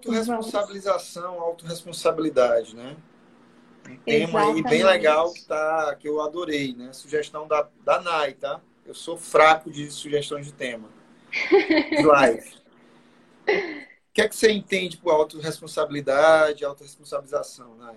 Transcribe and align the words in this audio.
autorresponsabilização, 0.00 1.40
autorresponsabilidade, 1.40 2.74
né? 2.74 2.96
Um 3.88 3.96
tema 3.98 4.52
aí 4.52 4.62
bem 4.62 4.82
legal 4.84 5.32
que, 5.32 5.44
tá, 5.44 5.96
que 5.98 6.08
eu 6.08 6.20
adorei, 6.20 6.74
né? 6.74 6.92
Sugestão 6.92 7.46
da, 7.46 7.68
da 7.84 8.00
Nai, 8.00 8.34
tá? 8.34 8.60
Eu 8.86 8.94
sou 8.94 9.16
fraco 9.16 9.70
de 9.70 9.90
sugestões 9.90 10.46
de 10.46 10.52
tema. 10.52 10.88
Live. 12.04 12.60
O 13.46 14.12
que 14.12 14.22
é 14.22 14.28
que 14.28 14.34
você 14.34 14.50
entende 14.50 14.96
por 14.96 15.12
autorresponsabilidade, 15.12 16.64
autorresponsabilização, 16.64 17.76
Nai? 17.76 17.96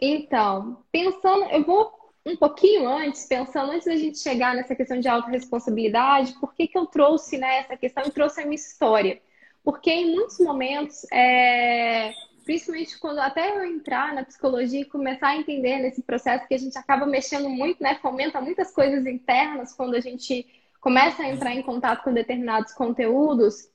Então, 0.00 0.82
pensando, 0.90 1.44
eu 1.46 1.64
vou 1.64 1.92
um 2.24 2.36
pouquinho 2.36 2.88
antes, 2.88 3.26
pensando 3.26 3.72
antes 3.72 3.86
da 3.86 3.96
gente 3.96 4.18
chegar 4.18 4.54
nessa 4.54 4.74
questão 4.76 4.98
de 5.00 5.08
autorresponsabilidade, 5.08 6.34
por 6.40 6.54
que, 6.54 6.68
que 6.68 6.78
eu 6.78 6.86
trouxe 6.86 7.36
né, 7.36 7.58
essa 7.58 7.76
questão 7.76 8.04
e 8.04 8.10
trouxe 8.10 8.40
a 8.40 8.44
minha 8.44 8.54
história? 8.54 9.20
Porque 9.64 9.90
em 9.90 10.14
muitos 10.14 10.38
momentos, 10.40 11.04
é, 11.12 12.12
principalmente 12.44 12.98
quando 12.98 13.20
até 13.20 13.56
eu 13.56 13.64
entrar 13.64 14.12
na 14.12 14.24
psicologia 14.24 14.80
e 14.80 14.84
começar 14.84 15.28
a 15.28 15.36
entender 15.36 15.78
nesse 15.78 16.02
processo 16.02 16.46
que 16.48 16.54
a 16.54 16.58
gente 16.58 16.76
acaba 16.76 17.06
mexendo 17.06 17.48
muito, 17.48 17.82
né, 17.82 17.98
fomenta 18.02 18.40
muitas 18.40 18.72
coisas 18.72 19.06
internas 19.06 19.72
quando 19.72 19.94
a 19.94 20.00
gente 20.00 20.46
começa 20.80 21.22
a 21.22 21.28
entrar 21.28 21.54
em 21.54 21.62
contato 21.62 22.02
com 22.02 22.12
determinados 22.12 22.72
conteúdos 22.72 23.68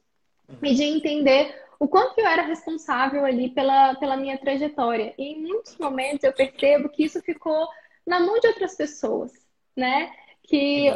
e 0.61 0.73
de 0.75 0.83
entender 0.83 1.55
o 1.79 1.87
quanto 1.87 2.19
eu 2.19 2.27
era 2.27 2.41
responsável 2.41 3.23
ali 3.23 3.49
pela, 3.49 3.95
pela 3.95 4.17
minha 4.17 4.37
trajetória. 4.37 5.13
E 5.17 5.33
em 5.33 5.41
muitos 5.41 5.77
momentos 5.77 6.23
eu 6.23 6.33
percebo 6.33 6.89
que 6.89 7.03
isso 7.05 7.21
ficou 7.21 7.67
na 8.05 8.19
mão 8.19 8.39
de 8.39 8.47
outras 8.47 8.75
pessoas, 8.75 9.31
né? 9.75 10.11
Que 10.43 10.89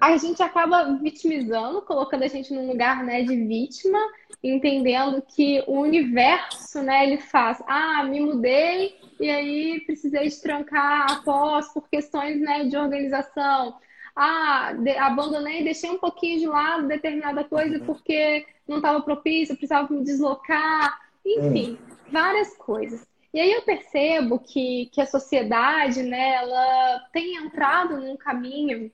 a 0.00 0.16
gente 0.16 0.42
acaba 0.42 0.96
vitimizando, 0.96 1.82
colocando 1.82 2.22
a 2.22 2.28
gente 2.28 2.52
num 2.52 2.68
lugar 2.68 3.02
né, 3.04 3.22
de 3.22 3.36
vítima, 3.36 3.98
entendendo 4.42 5.22
que 5.22 5.62
o 5.66 5.80
universo, 5.80 6.82
né, 6.82 7.04
ele 7.06 7.18
faz, 7.18 7.62
ah, 7.66 8.04
me 8.04 8.20
mudei 8.20 8.96
e 9.18 9.28
aí 9.28 9.80
precisei 9.80 10.28
de 10.28 10.40
trancar 10.40 11.10
após 11.10 11.72
por 11.72 11.88
questões 11.88 12.40
né, 12.40 12.64
de 12.64 12.76
organização. 12.76 13.76
Ah, 14.14 14.72
de, 14.72 14.90
abandonei, 14.96 15.62
deixei 15.62 15.90
um 15.90 15.98
pouquinho 15.98 16.40
de 16.40 16.46
lado 16.46 16.88
determinada 16.88 17.44
coisa 17.44 17.78
uhum. 17.78 17.86
porque 17.86 18.46
não 18.66 18.78
estava 18.78 19.00
propício, 19.00 19.56
precisava 19.56 19.92
me 19.92 20.02
deslocar, 20.02 20.98
enfim, 21.24 21.78
hum. 21.80 21.94
várias 22.10 22.56
coisas. 22.56 23.06
E 23.32 23.40
aí 23.40 23.52
eu 23.52 23.62
percebo 23.62 24.38
que, 24.38 24.86
que 24.92 25.00
a 25.00 25.06
sociedade, 25.06 26.02
né, 26.02 26.36
ela 26.36 27.00
tem 27.12 27.36
entrado 27.36 27.96
num 27.98 28.16
caminho 28.16 28.90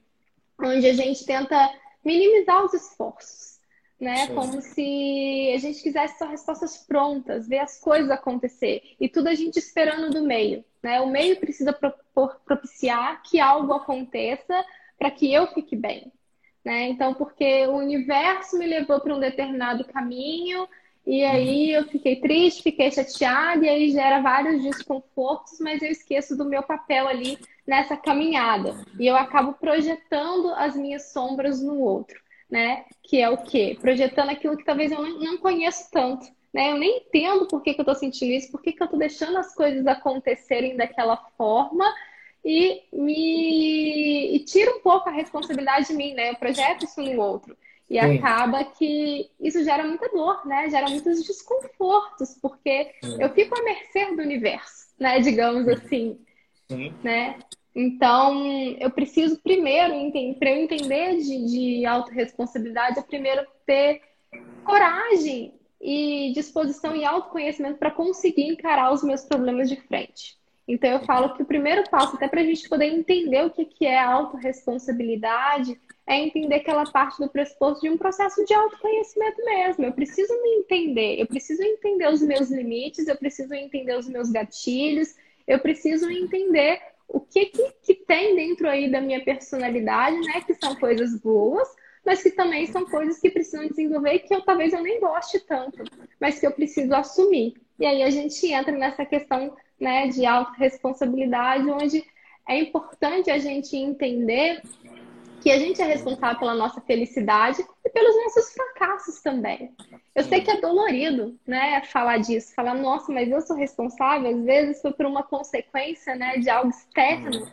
onde 0.58 0.86
a 0.86 0.92
gente 0.92 1.24
tenta 1.24 1.56
minimizar 2.04 2.64
os 2.64 2.74
esforços, 2.74 3.58
né? 4.00 4.26
Sim. 4.26 4.34
Como 4.34 4.60
se 4.60 5.52
a 5.54 5.58
gente 5.58 5.82
quisesse 5.82 6.18
só 6.18 6.26
respostas 6.26 6.76
prontas, 6.76 7.48
ver 7.48 7.60
as 7.60 7.80
coisas 7.80 8.10
acontecer 8.10 8.82
e 9.00 9.08
tudo 9.08 9.28
a 9.28 9.34
gente 9.34 9.58
esperando 9.58 10.10
do 10.10 10.22
meio, 10.22 10.64
né? 10.82 11.00
O 11.00 11.06
meio 11.06 11.40
precisa 11.40 11.72
propiciar 12.44 13.22
que 13.22 13.40
algo 13.40 13.72
aconteça 13.72 14.64
para 14.98 15.10
que 15.10 15.32
eu 15.32 15.46
fique 15.48 15.74
bem, 15.74 16.12
né? 16.64 16.88
Então, 16.88 17.14
porque 17.14 17.66
o 17.66 17.76
universo 17.76 18.58
me 18.58 18.66
levou 18.66 19.00
para 19.00 19.14
um 19.14 19.20
determinado 19.20 19.84
caminho 19.84 20.68
e 21.06 21.22
aí 21.22 21.70
eu 21.70 21.84
fiquei 21.84 22.16
triste, 22.16 22.62
fiquei 22.62 22.90
chateada, 22.90 23.64
e 23.64 23.68
aí 23.68 23.90
gera 23.90 24.22
vários 24.22 24.62
desconfortos, 24.62 25.58
mas 25.60 25.82
eu 25.82 25.90
esqueço 25.90 26.36
do 26.36 26.46
meu 26.46 26.62
papel 26.62 27.06
ali 27.06 27.38
nessa 27.66 27.96
caminhada. 27.96 28.74
E 28.98 29.06
eu 29.06 29.16
acabo 29.16 29.54
projetando 29.54 30.50
as 30.54 30.76
minhas 30.76 31.12
sombras 31.12 31.62
no 31.62 31.78
outro, 31.80 32.20
né? 32.50 32.84
Que 33.02 33.20
é 33.20 33.28
o 33.28 33.38
quê? 33.38 33.76
Projetando 33.80 34.30
aquilo 34.30 34.56
que 34.56 34.64
talvez 34.64 34.92
eu 34.92 35.02
não 35.02 35.38
conheço 35.38 35.90
tanto. 35.90 36.26
Né? 36.52 36.70
Eu 36.70 36.78
nem 36.78 36.98
entendo 36.98 37.48
por 37.48 37.60
que, 37.62 37.74
que 37.74 37.80
eu 37.80 37.82
estou 37.82 37.96
sentindo 37.96 38.32
isso, 38.32 38.52
por 38.52 38.62
que, 38.62 38.72
que 38.72 38.80
eu 38.80 38.84
estou 38.84 38.98
deixando 38.98 39.36
as 39.38 39.52
coisas 39.54 39.84
acontecerem 39.88 40.76
daquela 40.76 41.16
forma 41.36 41.84
e 42.44 42.82
me 42.92 44.36
e 44.36 44.38
tira 44.44 44.70
um 44.76 44.80
pouco 44.80 45.08
a 45.08 45.12
responsabilidade 45.12 45.88
de 45.88 45.94
mim, 45.94 46.14
né? 46.14 46.30
Eu 46.30 46.36
projeto 46.36 46.84
isso 46.84 47.02
no 47.02 47.20
outro. 47.20 47.56
E 47.90 48.00
Sim. 48.00 48.18
acaba 48.18 48.64
que 48.64 49.30
isso 49.40 49.64
gera 49.64 49.84
muita 49.84 50.08
dor, 50.10 50.46
né? 50.46 50.70
Gera 50.70 50.88
muitos 50.88 51.24
desconfortos, 51.24 52.38
porque 52.40 52.92
eu 53.18 53.28
fico 53.30 53.58
à 53.58 53.62
mercê 53.62 54.14
do 54.14 54.22
universo, 54.22 54.88
né? 54.98 55.20
Digamos 55.20 55.66
assim, 55.68 56.18
Né? 57.02 57.38
Então, 57.74 58.46
eu 58.78 58.90
preciso 58.90 59.40
primeiro, 59.40 59.92
para 60.38 60.50
eu 60.50 60.62
entender 60.62 61.16
de, 61.18 61.46
de 61.46 61.86
autorresponsabilidade, 61.86 62.98
eu 62.98 63.02
primeiro 63.02 63.44
ter 63.66 64.00
coragem 64.64 65.54
e 65.80 66.32
disposição 66.34 66.94
e 66.94 67.04
autoconhecimento 67.04 67.78
para 67.78 67.90
conseguir 67.90 68.44
encarar 68.44 68.92
os 68.92 69.02
meus 69.02 69.22
problemas 69.22 69.68
de 69.68 69.76
frente. 69.76 70.36
Então, 70.66 70.88
eu 70.88 71.00
falo 71.00 71.34
que 71.34 71.42
o 71.42 71.46
primeiro 71.46 71.84
passo, 71.90 72.16
até 72.16 72.26
para 72.26 72.40
a 72.40 72.44
gente 72.44 72.68
poder 72.68 72.86
entender 72.86 73.44
o 73.44 73.50
que, 73.50 73.66
que 73.66 73.84
é 73.84 73.98
autorresponsabilidade, 73.98 75.78
é 76.06 76.18
entender 76.18 76.56
aquela 76.56 76.84
parte 76.84 77.18
do 77.18 77.28
pressuposto 77.28 77.82
de 77.82 77.90
um 77.90 77.98
processo 77.98 78.44
de 78.44 78.54
autoconhecimento 78.54 79.44
mesmo. 79.44 79.84
Eu 79.84 79.92
preciso 79.92 80.32
me 80.42 80.60
entender, 80.60 81.20
eu 81.20 81.26
preciso 81.26 81.62
entender 81.62 82.08
os 82.08 82.22
meus 82.22 82.50
limites, 82.50 83.08
eu 83.08 83.16
preciso 83.16 83.52
entender 83.52 83.96
os 83.98 84.08
meus 84.08 84.30
gatilhos, 84.30 85.14
eu 85.46 85.58
preciso 85.58 86.10
entender 86.10 86.80
o 87.08 87.20
que, 87.20 87.46
que, 87.46 87.72
que 87.82 87.94
tem 87.94 88.34
dentro 88.34 88.68
aí 88.68 88.90
da 88.90 89.00
minha 89.00 89.22
personalidade, 89.24 90.18
né? 90.20 90.40
Que 90.40 90.54
são 90.54 90.74
coisas 90.76 91.18
boas, 91.20 91.68
mas 92.04 92.22
que 92.22 92.30
também 92.30 92.66
são 92.66 92.84
coisas 92.84 93.20
que 93.20 93.30
precisam 93.30 93.68
desenvolver 93.68 94.14
e 94.14 94.18
que 94.20 94.34
eu 94.34 94.42
talvez 94.42 94.72
eu 94.72 94.82
nem 94.82 95.00
goste 95.00 95.40
tanto, 95.40 95.82
mas 96.20 96.38
que 96.38 96.46
eu 96.46 96.52
preciso 96.52 96.94
assumir. 96.94 97.54
E 97.78 97.86
aí 97.86 98.02
a 98.02 98.10
gente 98.10 98.46
entra 98.52 98.72
nessa 98.72 99.04
questão 99.04 99.54
né, 99.80 100.08
de 100.08 100.24
autorresponsabilidade, 100.24 101.70
onde 101.70 102.04
é 102.48 102.58
importante 102.58 103.30
a 103.30 103.38
gente 103.38 103.76
entender 103.76 104.62
que 105.44 105.50
a 105.50 105.58
gente 105.58 105.78
é 105.82 105.84
responsável 105.84 106.38
pela 106.38 106.54
nossa 106.54 106.80
felicidade 106.80 107.62
e 107.84 107.90
pelos 107.90 108.16
nossos 108.16 108.50
fracassos 108.54 109.20
também. 109.20 109.74
Eu 110.14 110.24
sei 110.24 110.40
que 110.40 110.50
é 110.50 110.58
dolorido, 110.58 111.38
né, 111.46 111.82
falar 111.82 112.16
disso, 112.16 112.54
falar, 112.54 112.72
nossa, 112.72 113.12
mas 113.12 113.30
eu 113.30 113.42
sou 113.42 113.54
responsável, 113.54 114.30
às 114.30 114.42
vezes 114.42 114.80
foi 114.80 114.94
por 114.94 115.04
uma 115.04 115.22
consequência, 115.22 116.16
né, 116.16 116.38
de 116.38 116.48
algo 116.48 116.70
externo, 116.70 117.46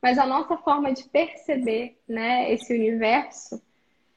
mas 0.00 0.16
a 0.16 0.24
nossa 0.24 0.56
forma 0.58 0.92
de 0.92 1.02
perceber, 1.08 1.98
né, 2.08 2.52
esse 2.52 2.72
universo, 2.72 3.60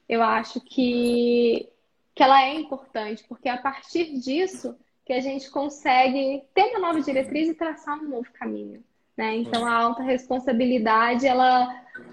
eu 0.08 0.22
acho 0.22 0.60
que, 0.60 1.68
que 2.14 2.22
ela 2.22 2.40
é 2.40 2.54
importante, 2.54 3.24
porque 3.28 3.48
é 3.48 3.52
a 3.52 3.58
partir 3.58 4.16
disso 4.20 4.78
que 5.04 5.12
a 5.12 5.20
gente 5.20 5.50
consegue 5.50 6.44
ter 6.54 6.66
uma 6.66 6.78
nova 6.78 7.00
diretriz 7.00 7.48
e 7.48 7.54
traçar 7.54 7.98
um 7.98 8.08
novo 8.08 8.28
caminho. 8.32 8.80
Né? 9.16 9.38
Então, 9.38 9.66
a 9.66 9.74
alta 9.74 10.04
responsabilidade, 10.04 11.26
ela 11.26 11.68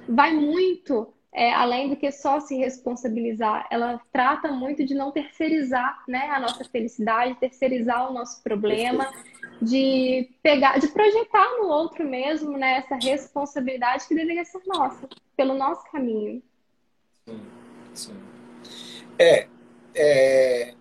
vai 0.07 0.33
muito 0.33 1.13
é, 1.35 1.53
além 1.53 1.89
do 1.89 1.97
que 1.97 2.09
só 2.11 2.39
se 2.39 2.55
responsabilizar. 2.55 3.67
Ela 3.69 3.99
trata 4.11 4.51
muito 4.51 4.85
de 4.85 4.95
não 4.95 5.11
terceirizar 5.11 6.01
né, 6.07 6.29
a 6.29 6.39
nossa 6.39 6.63
felicidade, 6.63 7.35
terceirizar 7.35 8.09
o 8.09 8.13
nosso 8.13 8.41
problema, 8.41 9.11
de 9.61 10.29
pegar, 10.41 10.79
de 10.79 10.87
projetar 10.87 11.57
no 11.57 11.67
outro 11.67 12.07
mesmo 12.07 12.57
né, 12.57 12.77
essa 12.77 12.95
responsabilidade 12.95 14.07
que 14.07 14.15
deveria 14.15 14.45
ser 14.45 14.61
nossa, 14.65 15.09
pelo 15.35 15.53
nosso 15.55 15.83
caminho. 15.91 16.41
Sim, 17.27 17.41
sim. 17.93 18.17
É, 19.19 19.47
é 19.93 20.73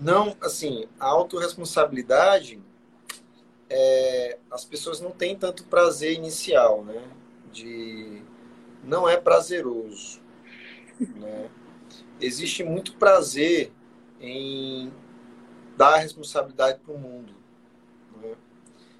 não, 0.00 0.34
assim, 0.40 0.86
a 0.98 1.06
autorresponsabilidade 1.06 2.58
é, 3.68 4.38
as 4.50 4.64
pessoas 4.64 4.98
não 4.98 5.10
têm 5.10 5.36
tanto 5.36 5.64
prazer 5.64 6.14
inicial, 6.14 6.82
né? 6.82 7.02
De 7.52 8.22
não 8.84 9.08
é 9.08 9.16
prazeroso, 9.16 10.20
né? 10.98 11.50
Existe 12.20 12.62
muito 12.62 12.96
prazer 12.96 13.72
em 14.20 14.92
dar 15.76 15.94
a 15.94 15.98
responsabilidade 15.98 16.80
para 16.80 16.94
o 16.94 16.98
mundo. 16.98 17.34
Né? 18.20 18.34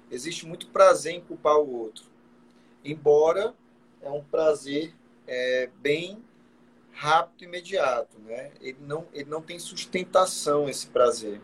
Existe 0.09 0.45
muito 0.45 0.67
prazer 0.67 1.13
em 1.13 1.21
culpar 1.21 1.57
o 1.57 1.71
outro, 1.71 2.05
embora 2.83 3.53
é 4.01 4.09
um 4.09 4.23
prazer 4.23 4.93
é, 5.27 5.69
bem 5.79 6.23
rápido 6.91 7.43
e 7.43 7.45
imediato, 7.45 8.19
né? 8.19 8.51
Ele 8.59 8.77
não, 8.81 9.07
ele 9.13 9.29
não 9.29 9.41
tem 9.41 9.57
sustentação 9.57 10.67
esse 10.67 10.87
prazer, 10.87 11.39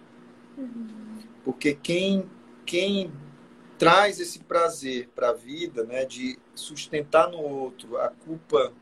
uhum. 0.58 1.20
porque 1.44 1.74
quem 1.74 2.30
quem 2.66 3.12
traz 3.78 4.20
esse 4.20 4.40
prazer 4.40 5.10
para 5.16 5.30
a 5.30 5.34
vida, 5.34 5.84
né, 5.84 6.06
de 6.06 6.38
sustentar 6.56 7.30
no 7.30 7.40
outro 7.40 7.98
a 7.98 8.10
culpa 8.10 8.74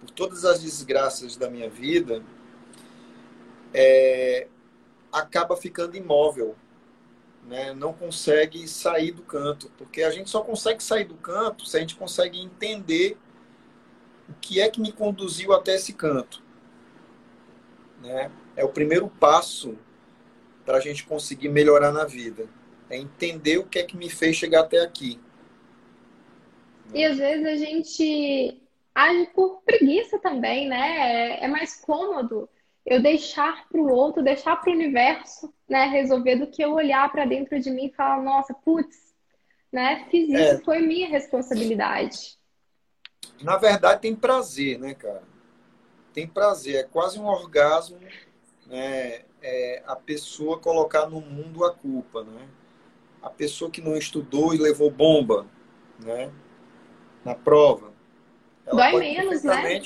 por 0.00 0.10
todas 0.10 0.44
as 0.44 0.60
desgraças 0.60 1.36
da 1.36 1.48
minha 1.48 1.70
vida, 1.70 2.22
é, 3.72 4.46
acaba 5.10 5.56
ficando 5.56 5.96
imóvel, 5.96 6.54
né? 7.46 7.72
não 7.72 7.92
consegue 7.92 8.68
sair 8.68 9.12
do 9.12 9.22
canto, 9.22 9.70
porque 9.78 10.02
a 10.02 10.10
gente 10.10 10.28
só 10.28 10.42
consegue 10.42 10.82
sair 10.82 11.04
do 11.04 11.14
canto 11.14 11.66
se 11.66 11.76
a 11.76 11.80
gente 11.80 11.96
consegue 11.96 12.40
entender 12.40 13.16
o 14.28 14.34
que 14.40 14.60
é 14.60 14.68
que 14.68 14.80
me 14.80 14.92
conduziu 14.92 15.52
até 15.52 15.74
esse 15.74 15.92
canto. 15.92 16.42
Né? 18.02 18.30
É 18.56 18.64
o 18.64 18.68
primeiro 18.68 19.08
passo 19.08 19.76
para 20.64 20.78
a 20.78 20.80
gente 20.80 21.04
conseguir 21.04 21.48
melhorar 21.48 21.92
na 21.92 22.04
vida. 22.04 22.46
É 22.90 22.98
entender 22.98 23.58
o 23.58 23.66
que 23.66 23.78
é 23.78 23.84
que 23.84 23.96
me 23.96 24.10
fez 24.10 24.36
chegar 24.36 24.60
até 24.60 24.80
aqui. 24.80 25.18
E 26.92 27.04
às 27.04 27.16
vezes 27.16 27.46
a 27.46 27.56
gente 27.56 28.60
age 28.94 29.26
por 29.34 29.62
preguiça 29.62 30.18
também, 30.18 30.68
né? 30.68 31.38
É, 31.40 31.44
é 31.44 31.48
mais 31.48 31.80
cômodo 31.80 32.48
eu 32.84 33.00
deixar 33.02 33.66
para 33.68 33.80
o 33.80 33.90
outro, 33.90 34.22
deixar 34.22 34.56
para 34.56 34.70
o 34.70 34.74
universo, 34.74 35.52
né, 35.68 35.86
resolver 35.86 36.36
do 36.36 36.46
que 36.46 36.62
eu 36.62 36.74
olhar 36.74 37.10
para 37.10 37.24
dentro 37.24 37.58
de 37.58 37.70
mim 37.70 37.86
e 37.86 37.92
falar, 37.94 38.22
nossa, 38.22 38.52
putz, 38.52 39.14
né, 39.72 40.06
fiz 40.10 40.28
isso, 40.28 40.54
é. 40.56 40.58
foi 40.58 40.80
minha 40.80 41.08
responsabilidade. 41.08 42.38
Na 43.40 43.56
verdade 43.56 44.02
tem 44.02 44.14
prazer, 44.14 44.78
né, 44.78 44.94
cara? 44.94 45.22
Tem 46.12 46.26
prazer, 46.26 46.76
é 46.76 46.82
quase 46.84 47.18
um 47.18 47.26
orgasmo, 47.26 47.98
né? 48.66 49.22
É 49.42 49.82
a 49.86 49.96
pessoa 49.96 50.58
colocar 50.58 51.06
no 51.06 51.20
mundo 51.20 51.64
a 51.64 51.74
culpa, 51.74 52.22
né? 52.22 52.48
A 53.24 53.30
pessoa 53.30 53.70
que 53.70 53.80
não 53.80 53.96
estudou 53.96 54.54
e 54.54 54.58
levou 54.58 54.90
bomba, 54.90 55.46
né? 55.98 56.30
Na 57.24 57.34
prova. 57.34 57.90
Dói 58.70 58.98
menos, 58.98 59.42
né? 59.42 59.80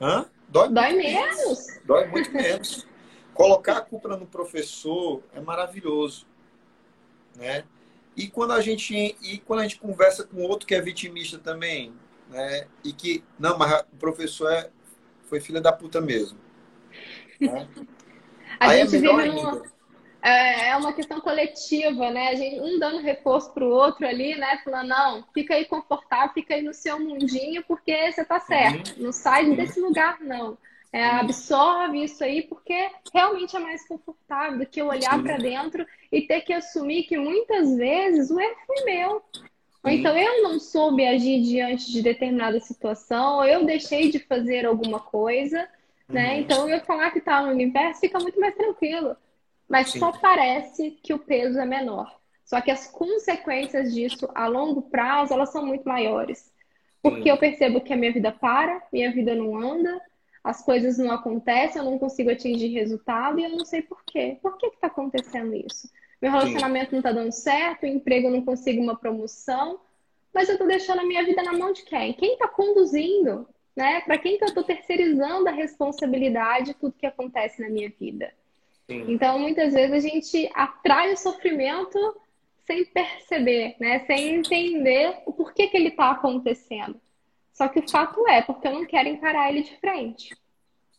Hã? 0.00 0.26
Dói, 0.48 0.70
Dói 0.70 0.92
menos. 0.94 1.66
Dói 1.84 2.06
muito 2.06 2.32
menos. 2.32 2.86
Colocar 3.34 3.76
a 3.76 3.80
culpa 3.82 4.16
no 4.16 4.26
professor 4.26 5.22
é 5.34 5.40
maravilhoso, 5.40 6.26
né? 7.36 7.64
E 8.16 8.26
quando 8.26 8.52
a 8.54 8.60
gente 8.62 9.16
e 9.22 9.38
quando 9.38 9.60
a 9.60 9.62
gente 9.64 9.78
conversa 9.78 10.24
com 10.24 10.42
outro 10.42 10.66
que 10.66 10.74
é 10.74 10.80
vitimista 10.80 11.38
também, 11.38 11.92
né? 12.30 12.66
E 12.82 12.90
que 12.94 13.22
não, 13.38 13.58
mas 13.58 13.82
o 13.92 13.96
professor 13.96 14.50
é, 14.50 14.70
foi 15.24 15.40
filha 15.40 15.60
da 15.60 15.72
puta 15.72 16.00
mesmo. 16.00 16.38
Né? 17.38 17.68
A 18.58 18.70
Aí 18.70 18.80
é 18.80 18.86
gente 18.86 18.96
é 18.96 19.00
vive 19.00 19.06
numa, 19.06 19.62
é, 20.20 20.70
é 20.70 20.76
uma 20.76 20.92
questão 20.92 21.20
coletiva, 21.20 22.10
né? 22.10 22.28
A 22.28 22.34
gente, 22.34 22.60
um 22.60 22.78
dando 22.78 22.98
reforço 22.98 23.52
para 23.52 23.64
o 23.64 23.70
outro 23.70 24.06
ali, 24.06 24.34
né? 24.34 24.60
Falando, 24.64 24.88
não, 24.88 25.24
fica 25.32 25.54
aí 25.54 25.64
confortável, 25.64 26.34
fica 26.34 26.54
aí 26.54 26.62
no 26.62 26.74
seu 26.74 26.98
mundinho, 26.98 27.62
porque 27.66 28.12
você 28.12 28.24
tá 28.24 28.40
certo. 28.40 28.96
Uhum. 28.96 29.04
Não 29.04 29.12
sai 29.12 29.54
desse 29.54 29.80
lugar, 29.80 30.18
não. 30.20 30.58
É, 30.92 31.04
absorve 31.04 32.02
isso 32.02 32.24
aí, 32.24 32.42
porque 32.42 32.90
realmente 33.12 33.54
é 33.54 33.60
mais 33.60 33.86
confortável 33.86 34.58
do 34.58 34.66
que 34.66 34.82
olhar 34.82 35.22
para 35.22 35.36
dentro 35.36 35.86
e 36.10 36.22
ter 36.22 36.40
que 36.40 36.52
assumir 36.52 37.04
que 37.04 37.18
muitas 37.18 37.76
vezes 37.76 38.30
o 38.30 38.40
erro 38.40 38.56
foi 38.66 38.84
meu. 38.84 39.22
Ou 39.84 39.90
então 39.90 40.16
eu 40.16 40.42
não 40.42 40.58
soube 40.58 41.06
agir 41.06 41.42
diante 41.42 41.92
de 41.92 42.02
determinada 42.02 42.58
situação, 42.58 43.36
ou 43.36 43.44
eu 43.44 43.64
deixei 43.64 44.10
de 44.10 44.18
fazer 44.18 44.66
alguma 44.66 44.98
coisa, 44.98 45.68
né? 46.08 46.34
Uhum. 46.34 46.40
Então 46.40 46.68
eu 46.68 46.80
falar 46.80 47.10
que 47.10 47.20
tá 47.20 47.42
no 47.42 47.52
universo 47.52 48.00
fica 48.00 48.18
muito 48.18 48.40
mais 48.40 48.54
tranquilo. 48.54 49.14
Mas 49.68 49.90
Sim. 49.90 49.98
só 49.98 50.12
parece 50.12 50.92
que 51.02 51.12
o 51.12 51.18
peso 51.18 51.58
é 51.58 51.66
menor. 51.66 52.18
Só 52.44 52.60
que 52.60 52.70
as 52.70 52.86
consequências 52.86 53.94
disso 53.94 54.28
a 54.34 54.46
longo 54.46 54.82
prazo, 54.82 55.34
elas 55.34 55.50
são 55.50 55.66
muito 55.66 55.86
maiores. 55.86 56.50
Porque 57.02 57.24
Sim. 57.24 57.28
eu 57.28 57.36
percebo 57.36 57.80
que 57.80 57.92
a 57.92 57.96
minha 57.96 58.12
vida 58.12 58.32
para, 58.32 58.82
minha 58.90 59.12
vida 59.12 59.34
não 59.34 59.56
anda, 59.56 60.00
as 60.42 60.64
coisas 60.64 60.96
não 60.96 61.10
acontecem, 61.12 61.80
eu 61.80 61.90
não 61.90 61.98
consigo 61.98 62.30
atingir 62.30 62.68
resultado 62.68 63.38
e 63.38 63.44
eu 63.44 63.50
não 63.50 63.64
sei 63.64 63.82
por 63.82 64.02
quê. 64.04 64.38
Por 64.40 64.56
que 64.56 64.66
está 64.66 64.86
acontecendo 64.86 65.54
isso? 65.54 65.90
Meu 66.20 66.32
relacionamento 66.32 66.90
Sim. 66.90 66.92
não 66.96 66.98
está 67.00 67.12
dando 67.12 67.32
certo, 67.32 67.82
o 67.82 67.86
emprego 67.86 68.28
eu 68.28 68.32
não 68.32 68.44
consigo 68.44 68.82
uma 68.82 68.96
promoção, 68.96 69.78
mas 70.32 70.48
eu 70.48 70.54
estou 70.54 70.66
deixando 70.66 71.00
a 71.00 71.04
minha 71.04 71.24
vida 71.24 71.42
na 71.42 71.52
mão 71.52 71.72
de 71.72 71.82
quem? 71.82 72.14
Quem 72.14 72.32
está 72.32 72.48
conduzindo? 72.48 73.46
Né? 73.76 74.00
Para 74.00 74.18
quem 74.18 74.38
que 74.38 74.44
eu 74.44 74.48
estou 74.48 74.64
terceirizando 74.64 75.48
a 75.48 75.52
responsabilidade 75.52 76.66
de 76.66 76.74
tudo 76.74 76.96
que 76.98 77.06
acontece 77.06 77.60
na 77.60 77.68
minha 77.68 77.90
vida? 77.90 78.32
Sim. 78.88 79.04
Então, 79.12 79.38
muitas 79.38 79.74
vezes 79.74 79.92
a 79.92 80.08
gente 80.08 80.50
atrai 80.54 81.12
o 81.12 81.16
sofrimento 81.16 81.98
sem 82.66 82.86
perceber, 82.86 83.76
né? 83.78 84.04
Sem 84.06 84.36
entender 84.36 85.22
o 85.26 85.32
porquê 85.32 85.66
que 85.66 85.76
ele 85.76 85.88
está 85.88 86.10
acontecendo. 86.10 86.98
Só 87.52 87.68
que 87.68 87.80
o 87.80 87.88
fato 87.88 88.26
é, 88.28 88.40
porque 88.40 88.66
eu 88.66 88.72
não 88.72 88.86
quero 88.86 89.08
encarar 89.08 89.50
ele 89.50 89.62
de 89.62 89.76
frente. 89.78 90.34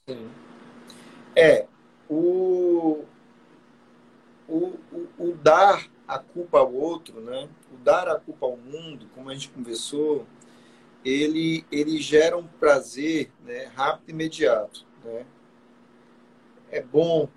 Sim. 0.07 0.29
É, 1.35 1.65
o, 2.07 3.05
o, 4.47 4.77
o, 4.91 5.07
o 5.17 5.33
dar 5.35 5.87
a 6.07 6.19
culpa 6.19 6.59
ao 6.59 6.73
outro, 6.73 7.21
né? 7.21 7.49
O 7.73 7.77
dar 7.77 8.07
a 8.07 8.19
culpa 8.19 8.45
ao 8.45 8.57
mundo, 8.57 9.07
como 9.15 9.29
a 9.29 9.33
gente 9.33 9.49
conversou, 9.49 10.27
ele, 11.03 11.65
ele 11.71 11.97
gera 11.97 12.37
um 12.37 12.45
prazer 12.45 13.31
né, 13.43 13.71
rápido 13.75 14.09
e 14.09 14.11
imediato. 14.11 14.85
Né? 15.03 15.25
É 16.71 16.81
bom 16.81 17.27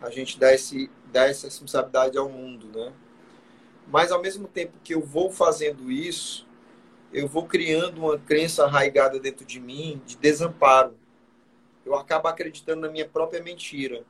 a 0.00 0.10
gente 0.10 0.38
dá, 0.38 0.52
esse, 0.52 0.90
dá 1.12 1.26
essa 1.26 1.46
responsabilidade 1.46 2.16
ao 2.16 2.28
mundo, 2.28 2.66
né? 2.76 2.92
Mas 3.86 4.10
ao 4.10 4.22
mesmo 4.22 4.48
tempo 4.48 4.72
que 4.82 4.94
eu 4.94 5.00
vou 5.02 5.30
fazendo 5.30 5.90
isso, 5.90 6.46
eu 7.12 7.28
vou 7.28 7.46
criando 7.46 7.98
uma 7.98 8.18
crença 8.18 8.64
arraigada 8.64 9.18
dentro 9.18 9.44
de 9.44 9.60
mim 9.60 10.00
de 10.06 10.16
desamparo. 10.16 10.94
Eu 11.84 11.94
acabo 11.94 12.28
acreditando 12.28 12.82
na 12.82 12.88
minha 12.88 13.06
própria 13.06 13.42
mentira, 13.42 14.04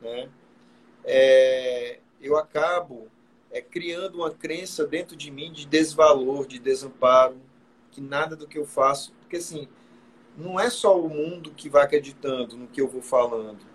né? 0.00 0.30
É, 1.04 1.98
eu 2.20 2.36
acabo 2.38 3.08
é, 3.50 3.60
criando 3.60 4.16
uma 4.16 4.30
crença 4.30 4.86
dentro 4.86 5.14
de 5.14 5.30
mim 5.30 5.52
de 5.52 5.66
desvalor, 5.66 6.46
de 6.46 6.58
desamparo, 6.58 7.36
que 7.90 8.00
nada 8.00 8.34
do 8.34 8.46
que 8.46 8.58
eu 8.58 8.66
faço, 8.66 9.12
porque 9.20 9.36
assim, 9.36 9.68
não 10.36 10.58
é 10.58 10.70
só 10.70 10.98
o 10.98 11.08
mundo 11.08 11.50
que 11.50 11.68
vai 11.68 11.82
acreditando 11.82 12.56
no 12.56 12.66
que 12.66 12.80
eu 12.80 12.88
vou 12.88 13.02
falando 13.02 13.73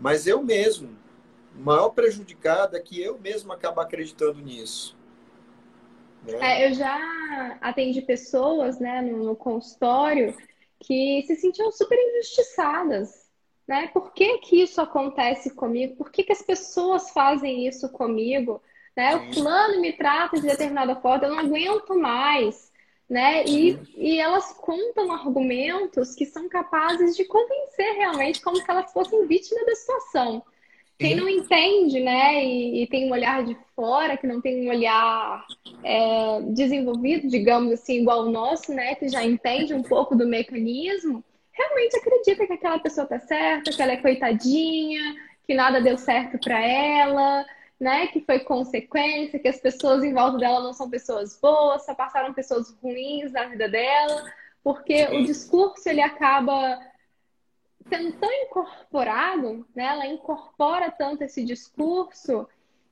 mas 0.00 0.26
eu 0.26 0.42
mesmo, 0.42 0.96
o 1.54 1.60
maior 1.60 1.90
prejudicado 1.90 2.76
é 2.76 2.80
que 2.80 3.00
eu 3.00 3.18
mesmo 3.18 3.52
acabo 3.52 3.80
acreditando 3.80 4.40
nisso. 4.40 4.98
Né? 6.24 6.38
É, 6.40 6.68
eu 6.68 6.74
já 6.74 7.58
atendi 7.60 8.00
pessoas 8.00 8.80
né, 8.80 9.02
no, 9.02 9.24
no, 9.24 9.36
consultório 9.36 10.34
que 10.78 11.22
se 11.26 11.36
sentiam 11.36 11.70
super 11.70 11.98
injustiçadas. 11.98 13.30
Né? 13.68 13.88
Por 13.88 14.12
que, 14.12 14.38
que 14.38 14.62
isso 14.62 14.80
acontece 14.80 15.50
comigo? 15.50 15.96
Por 15.96 16.10
que, 16.10 16.24
que 16.24 16.32
as 16.32 16.42
pessoas 16.42 17.10
fazem 17.10 17.66
isso 17.66 17.88
comigo? 17.90 18.62
Né? 18.96 19.14
O 19.14 19.30
plano 19.30 19.80
me 19.80 19.92
trata 19.92 20.40
de 20.40 20.46
determinada 20.46 20.96
forma, 20.96 21.26
eu 21.26 21.30
não 21.30 21.38
aguento 21.38 21.94
mais 21.94 22.69
né? 23.10 23.44
E, 23.44 23.76
e 23.96 24.20
elas 24.20 24.52
contam 24.52 25.10
argumentos 25.10 26.14
que 26.14 26.24
são 26.24 26.48
capazes 26.48 27.16
de 27.16 27.24
convencer 27.24 27.96
realmente 27.96 28.40
como 28.40 28.56
se 28.56 28.70
elas 28.70 28.92
fossem 28.92 29.26
vítimas 29.26 29.66
da 29.66 29.74
situação. 29.74 30.42
Quem 30.96 31.16
não 31.16 31.26
entende, 31.26 31.98
né, 31.98 32.44
e, 32.44 32.82
e, 32.82 32.86
tem 32.86 33.08
um 33.08 33.12
olhar 33.12 33.42
de 33.42 33.56
fora, 33.74 34.18
que 34.18 34.26
não 34.26 34.38
tem 34.38 34.66
um 34.66 34.68
olhar 34.68 35.46
é, 35.82 36.42
desenvolvido, 36.52 37.26
digamos 37.26 37.72
assim, 37.72 38.02
igual 38.02 38.26
o 38.26 38.30
nosso, 38.30 38.74
né, 38.74 38.94
que 38.94 39.08
já 39.08 39.24
entende 39.24 39.72
um 39.72 39.82
pouco 39.82 40.14
do 40.14 40.26
mecanismo, 40.26 41.24
realmente 41.52 41.96
acredita 41.96 42.46
que 42.46 42.52
aquela 42.52 42.78
pessoa 42.78 43.06
tá 43.06 43.18
certa, 43.18 43.72
que 43.72 43.80
ela 43.80 43.92
é 43.92 43.96
coitadinha, 43.96 45.16
que 45.46 45.54
nada 45.54 45.80
deu 45.80 45.96
certo 45.96 46.38
para 46.38 46.62
ela, 46.62 47.46
né, 47.80 48.08
que 48.08 48.20
foi 48.20 48.40
consequência, 48.40 49.38
que 49.38 49.48
as 49.48 49.58
pessoas 49.58 50.04
em 50.04 50.12
volta 50.12 50.36
dela 50.36 50.60
não 50.60 50.74
são 50.74 50.90
pessoas 50.90 51.40
boas, 51.40 51.86
só 51.86 51.94
passaram 51.94 52.34
pessoas 52.34 52.70
ruins 52.82 53.32
na 53.32 53.46
vida 53.46 53.68
dela, 53.68 54.30
porque 54.62 55.06
Sim. 55.06 55.16
o 55.16 55.24
discurso 55.24 55.88
ele 55.88 56.02
acaba 56.02 56.78
sendo 57.88 58.12
tão 58.12 58.30
incorporado, 58.30 59.66
né, 59.74 59.86
ela 59.86 60.06
incorpora 60.06 60.90
tanto 60.90 61.24
esse 61.24 61.42
discurso 61.42 62.46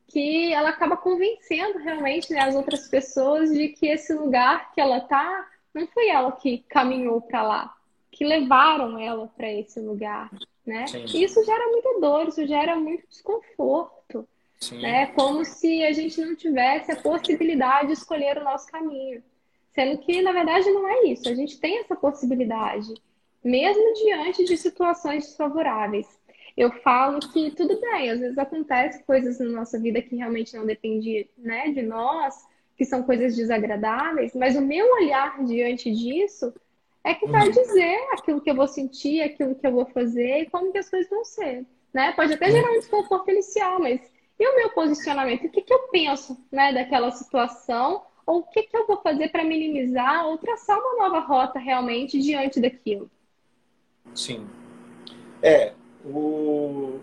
que 0.09 0.53
ela 0.55 0.71
acaba 0.71 0.97
convencendo 0.97 1.79
realmente 1.79 2.33
né, 2.33 2.41
as 2.41 2.55
outras 2.55 2.89
pessoas 2.89 3.51
de 3.51 3.69
que 3.69 3.87
esse 3.87 4.15
lugar 4.15 4.73
que 4.73 4.81
ela 4.81 5.01
tá 5.01 5.47
não 5.75 5.87
foi 5.89 6.09
ela 6.09 6.33
que 6.33 6.65
caminhou 6.67 7.21
para 7.21 7.43
lá, 7.43 7.77
que 8.11 8.25
levaram 8.25 8.99
ela 8.99 9.29
para 9.37 9.53
esse 9.53 9.79
lugar, 9.81 10.31
né? 10.67 10.87
E 11.15 11.23
isso 11.23 11.45
gera 11.45 11.69
muita 11.69 12.01
dor, 12.01 12.27
isso 12.27 12.47
gera 12.47 12.75
muito 12.75 13.07
desconforto. 13.07 14.27
Sim. 14.61 14.81
Né? 14.81 15.07
Como 15.07 15.45
se 15.45 15.85
a 15.85 15.93
gente 15.93 16.21
não 16.21 16.35
tivesse 16.35 16.91
a 16.91 16.97
possibilidade 16.97 17.89
de 17.89 17.93
escolher 17.95 18.39
o 18.39 18.45
nosso 18.45 18.67
caminho. 18.67 19.23
Sendo 19.75 19.99
que, 19.99 20.21
na 20.23 20.33
verdade, 20.33 20.71
não 20.71 20.89
é 20.89 21.05
isso. 21.05 21.29
A 21.29 21.35
gente 21.35 21.61
tem 21.61 21.79
essa 21.79 21.95
possibilidade, 21.95 22.93
mesmo 23.45 23.95
diante 23.95 24.45
de 24.45 24.57
situações 24.57 25.25
desfavoráveis. 25.25 26.07
Eu 26.57 26.73
falo 26.83 27.21
que 27.21 27.53
tudo 27.53 27.81
bem, 27.81 28.11
às 28.11 28.19
vezes 28.19 28.37
acontecem 28.37 29.05
coisas 29.05 29.39
na 29.39 29.47
nossa 29.47 29.79
vida 29.79 30.03
que 30.03 30.17
realmente 30.17 30.57
não 30.57 30.67
dependem 30.67 31.29
né, 31.39 31.71
de 31.71 31.83
nós, 31.83 32.35
que 32.77 32.85
são 32.85 33.05
coisas 33.05 33.37
desagradáveis, 33.37 34.35
mas 34.35 34.57
o 34.57 34.61
meu 34.61 34.93
olhar 34.95 35.45
diante 35.45 35.89
disso 35.93 36.53
é 37.05 37.15
que 37.15 37.27
vai 37.27 37.47
uhum. 37.47 37.53
dizer 37.53 37.97
aquilo 38.13 38.41
que 38.41 38.51
eu 38.51 38.57
vou 38.57 38.67
sentir, 38.67 39.21
aquilo 39.23 39.55
que 39.55 39.67
eu 39.67 39.73
vou 39.73 39.87
fazer 39.87 40.41
e 40.41 40.51
como 40.51 40.73
que 40.73 40.79
as 40.79 40.91
coisas 40.91 41.09
vão 41.09 41.25
ser. 41.25 41.65
Né? 41.95 42.13
Pode 42.13 42.35
até 42.35 42.51
gerar 42.51 42.71
um 42.73 42.79
desconforto 42.79 43.31
inicial, 43.31 43.79
mas 43.79 44.01
e 44.39 44.47
o 44.47 44.57
meu 44.57 44.71
posicionamento? 44.71 45.47
O 45.47 45.51
que, 45.51 45.63
que 45.63 45.73
eu 45.73 45.89
penso 45.89 46.39
né, 46.51 46.73
daquela 46.73 47.11
situação? 47.11 48.03
Ou 48.25 48.41
o 48.41 48.43
que, 48.45 48.63
que 48.63 48.77
eu 48.77 48.87
vou 48.87 49.01
fazer 49.01 49.29
para 49.31 49.45
minimizar 49.45 50.27
ou 50.27 50.39
traçar 50.39 50.79
uma 50.79 51.03
nova 51.03 51.21
rota 51.21 51.59
realmente 51.59 52.21
diante 52.21 52.61
daquilo? 52.61 53.11
Sim. 54.15 54.47
É, 55.43 55.73
o... 56.05 57.01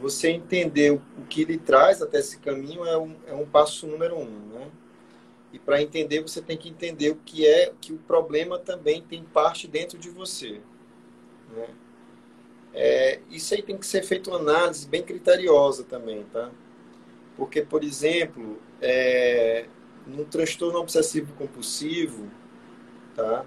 você 0.00 0.30
entender 0.30 0.92
o, 0.92 1.00
que 1.28 1.44
lhe 1.44 1.56
traz 1.56 2.02
até 2.02 2.18
esse 2.18 2.38
caminho 2.38 2.84
é 2.84 2.98
um, 2.98 3.16
é 3.26 3.34
um 3.34 3.46
passo 3.46 3.86
número 3.86 4.18
um, 4.18 4.48
né? 4.52 4.70
E 5.52 5.58
para 5.58 5.82
entender, 5.82 6.20
você 6.20 6.40
tem 6.40 6.56
que 6.56 6.68
entender 6.68 7.10
o 7.10 7.16
que 7.16 7.46
é 7.46 7.72
que 7.80 7.92
o 7.92 7.98
problema 7.98 8.58
também 8.58 9.02
tem 9.02 9.24
parte 9.24 9.66
dentro 9.66 9.98
de 9.98 10.08
você. 10.08 10.60
Né? 11.54 11.68
É, 12.72 13.20
isso 13.30 13.54
aí 13.54 13.62
tem 13.62 13.76
que 13.76 13.86
ser 13.86 14.02
feito 14.02 14.30
uma 14.30 14.38
análise 14.38 14.86
bem 14.86 15.02
criteriosa 15.02 15.84
também, 15.84 16.24
tá? 16.32 16.50
Porque, 17.36 17.62
por 17.62 17.82
exemplo, 17.82 18.60
é, 18.80 19.66
num 20.06 20.24
transtorno 20.24 20.78
obsessivo 20.78 21.32
compulsivo, 21.34 22.30
tá? 23.14 23.44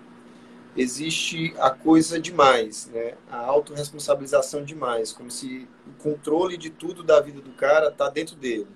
Existe 0.75 1.53
a 1.59 1.69
coisa 1.69 2.19
demais, 2.19 2.87
né? 2.87 3.13
A 3.29 3.37
autorresponsabilização 3.37 4.63
demais, 4.63 5.13
como 5.13 5.29
se 5.29 5.67
o 5.87 6.01
controle 6.01 6.57
de 6.57 6.69
tudo 6.69 7.03
da 7.03 7.19
vida 7.21 7.39
do 7.41 7.51
cara 7.51 7.91
tá 7.91 8.09
dentro 8.09 8.35
dele. 8.35 8.67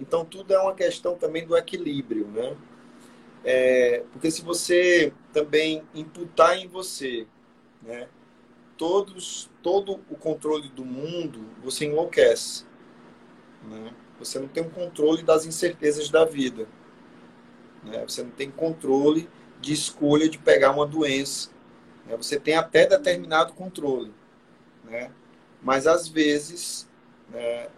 Então, 0.00 0.24
tudo 0.24 0.52
é 0.54 0.58
uma 0.58 0.74
questão 0.74 1.14
também 1.16 1.46
do 1.46 1.56
equilíbrio, 1.56 2.26
né? 2.28 2.56
É, 3.44 4.04
porque 4.12 4.30
se 4.30 4.42
você 4.42 5.12
também 5.32 5.82
imputar 5.94 6.56
em 6.56 6.68
você, 6.68 7.26
né, 7.82 8.08
todos, 8.82 9.48
todo 9.62 10.00
o 10.10 10.16
controle 10.16 10.68
do 10.70 10.84
mundo, 10.84 11.46
você 11.62 11.84
enlouquece. 11.84 12.64
Né? 13.62 13.94
Você 14.18 14.40
não 14.40 14.48
tem 14.48 14.60
um 14.60 14.70
controle 14.70 15.22
das 15.22 15.46
incertezas 15.46 16.10
da 16.10 16.24
vida. 16.24 16.66
Né? 17.84 18.02
Você 18.02 18.24
não 18.24 18.32
tem 18.32 18.50
controle 18.50 19.30
de 19.60 19.72
escolha 19.72 20.28
de 20.28 20.36
pegar 20.36 20.72
uma 20.72 20.84
doença. 20.84 21.50
Né? 22.04 22.16
Você 22.16 22.40
tem 22.40 22.56
até 22.56 22.84
determinado 22.84 23.52
controle. 23.52 24.12
Né? 24.82 25.12
Mas, 25.62 25.86
às 25.86 26.08
vezes, 26.08 26.88
né, 27.30 27.68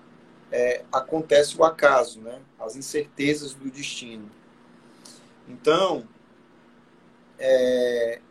é, 0.50 0.86
acontece 0.90 1.54
o 1.60 1.64
acaso, 1.64 2.18
né? 2.22 2.40
as 2.58 2.76
incertezas 2.76 3.52
do 3.52 3.70
destino. 3.70 4.30
Então, 5.46 6.08
é, 7.38 8.22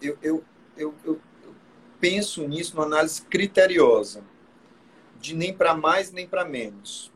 eu, 0.00 0.18
eu, 0.20 0.44
eu, 0.76 0.94
eu, 1.04 1.20
penso 2.02 2.48
nisso 2.48 2.74
numa 2.74 2.84
análise 2.84 3.22
criteriosa, 3.22 4.24
de 5.20 5.36
nem 5.36 5.54
para 5.54 5.72
mais 5.72 6.10
nem 6.10 6.26
para 6.26 6.44
menos, 6.44 7.12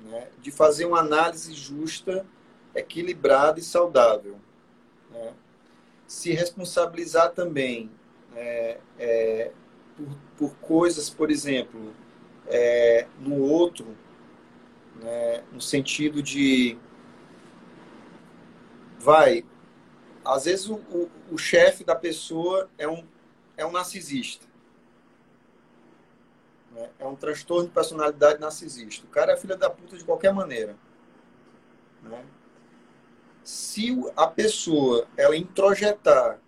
né? 0.00 0.30
de 0.40 0.50
fazer 0.50 0.86
uma 0.86 1.00
análise 1.00 1.52
justa, 1.52 2.26
equilibrada 2.74 3.60
e 3.60 3.62
saudável. 3.62 4.40
Né? 5.10 5.34
Se 6.06 6.32
responsabilizar 6.32 7.32
também 7.32 7.90
é, 8.34 8.80
é, 8.98 9.52
por, 9.94 10.16
por 10.38 10.56
coisas, 10.56 11.10
por 11.10 11.30
exemplo, 11.30 11.94
é, 12.46 13.06
no 13.18 13.42
outro, 13.42 13.94
né, 14.96 15.44
no 15.52 15.60
sentido 15.60 16.22
de 16.22 16.78
vai, 18.98 19.44
às 20.24 20.46
vezes 20.46 20.70
o, 20.70 20.76
o, 20.76 21.10
o 21.32 21.36
chefe 21.36 21.84
da 21.84 21.94
pessoa 21.94 22.70
é 22.78 22.88
um, 22.88 23.04
é 23.60 23.66
um 23.66 23.72
narcisista. 23.72 24.46
Né? 26.72 26.90
É 26.98 27.06
um 27.06 27.14
transtorno 27.14 27.68
de 27.68 27.74
personalidade 27.74 28.40
narcisista. 28.40 29.06
O 29.06 29.10
cara 29.10 29.32
é 29.32 29.36
filha 29.36 29.56
da 29.56 29.68
puta 29.68 29.96
de 29.96 30.04
qualquer 30.04 30.32
maneira. 30.32 30.76
Né? 32.02 32.24
Se 33.44 33.96
a 34.16 34.26
pessoa 34.26 35.06
ela 35.16 35.36
introjetar 35.36 36.38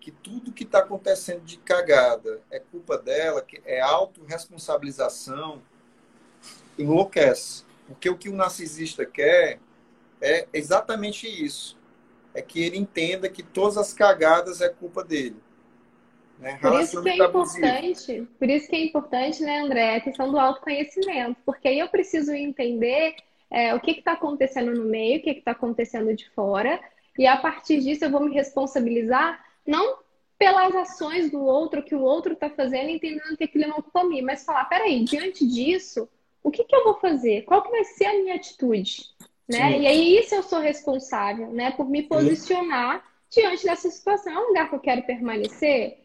que 0.00 0.10
tudo 0.10 0.52
que 0.52 0.64
está 0.64 0.78
acontecendo 0.78 1.42
de 1.42 1.58
cagada 1.58 2.40
é 2.50 2.58
culpa 2.58 2.96
dela, 2.96 3.42
que 3.42 3.60
é 3.64 3.80
autorresponsabilização, 3.80 5.62
enlouquece. 6.78 7.64
Porque 7.86 8.08
o 8.08 8.16
que 8.16 8.28
o 8.28 8.36
narcisista 8.36 9.04
quer 9.04 9.60
é 10.20 10.48
exatamente 10.52 11.26
isso. 11.26 11.78
É 12.32 12.40
que 12.40 12.62
ele 12.62 12.78
entenda 12.78 13.28
que 13.28 13.42
todas 13.42 13.76
as 13.76 13.92
cagadas 13.92 14.60
é 14.60 14.68
culpa 14.68 15.02
dele. 15.02 15.36
Né? 16.40 16.58
Por 16.60 16.80
isso 16.80 17.02
que 17.02 17.08
é 17.10 17.16
importante, 17.16 18.28
por 18.38 18.48
isso 18.48 18.68
que 18.68 18.76
é 18.76 18.84
importante, 18.84 19.42
né, 19.42 19.60
André, 19.60 19.96
a 19.96 20.00
questão 20.00 20.30
do 20.30 20.38
autoconhecimento, 20.38 21.36
porque 21.44 21.68
aí 21.68 21.78
eu 21.78 21.88
preciso 21.88 22.32
entender 22.32 23.14
é, 23.50 23.74
o 23.74 23.80
que 23.80 23.90
está 23.90 24.12
acontecendo 24.12 24.74
no 24.74 24.84
meio, 24.84 25.18
o 25.18 25.22
que 25.22 25.30
está 25.30 25.50
acontecendo 25.50 26.14
de 26.16 26.28
fora, 26.30 26.80
e 27.18 27.26
a 27.26 27.36
partir 27.36 27.80
disso 27.80 28.04
eu 28.04 28.10
vou 28.10 28.20
me 28.20 28.32
responsabilizar 28.32 29.44
não 29.66 29.98
pelas 30.38 30.74
ações 30.74 31.30
do 31.30 31.44
outro, 31.44 31.82
que 31.82 31.94
o 31.94 32.00
outro 32.00 32.32
está 32.32 32.48
fazendo, 32.48 32.88
entendendo 32.88 33.36
que 33.36 33.44
aquilo 33.44 33.68
não 33.68 34.08
mim, 34.08 34.22
mas 34.22 34.42
falar, 34.42 34.64
peraí, 34.64 35.04
diante 35.04 35.46
disso, 35.46 36.08
o 36.42 36.50
que, 36.50 36.64
que 36.64 36.74
eu 36.74 36.84
vou 36.84 36.94
fazer? 36.94 37.42
Qual 37.42 37.62
que 37.62 37.70
vai 37.70 37.84
ser 37.84 38.06
a 38.06 38.14
minha 38.14 38.36
atitude? 38.36 39.04
Né? 39.46 39.80
E 39.80 39.86
aí 39.86 40.18
isso 40.18 40.34
eu 40.34 40.42
sou 40.42 40.60
responsável, 40.60 41.48
né? 41.48 41.72
Por 41.72 41.90
me 41.90 42.04
posicionar 42.04 43.04
Sim. 43.28 43.42
diante 43.42 43.64
dessa 43.64 43.90
situação. 43.90 44.32
É 44.32 44.38
um 44.38 44.48
lugar 44.48 44.70
que 44.70 44.76
eu 44.76 44.80
quero 44.80 45.02
permanecer? 45.02 45.99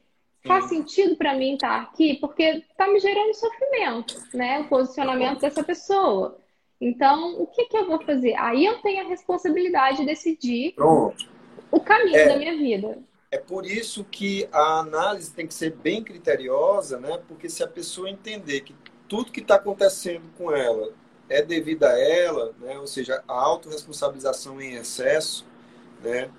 Faz 0.45 0.65
sentido 0.65 1.15
para 1.15 1.33
mim 1.33 1.55
estar 1.55 1.81
aqui? 1.81 2.15
Porque 2.15 2.43
está 2.43 2.87
me 2.87 2.99
gerando 2.99 3.33
sofrimento, 3.33 4.15
né? 4.33 4.59
O 4.59 4.67
posicionamento 4.67 5.41
dessa 5.41 5.63
pessoa. 5.63 6.37
Então, 6.79 7.41
o 7.41 7.47
que, 7.47 7.65
que 7.65 7.77
eu 7.77 7.87
vou 7.87 8.01
fazer? 8.03 8.35
Aí 8.35 8.65
eu 8.65 8.79
tenho 8.81 9.05
a 9.05 9.09
responsabilidade 9.09 9.97
de 9.99 10.05
decidir 10.05 10.73
Pronto. 10.73 11.29
o 11.71 11.79
caminho 11.79 12.17
é. 12.17 12.27
da 12.27 12.37
minha 12.37 12.57
vida. 12.57 12.99
É 13.31 13.37
por 13.37 13.65
isso 13.65 14.03
que 14.03 14.47
a 14.51 14.79
análise 14.79 15.33
tem 15.33 15.47
que 15.47 15.53
ser 15.53 15.71
bem 15.71 16.03
criteriosa, 16.03 16.99
né? 16.99 17.19
Porque 17.27 17.49
se 17.49 17.63
a 17.63 17.67
pessoa 17.67 18.09
entender 18.09 18.61
que 18.61 18.75
tudo 19.07 19.31
que 19.31 19.41
está 19.41 19.55
acontecendo 19.55 20.23
com 20.37 20.51
ela 20.51 20.93
é 21.27 21.41
devido 21.41 21.83
a 21.83 21.99
ela, 21.99 22.53
né? 22.59 22.77
Ou 22.77 22.87
seja, 22.87 23.23
a 23.27 23.33
autorresponsabilização 23.33 24.61
em 24.61 24.75
excesso, 24.75 25.45
né? 26.03 26.29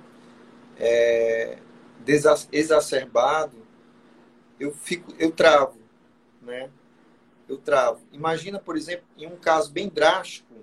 É, 0.78 1.58
exacerbado, 2.52 3.65
eu 4.58 4.72
fico, 4.72 5.12
eu 5.18 5.30
travo, 5.30 5.78
né? 6.42 6.70
Eu 7.48 7.58
travo. 7.58 8.00
Imagina, 8.12 8.58
por 8.58 8.76
exemplo, 8.76 9.06
em 9.16 9.26
um 9.26 9.36
caso 9.36 9.70
bem 9.70 9.88
drástico, 9.88 10.54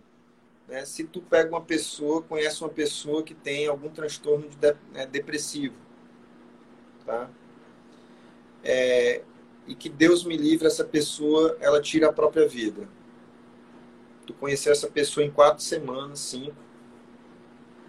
né? 0.68 0.86
Se 0.86 1.04
tu 1.04 1.22
pega 1.22 1.50
uma 1.50 1.62
pessoa, 1.62 2.22
conhece 2.22 2.62
uma 2.62 2.70
pessoa 2.70 3.24
que 3.24 3.34
tem 3.34 3.68
algum 3.68 3.90
transtorno 3.90 4.50
de, 4.50 4.58
né, 4.92 5.06
depressivo, 5.06 5.76
tá? 7.06 7.30
É, 8.64 9.24
e 9.68 9.76
que 9.76 9.90
Deus 9.90 10.24
me 10.24 10.36
livre 10.36 10.68
essa 10.68 10.84
pessoa, 10.84 11.58
ela 11.60 11.82
tira 11.82 12.10
a 12.10 12.14
própria 12.14 12.48
vida. 12.48 12.88
Tu 14.26 14.34
conhecer 14.34 14.72
essa 14.72 14.88
pessoa 14.88 15.26
em 15.26 15.32
quatro 15.32 15.64
semanas, 15.64 16.20
cinco, 16.20 16.56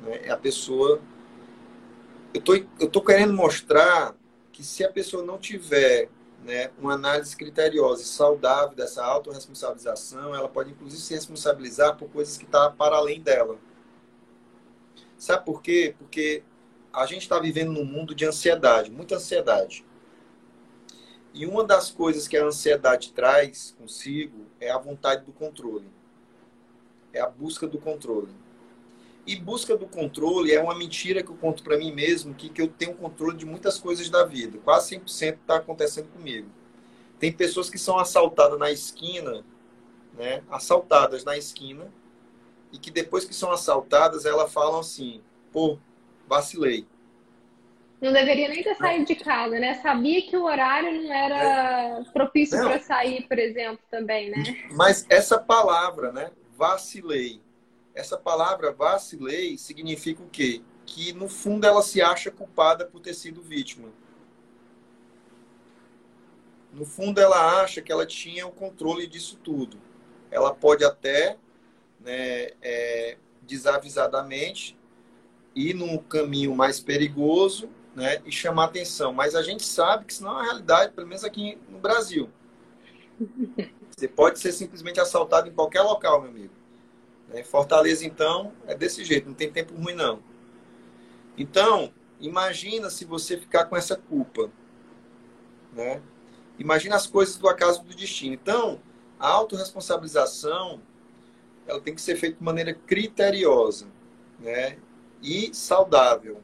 né? 0.00 0.30
A 0.30 0.36
pessoa. 0.36 1.00
Eu 2.32 2.40
tô, 2.40 2.54
eu 2.54 2.88
tô 2.90 3.00
querendo 3.00 3.32
mostrar 3.32 4.14
que 4.54 4.62
se 4.62 4.84
a 4.84 4.90
pessoa 4.90 5.24
não 5.24 5.36
tiver 5.36 6.08
né, 6.44 6.70
uma 6.78 6.94
análise 6.94 7.36
criteriosa 7.36 8.02
e 8.02 8.06
saudável 8.06 8.76
dessa 8.76 9.04
autorresponsabilização, 9.04 10.32
ela 10.32 10.48
pode 10.48 10.70
inclusive 10.70 11.02
se 11.02 11.12
responsabilizar 11.12 11.96
por 11.96 12.08
coisas 12.08 12.38
que 12.38 12.44
estão 12.44 12.62
tá 12.62 12.70
para 12.70 12.96
além 12.96 13.20
dela. 13.20 13.58
Sabe 15.18 15.44
por 15.44 15.60
quê? 15.60 15.96
Porque 15.98 16.44
a 16.92 17.04
gente 17.04 17.22
está 17.22 17.40
vivendo 17.40 17.72
num 17.72 17.84
mundo 17.84 18.14
de 18.14 18.24
ansiedade, 18.24 18.92
muita 18.92 19.16
ansiedade. 19.16 19.84
E 21.32 21.46
uma 21.46 21.64
das 21.64 21.90
coisas 21.90 22.28
que 22.28 22.36
a 22.36 22.44
ansiedade 22.44 23.12
traz 23.12 23.74
consigo 23.76 24.46
é 24.60 24.70
a 24.70 24.78
vontade 24.78 25.24
do 25.24 25.32
controle. 25.32 25.90
É 27.12 27.20
a 27.20 27.28
busca 27.28 27.66
do 27.66 27.78
controle. 27.78 28.32
E 29.26 29.36
busca 29.36 29.76
do 29.76 29.86
controle 29.86 30.52
é 30.52 30.60
uma 30.60 30.74
mentira 30.74 31.22
que 31.22 31.30
eu 31.30 31.36
conto 31.36 31.62
para 31.62 31.78
mim 31.78 31.92
mesmo, 31.92 32.34
que, 32.34 32.48
que 32.48 32.60
eu 32.60 32.68
tenho 32.68 32.94
controle 32.94 33.36
de 33.36 33.46
muitas 33.46 33.78
coisas 33.78 34.10
da 34.10 34.24
vida. 34.24 34.58
Quase 34.62 34.96
100% 34.96 35.38
está 35.40 35.56
acontecendo 35.56 36.08
comigo. 36.08 36.48
Tem 37.18 37.32
pessoas 37.32 37.70
que 37.70 37.78
são 37.78 37.98
assaltadas 37.98 38.58
na 38.58 38.70
esquina, 38.70 39.42
né? 40.12 40.42
assaltadas 40.50 41.24
na 41.24 41.38
esquina, 41.38 41.90
e 42.70 42.78
que 42.78 42.90
depois 42.90 43.24
que 43.24 43.34
são 43.34 43.50
assaltadas, 43.50 44.26
elas 44.26 44.52
falam 44.52 44.80
assim, 44.80 45.22
pô, 45.52 45.78
vacilei. 46.26 46.86
Não 48.00 48.12
deveria 48.12 48.48
nem 48.48 48.62
ter 48.62 48.74
saído 48.74 49.06
de 49.06 49.14
casa, 49.14 49.58
né? 49.58 49.80
Sabia 49.80 50.20
que 50.20 50.36
o 50.36 50.44
horário 50.44 50.92
não 50.92 51.12
era 51.12 52.00
é. 52.00 52.04
propício 52.12 52.58
para 52.58 52.78
sair, 52.80 53.26
por 53.26 53.38
exemplo, 53.38 53.78
também, 53.90 54.30
né? 54.30 54.42
Mas 54.72 55.06
essa 55.08 55.38
palavra, 55.38 56.12
né? 56.12 56.30
Vacilei. 56.58 57.40
Essa 57.94 58.18
palavra 58.18 58.72
vacilei 58.72 59.56
significa 59.56 60.22
o 60.22 60.28
quê? 60.28 60.62
Que 60.84 61.12
no 61.12 61.28
fundo 61.28 61.66
ela 61.66 61.82
se 61.82 62.02
acha 62.02 62.30
culpada 62.30 62.84
por 62.84 63.00
ter 63.00 63.14
sido 63.14 63.40
vítima. 63.40 63.88
No 66.72 66.84
fundo 66.84 67.20
ela 67.20 67.62
acha 67.62 67.80
que 67.80 67.92
ela 67.92 68.04
tinha 68.04 68.46
o 68.46 68.52
controle 68.52 69.06
disso 69.06 69.38
tudo. 69.42 69.80
Ela 70.28 70.52
pode 70.52 70.84
até, 70.84 71.38
né, 72.00 72.50
é, 72.60 73.16
desavisadamente, 73.42 74.76
ir 75.54 75.72
num 75.72 75.96
caminho 75.98 76.52
mais 76.52 76.80
perigoso 76.80 77.70
né, 77.94 78.20
e 78.26 78.32
chamar 78.32 78.64
atenção. 78.64 79.12
Mas 79.12 79.36
a 79.36 79.42
gente 79.42 79.64
sabe 79.64 80.04
que 80.04 80.12
isso 80.12 80.24
não 80.24 80.36
é 80.36 80.40
a 80.40 80.44
realidade, 80.44 80.92
pelo 80.92 81.06
menos 81.06 81.22
aqui 81.22 81.56
no 81.68 81.78
Brasil. 81.78 82.28
Você 83.96 84.08
pode 84.08 84.40
ser 84.40 84.50
simplesmente 84.50 84.98
assaltado 84.98 85.48
em 85.48 85.52
qualquer 85.52 85.82
local, 85.82 86.20
meu 86.20 86.30
amigo. 86.30 86.53
Né? 87.28 87.42
Fortaleza, 87.42 88.04
então, 88.04 88.52
é 88.66 88.74
desse 88.74 89.04
jeito, 89.04 89.28
não 89.28 89.34
tem 89.34 89.50
tempo 89.50 89.74
ruim, 89.74 89.94
não. 89.94 90.22
Então, 91.36 91.92
imagina 92.20 92.90
se 92.90 93.04
você 93.04 93.36
ficar 93.36 93.64
com 93.66 93.76
essa 93.76 93.96
culpa. 93.96 94.50
Né? 95.72 96.00
Imagina 96.58 96.96
as 96.96 97.06
coisas 97.06 97.36
do 97.36 97.48
acaso 97.48 97.82
do 97.82 97.94
destino. 97.94 98.34
Então, 98.34 98.80
a 99.18 99.28
autorresponsabilização 99.28 100.80
ela 101.66 101.80
tem 101.80 101.94
que 101.94 102.00
ser 102.00 102.16
feita 102.16 102.36
de 102.36 102.44
maneira 102.44 102.74
criteriosa 102.74 103.86
né? 104.38 104.78
e 105.22 105.52
saudável. 105.54 106.42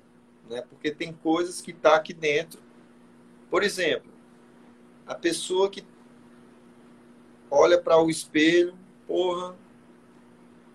Né? 0.49 0.62
Porque 0.62 0.90
tem 0.90 1.12
coisas 1.12 1.60
que 1.60 1.70
estão 1.70 1.92
tá 1.92 1.96
aqui 1.96 2.12
dentro. 2.12 2.60
Por 3.50 3.62
exemplo, 3.62 4.10
a 5.06 5.14
pessoa 5.14 5.68
que 5.68 5.84
olha 7.50 7.80
para 7.80 8.00
o 8.00 8.08
espelho, 8.08 8.76
porra, 9.06 9.56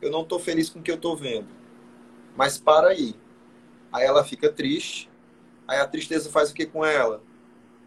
eu 0.01 0.11
não 0.11 0.21
estou 0.21 0.39
feliz 0.39 0.69
com 0.69 0.79
o 0.79 0.83
que 0.83 0.91
eu 0.91 0.95
estou 0.95 1.15
vendo. 1.15 1.47
Mas 2.35 2.57
para 2.57 2.89
aí. 2.89 3.15
Aí 3.91 4.05
ela 4.05 4.23
fica 4.23 4.51
triste. 4.51 5.09
Aí 5.67 5.79
a 5.79 5.87
tristeza 5.87 6.29
faz 6.29 6.51
o 6.51 6.53
que 6.53 6.65
com 6.65 6.85
ela? 6.85 7.23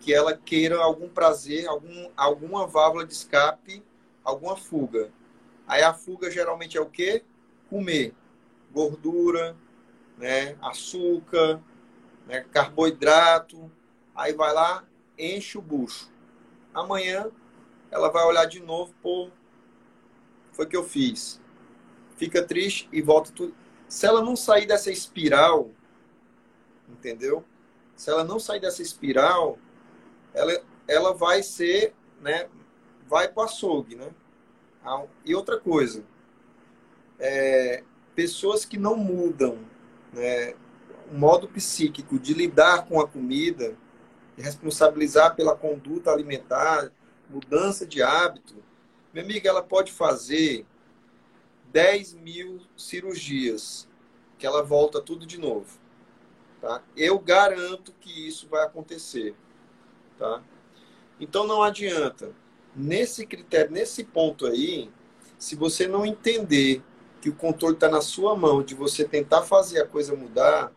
Que 0.00 0.12
ela 0.12 0.36
queira 0.36 0.78
algum 0.78 1.08
prazer, 1.08 1.66
algum, 1.66 2.10
alguma 2.16 2.66
válvula 2.66 3.06
de 3.06 3.12
escape, 3.12 3.82
alguma 4.24 4.56
fuga. 4.56 5.10
Aí 5.66 5.82
a 5.82 5.92
fuga 5.92 6.30
geralmente 6.30 6.76
é 6.76 6.80
o 6.80 6.86
quê? 6.86 7.24
Comer. 7.68 8.14
Gordura, 8.72 9.56
né? 10.16 10.56
açúcar, 10.62 11.60
né? 12.26 12.44
carboidrato. 12.50 13.70
Aí 14.14 14.32
vai 14.32 14.52
lá, 14.52 14.84
enche 15.18 15.58
o 15.58 15.62
bucho. 15.62 16.10
Amanhã 16.72 17.30
ela 17.90 18.10
vai 18.10 18.24
olhar 18.24 18.44
de 18.46 18.60
novo, 18.60 18.94
pô, 19.02 19.30
foi 20.52 20.66
o 20.66 20.68
que 20.68 20.76
eu 20.76 20.84
fiz 20.84 21.40
fica 22.18 22.42
triste 22.42 22.88
e 22.92 23.00
volta 23.00 23.32
tudo. 23.32 23.54
Se 23.88 24.06
ela 24.06 24.20
não 24.20 24.36
sair 24.36 24.66
dessa 24.66 24.90
espiral, 24.90 25.70
entendeu? 26.88 27.44
Se 27.96 28.10
ela 28.10 28.24
não 28.24 28.38
sair 28.38 28.60
dessa 28.60 28.82
espiral, 28.82 29.58
ela, 30.34 30.60
ela 30.86 31.14
vai 31.14 31.42
ser, 31.42 31.94
né? 32.20 32.48
Vai 33.08 33.28
para 33.28 33.42
o 33.42 33.44
açougue, 33.44 33.96
né? 33.96 34.10
E 35.24 35.34
outra 35.34 35.58
coisa, 35.58 36.04
é, 37.18 37.82
pessoas 38.14 38.64
que 38.64 38.78
não 38.78 38.96
mudam 38.96 39.58
né, 40.12 40.54
o 41.10 41.14
modo 41.14 41.46
psíquico 41.48 42.18
de 42.18 42.32
lidar 42.32 42.86
com 42.86 43.00
a 43.00 43.06
comida, 43.06 43.76
responsabilizar 44.36 45.34
pela 45.34 45.54
conduta 45.54 46.10
alimentar, 46.10 46.90
mudança 47.28 47.86
de 47.86 48.02
hábito, 48.02 48.56
minha 49.12 49.24
amiga, 49.24 49.48
ela 49.48 49.62
pode 49.62 49.92
fazer 49.92 50.64
10 51.72 52.14
mil 52.14 52.60
cirurgias, 52.76 53.88
que 54.38 54.46
ela 54.46 54.62
volta 54.62 55.00
tudo 55.00 55.26
de 55.26 55.38
novo. 55.38 55.78
Tá? 56.60 56.82
Eu 56.96 57.18
garanto 57.18 57.92
que 58.00 58.26
isso 58.26 58.48
vai 58.48 58.64
acontecer. 58.64 59.34
Tá? 60.18 60.42
Então 61.20 61.46
não 61.46 61.62
adianta. 61.62 62.32
Nesse 62.74 63.26
critério, 63.26 63.72
nesse 63.72 64.04
ponto 64.04 64.46
aí, 64.46 64.90
se 65.38 65.56
você 65.56 65.86
não 65.86 66.06
entender 66.06 66.82
que 67.20 67.28
o 67.28 67.34
controle 67.34 67.74
está 67.74 67.88
na 67.88 68.00
sua 68.00 68.36
mão, 68.36 68.62
de 68.62 68.74
você 68.74 69.04
tentar 69.04 69.42
fazer 69.42 69.80
a 69.80 69.86
coisa 69.86 70.14
mudar, 70.14 70.72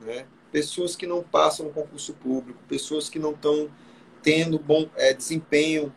né? 0.00 0.26
pessoas 0.50 0.94
que 0.94 1.06
não 1.06 1.22
passam 1.22 1.66
no 1.66 1.72
concurso 1.72 2.12
público, 2.14 2.60
pessoas 2.68 3.08
que 3.08 3.18
não 3.18 3.32
estão 3.32 3.70
tendo 4.22 4.58
bom 4.58 4.88
é, 4.96 5.14
desempenho 5.14 5.92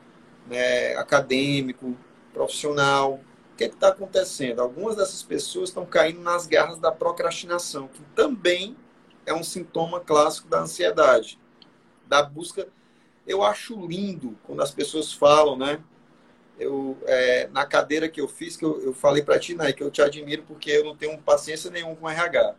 né, 0.47 0.95
acadêmico, 0.95 1.95
profissional, 2.33 3.19
o 3.55 3.57
que 3.57 3.63
é 3.63 3.67
está 3.67 3.87
acontecendo? 3.87 4.59
Algumas 4.59 4.97
dessas 4.97 5.23
pessoas 5.23 5.69
estão 5.69 5.85
caindo 5.85 6.19
nas 6.19 6.45
garras 6.45 6.77
da 6.77 6.91
procrastinação, 6.91 7.87
que 7.87 8.01
também 8.13 8.75
é 9.25 9.33
um 9.33 9.43
sintoma 9.43 10.01
clássico 10.01 10.49
da 10.49 10.59
ansiedade, 10.59 11.39
da 12.05 12.21
busca. 12.21 12.67
Eu 13.25 13.41
acho 13.41 13.87
lindo 13.87 14.37
quando 14.43 14.61
as 14.61 14.71
pessoas 14.71 15.13
falam, 15.13 15.57
né? 15.57 15.81
Eu, 16.59 16.97
é, 17.05 17.47
na 17.47 17.65
cadeira 17.65 18.09
que 18.09 18.19
eu 18.19 18.27
fiz, 18.27 18.57
que 18.57 18.65
eu, 18.65 18.81
eu 18.81 18.93
falei 18.93 19.23
para 19.23 19.39
ti, 19.39 19.55
né, 19.55 19.71
que 19.71 19.83
eu 19.83 19.89
te 19.89 20.01
admiro 20.01 20.43
porque 20.43 20.71
eu 20.71 20.83
não 20.83 20.95
tenho 20.95 21.17
paciência 21.17 21.71
nenhuma 21.71 21.95
com 21.95 22.09
RH. 22.09 22.55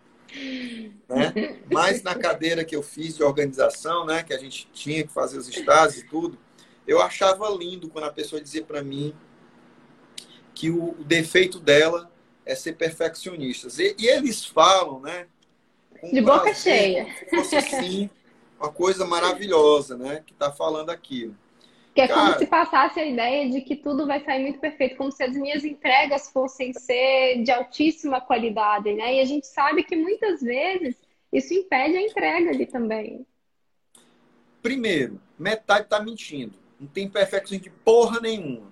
Né? 1.09 1.61
Mas 1.70 2.02
na 2.02 2.14
cadeira 2.14 2.64
que 2.64 2.74
eu 2.76 2.82
fiz 2.82 3.16
de 3.16 3.22
organização, 3.22 4.06
né, 4.06 4.22
que 4.22 4.32
a 4.32 4.38
gente 4.38 4.66
tinha 4.72 5.06
que 5.06 5.12
fazer 5.12 5.38
os 5.38 5.48
estágios 5.48 6.02
e 6.02 6.06
tudo, 6.06 6.38
eu 6.87 7.00
achava 7.00 7.48
lindo 7.50 7.88
quando 7.88 8.04
a 8.04 8.12
pessoa 8.12 8.40
dizia 8.40 8.62
para 8.62 8.82
mim 8.82 9.14
que 10.57 10.71
o, 10.71 10.95
defeito 11.01 11.61
dela 11.61 12.11
é 12.47 12.55
ser 12.55 12.73
perfeccionista. 12.73 13.69
E, 13.81 13.95
e 13.99 14.07
eles 14.07 14.45
falam, 14.45 15.01
né? 15.01 15.27
De 16.03 16.21
boca 16.23 16.45
prazer, 16.45 16.62
cheia. 16.62 17.07
fosse 17.29 17.57
assim, 17.57 18.11
uma 18.59 18.73
coisa 18.73 19.05
maravilhosa, 19.07 19.99
né? 19.99 20.23
Que 20.27 20.33
está 20.33 20.51
falando 20.51 20.88
aquilo. 20.88 21.37
Que 21.95 22.01
é 22.01 22.09
Cara, 22.09 22.21
como 22.21 22.38
se 22.38 22.47
passasse 22.47 22.99
a 22.99 23.07
ideia 23.07 23.51
de 23.51 23.61
que 23.61 23.77
tudo 23.77 24.07
vai 24.07 24.25
sair 24.25 24.42
muito 24.42 24.59
perfeito, 24.59 24.97
como 24.97 25.12
se 25.12 25.23
as 25.23 25.35
minhas 25.35 25.62
entregas 25.62 26.31
fossem 26.31 26.73
ser 26.73 27.42
de 27.42 27.51
altíssima 27.51 28.21
qualidade, 28.21 28.92
né? 28.95 29.16
E 29.16 29.21
a 29.21 29.25
gente 29.27 29.47
sabe 29.47 29.83
que 29.83 29.95
muitas 29.95 30.40
vezes 30.40 30.97
isso 31.31 31.53
impede 31.53 31.97
a 31.97 32.03
entrega 32.03 32.51
ali 32.51 32.64
também. 32.66 33.27
Primeiro, 34.62 35.21
metade 35.38 35.85
está 35.85 36.01
mentindo. 36.01 36.65
Não 36.79 36.87
tem 36.87 37.09
perfecção 37.09 37.59
de 37.59 37.71
porra 37.71 38.21
nenhuma. 38.21 38.71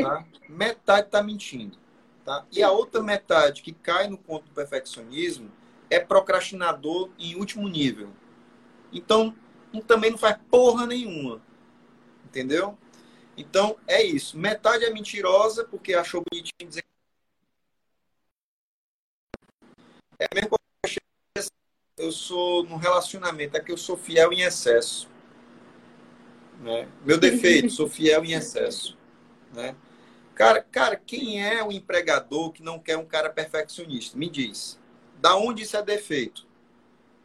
Tá? 0.00 0.24
metade 0.48 1.06
está 1.06 1.22
mentindo. 1.22 1.78
Tá? 2.24 2.46
E 2.50 2.62
a 2.62 2.70
outra 2.70 3.02
metade 3.02 3.62
que 3.62 3.72
cai 3.72 4.08
no 4.08 4.18
ponto 4.18 4.44
do 4.44 4.50
perfeccionismo 4.52 5.50
é 5.90 6.00
procrastinador 6.00 7.10
em 7.18 7.36
último 7.36 7.68
nível. 7.68 8.10
Então, 8.92 9.34
também 9.86 10.10
não 10.10 10.18
faz 10.18 10.38
porra 10.50 10.86
nenhuma. 10.86 11.42
Entendeu? 12.24 12.76
Então, 13.36 13.78
é 13.86 14.02
isso. 14.02 14.36
Metade 14.36 14.84
é 14.84 14.90
mentirosa 14.90 15.64
porque 15.64 15.94
achou 15.94 16.22
bonitinho 16.30 16.68
dizer. 16.68 16.84
É 20.18 20.26
mesmo 20.34 20.50
que 20.50 20.98
eu 21.96 22.10
sou 22.10 22.64
no 22.64 22.76
relacionamento, 22.76 23.56
é 23.56 23.60
que 23.60 23.70
eu 23.70 23.76
sou 23.76 23.96
fiel 23.96 24.32
em 24.32 24.40
excesso. 24.40 25.08
Né? 26.58 26.88
Meu 27.04 27.18
defeito, 27.18 27.70
sou 27.70 27.88
fiel 27.88 28.24
em 28.24 28.32
excesso. 28.32 28.96
Né? 29.54 29.74
Cara, 30.34 30.62
cara, 30.62 30.96
quem 30.96 31.44
é 31.44 31.62
o 31.64 31.72
empregador 31.72 32.52
que 32.52 32.62
não 32.62 32.78
quer 32.78 32.96
um 32.96 33.04
cara 33.04 33.30
perfeccionista? 33.30 34.16
Me 34.16 34.28
diz. 34.28 34.78
Da 35.20 35.36
onde 35.36 35.62
isso 35.62 35.76
é 35.76 35.82
defeito? 35.82 36.46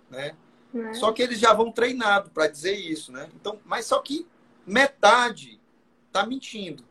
Né? 0.10 0.36
É. 0.74 0.94
Só 0.94 1.12
que 1.12 1.22
eles 1.22 1.40
já 1.40 1.54
vão 1.54 1.72
treinado 1.72 2.32
para 2.32 2.48
dizer 2.48 2.76
isso, 2.76 3.12
né? 3.12 3.30
Então, 3.36 3.60
mas 3.66 3.86
só 3.86 4.00
que 4.00 4.28
metade 4.66 5.60
está 6.08 6.26
mentindo. 6.26 6.84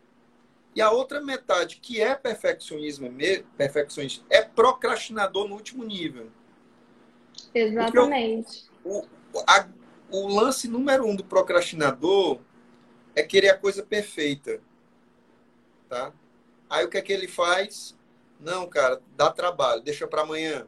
E 0.75 0.81
a 0.81 0.91
outra 0.91 1.21
metade, 1.21 1.77
que 1.77 2.01
é 2.01 2.15
perfeccionismo, 2.15 3.13
perfeccionista, 3.57 4.25
é 4.31 4.43
procrastinador 4.43 5.47
no 5.47 5.55
último 5.55 5.85
nível. 5.85 6.31
Exatamente. 7.55 8.71
O, 8.85 9.05
a, 9.47 9.69
o 10.13 10.29
lance 10.29 10.69
número 10.69 11.07
um 11.07 11.17
do 11.17 11.25
procrastinador 11.25 12.39
é 13.15 13.23
querer 13.23 13.51
a 13.51 13.59
coisa 13.59 13.83
perfeita. 13.83 14.61
Tá? 15.89 16.13
Aí 16.69 16.85
o 16.85 16.89
que 16.89 16.99
é 16.99 17.03
que 17.03 17.13
ele 17.13 17.29
faz? 17.29 17.97
Não, 18.39 18.69
cara, 18.69 19.01
dá 19.17 19.31
trabalho, 19.31 19.83
deixa 19.83 20.07
para 20.07 20.23
amanhã. 20.23 20.67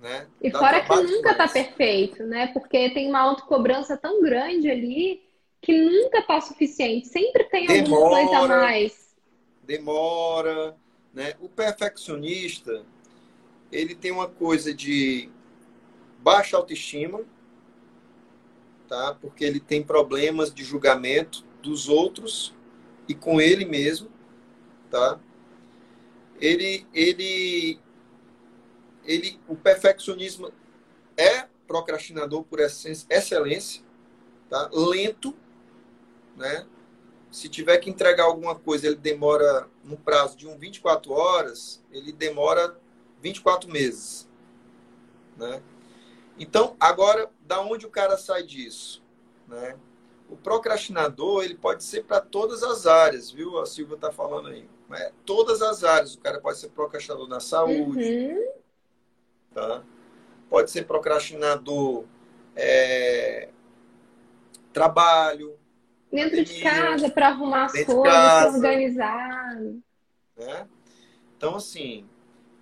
Né? 0.00 0.26
E 0.40 0.50
dá 0.50 0.58
fora 0.58 0.80
que 0.80 0.94
nunca 0.94 1.34
tá 1.34 1.46
perfeito, 1.46 2.24
né? 2.24 2.46
Porque 2.48 2.90
tem 2.90 3.08
uma 3.08 3.20
autocobrança 3.20 3.96
tão 3.98 4.22
grande 4.22 4.70
ali 4.70 5.22
que 5.60 5.76
nunca 5.78 6.22
tá 6.22 6.40
suficiente. 6.40 7.08
Sempre 7.08 7.44
tem 7.44 7.66
demora, 7.66 8.16
alguma 8.16 8.38
coisa 8.38 8.54
a 8.54 8.58
mais. 8.60 9.16
Demora, 9.62 10.76
né? 11.12 11.34
O 11.38 11.48
perfeccionista, 11.50 12.82
ele 13.70 13.94
tem 13.94 14.10
uma 14.10 14.26
coisa 14.26 14.72
de 14.72 15.28
baixa 16.22 16.56
autoestima, 16.56 17.22
tá? 18.88 19.16
Porque 19.20 19.44
ele 19.44 19.60
tem 19.60 19.82
problemas 19.82 20.52
de 20.52 20.64
julgamento 20.64 21.44
dos 21.62 21.88
outros 21.88 22.54
e 23.08 23.14
com 23.14 23.40
ele 23.40 23.64
mesmo, 23.64 24.10
tá? 24.90 25.18
Ele, 26.40 26.86
ele, 26.94 27.78
ele, 29.04 29.40
o 29.46 29.54
perfeccionismo 29.54 30.52
é 31.16 31.46
procrastinador 31.66 32.42
por 32.42 32.58
excelência, 32.60 33.82
tá? 34.48 34.68
Lento, 34.72 35.36
né? 36.36 36.66
Se 37.30 37.48
tiver 37.48 37.78
que 37.78 37.88
entregar 37.88 38.24
alguma 38.24 38.56
coisa, 38.56 38.88
ele 38.88 38.96
demora 38.96 39.68
no 39.84 39.96
prazo 39.96 40.36
de 40.36 40.48
um 40.48 40.58
24 40.58 41.12
horas, 41.12 41.80
ele 41.92 42.10
demora 42.10 42.76
24 43.22 43.70
meses, 43.70 44.28
né? 45.36 45.62
Então, 46.40 46.76
agora, 46.80 47.30
da 47.42 47.60
onde 47.60 47.86
o 47.86 47.90
cara 47.90 48.16
sai 48.16 48.42
disso? 48.42 49.00
Né? 49.46 49.76
o 50.30 50.36
procrastinador 50.36 51.44
ele 51.44 51.56
pode 51.56 51.82
ser 51.82 52.04
para 52.04 52.20
todas 52.20 52.62
as 52.62 52.86
áreas, 52.86 53.30
viu? 53.30 53.58
A 53.58 53.66
Silvia 53.66 53.96
está 53.96 54.12
falando 54.12 54.48
aí. 54.48 54.66
É, 54.92 55.12
todas 55.26 55.60
as 55.60 55.82
áreas. 55.82 56.14
O 56.14 56.20
cara 56.20 56.40
pode 56.40 56.58
ser 56.58 56.68
procrastinador 56.70 57.28
na 57.28 57.40
saúde, 57.40 58.28
uhum. 58.28 58.48
tá? 59.52 59.82
Pode 60.48 60.70
ser 60.70 60.86
procrastinador 60.86 62.04
é, 62.54 63.48
trabalho. 64.72 65.56
Dentro 66.12 66.44
de 66.44 66.60
casa, 66.60 67.08
para 67.10 67.28
arrumar 67.28 67.66
as 67.66 67.84
coisas, 67.84 68.54
organizar. 68.54 69.60
Né? 70.36 70.68
Então, 71.36 71.56
assim, 71.56 72.08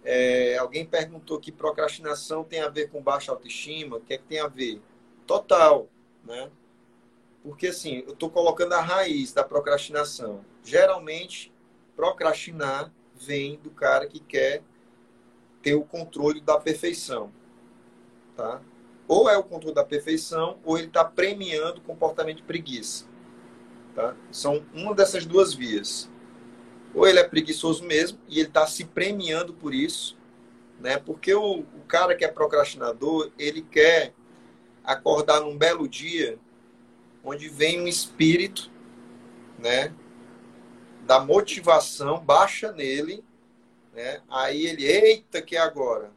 é, 0.05 0.57
alguém 0.59 0.87
perguntou 0.87 1.39
que 1.39 1.53
procrastinação 1.53 2.45
tem 2.45 2.61
a 2.61 2.69
ver 2.69 2.89
com 2.89 3.03
baixa 3.03 3.33
autoestima. 3.33 3.97
O 3.97 4.01
que 4.01 4.15
é 4.15 4.19
que 4.19 4.25
tem 4.25 4.41
a 4.41 4.49
ver? 4.49 4.81
Total, 5.27 5.89
né? 6.25 6.51
Porque, 7.43 7.69
assim, 7.69 8.03
eu 8.07 8.13
estou 8.13 8.31
colocando 8.31 8.73
a 8.75 8.81
raiz 8.81 9.33
da 9.33 9.45
procrastinação. 9.45 10.45
Geralmente, 10.65 11.53
procrastinar 11.97 12.93
vem 13.15 13.59
do 13.59 13.71
cara 13.71 14.07
que 14.07 14.21
quer 14.21 14.63
ter 15.63 15.75
o 15.75 15.85
controle 15.85 16.41
da 16.41 16.59
perfeição, 16.59 17.33
tá? 18.37 18.61
Ou 19.07 19.29
é 19.29 19.37
o 19.37 19.43
controle 19.43 19.75
da 19.75 19.85
perfeição, 19.85 20.59
ou 20.65 20.79
ele 20.79 20.87
está 20.87 21.05
premiando 21.05 21.81
o 21.81 21.83
comportamento 21.83 22.37
de 22.39 22.43
preguiça, 22.43 23.07
tá? 23.95 24.15
São 24.31 24.65
uma 24.73 24.95
dessas 24.95 25.27
duas 25.27 25.53
vias. 25.55 26.11
Ou 26.99 27.07
ele 27.07 27.21
é 27.21 27.25
preguiçoso 27.25 27.85
mesmo 27.85 28.19
e 28.29 28.41
ele 28.41 28.49
está 28.49 28.67
se 28.67 28.85
premiando 28.85 29.55
por 29.55 29.73
isso, 29.73 30.19
né? 30.81 30.99
Porque 30.99 31.33
o, 31.33 31.61
o 31.61 31.81
cara 31.87 32.17
que 32.17 32.25
é 32.25 32.29
procrastinador, 32.29 33.31
ele 33.39 33.63
quer 33.63 34.13
acordar 34.83 35.41
num 35.41 35.57
belo 35.57 35.87
dia 35.87 36.41
onde 37.23 37.49
vem 37.49 37.81
um 37.81 37.87
espírito, 37.87 38.69
né, 39.59 39.93
da 41.05 41.21
motivação 41.21 42.19
baixa 42.19 42.73
nele, 42.73 43.23
né? 43.95 44.21
Aí 44.29 44.67
ele, 44.67 44.85
eita, 44.85 45.41
que 45.41 45.57
é 45.57 45.61
agora, 45.61 46.11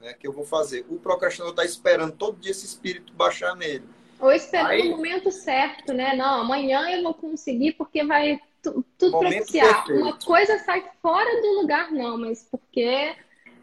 né, 0.00 0.12
que 0.12 0.26
eu 0.26 0.32
vou 0.32 0.44
fazer. 0.44 0.86
O 0.88 1.00
procrastinador 1.00 1.52
está 1.52 1.64
esperando 1.64 2.12
todo 2.12 2.38
dia 2.38 2.52
esse 2.52 2.66
espírito 2.66 3.12
baixar 3.12 3.56
nele. 3.56 3.84
Ou 4.20 4.30
esperando 4.30 4.70
Aí, 4.70 4.88
o 4.88 4.96
momento 4.96 5.32
certo, 5.32 5.92
né? 5.92 6.14
Não, 6.14 6.42
amanhã 6.42 6.88
eu 6.90 7.02
vou 7.02 7.14
conseguir 7.14 7.72
porque 7.72 8.04
vai 8.04 8.40
tudo 8.62 9.18
propiciar. 9.18 9.84
Perfeito. 9.84 10.02
Uma 10.02 10.18
coisa 10.18 10.58
sai 10.60 10.84
fora 11.00 11.40
do 11.42 11.60
lugar, 11.60 11.90
não, 11.90 12.16
mas 12.16 12.48
porque 12.50 13.14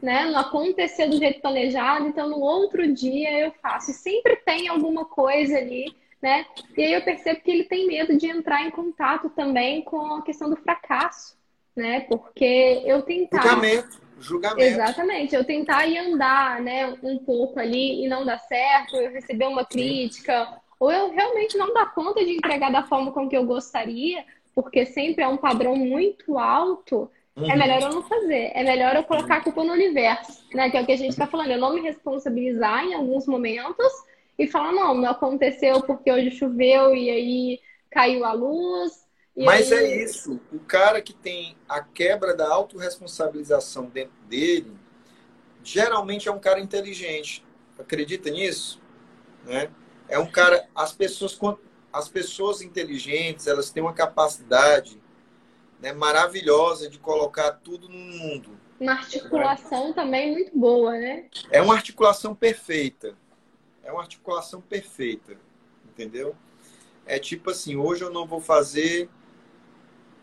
né, 0.02 0.26
não 0.26 0.40
aconteceu 0.40 1.10
do 1.10 1.18
jeito 1.18 1.42
planejado, 1.42 2.08
então 2.08 2.30
no 2.30 2.40
outro 2.40 2.92
dia 2.94 3.40
eu 3.40 3.52
faço. 3.62 3.92
E 3.92 3.94
sempre 3.94 4.36
tem 4.38 4.68
alguma 4.68 5.06
coisa 5.06 5.58
ali 5.58 5.96
né? 6.22 6.46
E 6.78 6.84
aí 6.84 6.94
eu 6.94 7.02
percebo 7.02 7.42
que 7.42 7.50
ele 7.50 7.64
tem 7.64 7.88
medo 7.88 8.18
de 8.18 8.28
entrar 8.28 8.66
em 8.66 8.72
contato 8.72 9.30
também 9.30 9.82
com 9.82 10.16
a 10.16 10.22
questão 10.22 10.50
do 10.50 10.56
fracasso, 10.58 11.38
né? 11.76 12.02
Porque 12.02 12.84
eu 12.86 13.02
tentar. 13.02 13.42
Julgamento. 13.42 14.02
Julgamento. 14.20 14.62
Exatamente. 14.62 15.36
Eu 15.36 15.46
tentar 15.46 15.86
ir 15.86 15.98
andar, 15.98 16.62
né, 16.62 16.94
um 17.02 17.18
pouco 17.20 17.58
ali 17.58 18.04
e 18.04 18.08
não 18.10 18.26
dar 18.26 18.40
certo, 18.40 18.98
eu 18.98 19.12
receber 19.12 19.46
uma 19.46 19.64
crítica, 19.64 20.60
ou 20.78 20.92
eu 20.92 21.10
realmente 21.10 21.58
não 21.58 21.74
dar 21.74 21.94
conta 21.94 22.24
de 22.26 22.36
entregar 22.36 22.70
da 22.70 22.84
forma 22.84 23.14
com 23.14 23.30
que 23.30 23.38
eu 23.38 23.46
gostaria, 23.46 24.26
porque 24.54 24.86
sempre 24.86 25.24
é 25.24 25.28
um 25.28 25.38
padrão 25.38 25.76
muito 25.76 26.38
alto. 26.38 27.10
É 27.36 27.40
uhum. 27.42 27.52
É 27.52 27.56
melhor 27.56 27.82
eu 27.82 27.90
não 27.90 28.04
fazer. 28.04 28.52
É 28.54 28.64
melhor 28.64 28.96
eu 28.96 29.04
colocar 29.04 29.38
a 29.38 29.42
culpa 29.42 29.64
no 29.64 29.74
universo, 29.74 30.44
né? 30.54 30.70
Que 30.70 30.78
é 30.78 30.82
o 30.82 30.86
que 30.86 30.92
a 30.92 30.98
gente 30.98 31.12
está 31.12 31.28
falando. 31.28 31.52
Eu 31.52 31.60
não 31.60 31.74
me 31.74 31.82
responsabilizar 31.82 32.84
em 32.84 32.94
alguns 32.94 33.26
momentos 33.26 33.92
e 34.38 34.48
falar, 34.48 34.72
não, 34.72 34.96
não 34.96 35.10
aconteceu 35.10 35.82
porque 35.82 36.12
hoje 36.12 36.32
choveu 36.32 36.96
e 36.96 37.10
aí 37.10 37.60
caiu 37.92 38.26
a 38.26 38.32
luz. 38.34 39.06
Mas 39.36 39.72
aí... 39.72 39.86
é 39.86 40.04
isso. 40.04 40.40
O 40.52 40.60
cara 40.60 41.02
que 41.02 41.14
tem 41.14 41.56
a 41.68 41.82
quebra 41.82 42.36
da 42.36 42.50
autorresponsabilização 42.52 43.86
dentro 43.86 44.14
dele, 44.28 44.72
geralmente 45.64 46.28
é 46.28 46.32
um 46.32 46.40
cara 46.40 46.60
inteligente. 46.60 47.46
Acredita 47.78 48.30
nisso? 48.30 48.82
Né? 49.46 49.70
É 50.08 50.20
um 50.20 50.30
cara. 50.30 50.68
As 50.76 50.92
pessoas, 50.92 51.38
as 51.92 52.08
pessoas 52.08 52.62
inteligentes, 52.62 53.48
elas 53.48 53.70
têm 53.70 53.82
uma 53.82 53.94
capacidade 53.94 55.02
né, 55.80 55.94
maravilhosa 55.94 56.90
de 56.90 57.00
colocar 57.00 57.52
tudo 57.52 57.88
no 57.88 57.98
mundo. 57.98 58.60
Uma 58.80 58.94
articulação 58.94 59.94
também 59.94 60.32
muito 60.32 60.58
boa, 60.58 60.92
né? 60.94 61.26
É 61.52 61.62
uma 61.62 61.74
articulação 61.74 62.34
perfeita 62.34 63.16
é 63.90 63.92
uma 63.92 64.02
articulação 64.02 64.62
perfeita, 64.62 65.36
entendeu? 65.84 66.36
É 67.06 67.18
tipo 67.18 67.50
assim, 67.50 67.76
hoje 67.76 68.04
eu 68.04 68.12
não 68.12 68.28
vou 68.28 68.40
fazer 68.40 69.10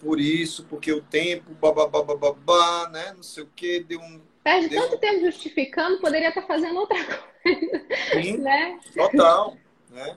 por 0.01 0.21
isso, 0.21 0.65
porque 0.67 0.93
o 0.93 1.03
tempo, 1.03 1.53
babá, 1.55 1.89
babá, 1.89 2.89
né? 2.91 3.13
Não 3.15 3.25
sei 3.25 3.43
o 3.43 3.51
que, 3.57 3.81
deu 3.81 4.01
um. 4.01 4.21
Perde 4.45 4.69
deu... 4.69 4.83
tanto 4.83 4.99
tempo 4.99 5.25
justificando, 5.25 6.01
poderia 6.01 6.29
estar 6.29 6.43
fazendo 6.43 6.79
outra 6.79 6.97
coisa. 7.43 7.87
Sim, 8.13 8.37
né? 8.37 8.79
Total. 8.95 9.57
Né? 9.91 10.17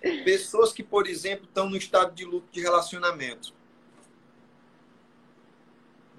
Pessoas 0.00 0.72
que, 0.72 0.82
por 0.82 1.06
exemplo, 1.06 1.44
estão 1.44 1.68
no 1.68 1.76
estado 1.76 2.14
de 2.14 2.24
luto 2.24 2.48
de 2.50 2.60
relacionamento. 2.60 3.52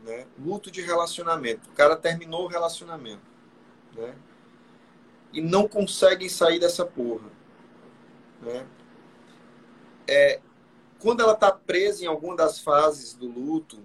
Né? 0.03 0.27
Luto 0.39 0.69
de 0.69 0.81
relacionamento. 0.81 1.69
O 1.69 1.73
cara 1.73 1.95
terminou 1.95 2.45
o 2.45 2.47
relacionamento. 2.47 3.31
Né? 3.95 4.15
e 5.33 5.41
não 5.41 5.67
conseguem 5.67 6.29
sair 6.29 6.59
dessa 6.59 6.85
porra. 6.85 7.29
Né? 8.41 8.65
É, 10.07 10.41
quando 10.99 11.21
ela 11.21 11.33
está 11.33 11.51
presa 11.51 12.03
em 12.03 12.07
alguma 12.07 12.35
das 12.35 12.59
fases 12.59 13.13
do 13.13 13.27
luto, 13.27 13.79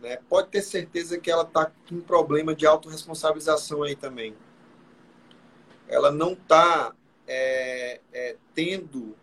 né, 0.00 0.18
pode 0.28 0.48
ter 0.48 0.62
certeza 0.62 1.18
que 1.18 1.30
ela 1.30 1.44
está 1.44 1.66
com 1.88 1.96
um 1.96 2.00
problema 2.00 2.54
de 2.54 2.66
autorresponsabilização 2.66 3.82
aí 3.82 3.94
também. 3.94 4.34
Ela 5.86 6.10
não 6.10 6.32
está 6.32 6.94
é, 7.26 8.00
é, 8.12 8.36
tendo 8.54 9.14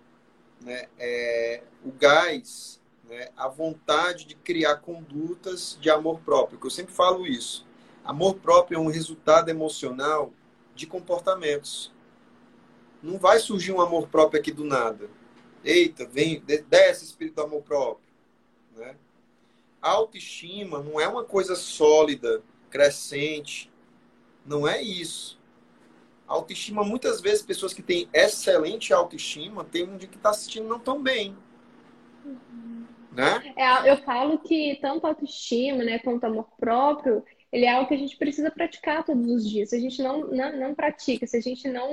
né, 0.69 0.88
é, 0.99 1.63
o 1.84 1.91
gás, 1.91 2.79
né, 3.10 3.29
a 3.36 3.47
vontade 3.47 4.25
de 4.25 4.36
criar 4.36 4.75
condutas 4.77 5.75
de 5.82 5.89
amor 5.89 6.19
próprio. 6.19 6.60
Que 6.60 6.67
eu 6.67 6.71
sempre 6.71 6.93
falo 6.93 7.25
isso. 7.25 7.65
Amor 8.05 8.36
próprio 8.36 8.77
é 8.77 8.79
um 8.79 8.88
resultado 8.88 9.49
emocional 9.49 10.32
de 10.75 10.86
comportamentos. 10.86 11.91
Não 13.01 13.17
vai 13.17 13.39
surgir 13.39 13.71
um 13.71 13.82
amor 13.82 14.10
próprio 14.10 14.39
aqui 14.39 14.51
do 14.51 14.63
nada. 14.63 15.10
Eita, 15.63 16.05
vem, 16.05 16.39
desce 16.39 17.03
espírito 17.03 17.38
do 17.38 17.41
amor 17.41 17.63
próprio. 17.63 18.08
Né? 18.75 18.95
A 19.82 19.89
autoestima 19.89 20.84
não 20.84 21.01
é 21.01 21.08
uma 21.08 21.23
coisa 21.23 21.55
sólida, 21.55 22.43
crescente. 22.69 23.71
Não 24.45 24.67
é 24.67 24.79
isso. 24.79 25.38
Autoestima, 26.29 26.83
muitas 26.83 27.19
vezes, 27.19 27.41
pessoas 27.41 27.73
que 27.73 27.81
têm 27.81 28.07
excelente 28.13 28.93
autoestima, 28.93 29.65
tem 29.65 29.83
um 29.83 29.97
dia 29.97 30.07
que 30.07 30.15
está 30.15 30.29
assistindo 30.29 30.69
não 30.69 30.79
tão 30.79 31.01
bem. 31.01 31.35
Uhum. 32.23 32.85
Né? 33.11 33.53
É, 33.57 33.91
eu 33.91 33.97
falo 33.97 34.37
que 34.37 34.77
tanto 34.79 35.07
autoestima 35.07 35.83
né, 35.83 35.97
quanto 35.99 36.23
amor 36.25 36.47
próprio, 36.59 37.23
ele 37.51 37.65
é 37.65 37.71
algo 37.71 37.87
que 37.87 37.95
a 37.95 37.97
gente 37.97 38.15
precisa 38.15 38.51
praticar 38.51 39.03
todos 39.03 39.25
os 39.27 39.49
dias. 39.49 39.69
Se 39.69 39.75
a 39.75 39.79
gente 39.79 40.01
não, 40.01 40.27
não, 40.27 40.55
não 40.55 40.75
pratica, 40.75 41.25
se 41.25 41.35
a 41.35 41.41
gente 41.41 41.67
não 41.67 41.91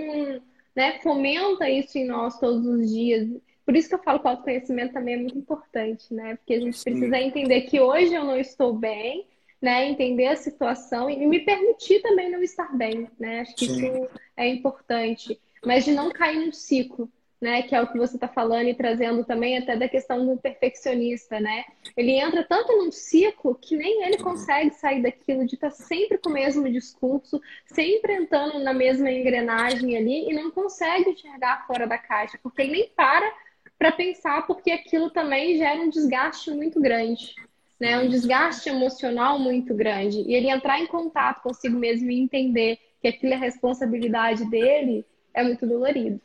né, 0.74 1.00
fomenta 1.02 1.68
isso 1.68 1.96
em 1.96 2.06
nós 2.06 2.38
todos 2.38 2.66
os 2.66 2.90
dias. 2.90 3.26
Por 3.64 3.74
isso 3.74 3.88
que 3.88 3.94
eu 3.94 4.02
falo 4.02 4.20
que 4.20 4.26
o 4.26 4.28
autoconhecimento 4.28 4.92
também 4.92 5.14
é 5.14 5.18
muito 5.18 5.38
importante, 5.38 6.12
né? 6.12 6.36
Porque 6.36 6.54
a 6.54 6.60
gente 6.60 6.80
precisa 6.84 7.18
entender 7.18 7.62
que 7.62 7.80
hoje 7.80 8.14
eu 8.14 8.24
não 8.24 8.38
estou 8.38 8.74
bem, 8.74 9.26
né? 9.60 9.88
Entender 9.88 10.26
a 10.26 10.36
situação 10.36 11.08
e 11.08 11.26
me 11.26 11.40
permitir 11.40 12.02
também 12.02 12.30
não 12.30 12.42
estar 12.42 12.76
bem, 12.76 13.08
né? 13.18 13.40
Acho 13.40 13.54
que 13.54 13.66
Sim. 13.66 13.76
isso 13.76 14.08
é 14.36 14.48
importante. 14.48 15.40
Mas 15.64 15.84
de 15.84 15.92
não 15.92 16.10
cair 16.10 16.38
num 16.38 16.52
ciclo, 16.52 17.10
né, 17.40 17.62
que 17.62 17.74
é 17.74 17.82
o 17.82 17.86
que 17.86 17.98
você 17.98 18.16
está 18.16 18.28
falando 18.28 18.68
e 18.68 18.74
trazendo 18.74 19.22
também 19.24 19.58
até 19.58 19.76
da 19.76 19.88
questão 19.88 20.26
do 20.26 20.40
perfeccionista, 20.40 21.38
né? 21.38 21.64
Ele 21.96 22.12
entra 22.12 22.42
tanto 22.42 22.72
num 22.76 22.90
ciclo 22.90 23.54
que 23.54 23.76
nem 23.76 24.04
ele 24.04 24.18
consegue 24.18 24.70
sair 24.70 25.02
daquilo 25.02 25.46
de 25.46 25.54
estar 25.54 25.70
tá 25.70 25.74
sempre 25.74 26.16
com 26.18 26.30
o 26.30 26.32
mesmo 26.32 26.70
discurso, 26.70 27.40
sempre 27.66 28.14
entrando 28.14 28.58
na 28.60 28.72
mesma 28.72 29.10
engrenagem 29.10 29.96
ali 29.96 30.30
e 30.30 30.32
não 30.32 30.50
consegue 30.50 31.10
enxergar 31.10 31.66
fora 31.66 31.86
da 31.86 31.98
caixa, 31.98 32.38
porque 32.42 32.62
ele 32.62 32.72
nem 32.72 32.88
para 32.88 33.30
para 33.78 33.92
pensar, 33.92 34.46
porque 34.46 34.70
aquilo 34.70 35.10
também 35.10 35.58
gera 35.58 35.82
um 35.82 35.90
desgaste 35.90 36.50
muito 36.50 36.80
grande, 36.80 37.34
né? 37.78 37.98
Um 37.98 38.08
desgaste 38.08 38.68
emocional 38.68 39.38
muito 39.38 39.74
grande. 39.74 40.20
E 40.20 40.34
ele 40.34 40.50
entrar 40.50 40.80
em 40.80 40.86
contato 40.86 41.42
consigo 41.42 41.78
mesmo 41.78 42.10
e 42.10 42.20
entender 42.20 42.78
que 43.00 43.08
aquilo 43.08 43.34
é 43.34 43.36
responsabilidade 43.36 44.48
dele 44.50 45.04
é 45.34 45.42
muito 45.42 45.66
dolorido. 45.66 46.20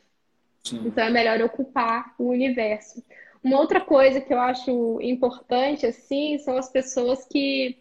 Sim. 0.64 0.82
Então 0.86 1.04
é 1.04 1.10
melhor 1.10 1.40
ocupar 1.42 2.14
o 2.18 2.28
universo. 2.28 3.02
Uma 3.42 3.58
outra 3.58 3.80
coisa 3.80 4.20
que 4.20 4.32
eu 4.32 4.38
acho 4.38 5.00
importante, 5.00 5.84
assim, 5.84 6.38
são 6.38 6.56
as 6.56 6.70
pessoas 6.70 7.26
que, 7.26 7.76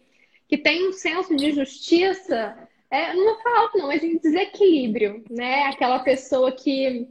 que 0.48 0.58
têm 0.58 0.90
um 0.90 0.94
senso 0.94 1.36
de 1.36 1.52
justiça, 1.52 2.58
é, 2.90 3.14
não 3.14 3.24
vou 3.26 3.42
falar 3.42 3.70
não, 3.76 3.88
mas 3.88 4.04
em 4.04 4.18
desequilíbrio, 4.18 5.24
né? 5.30 5.66
Aquela 5.66 6.00
pessoa 6.00 6.52
que 6.52 7.08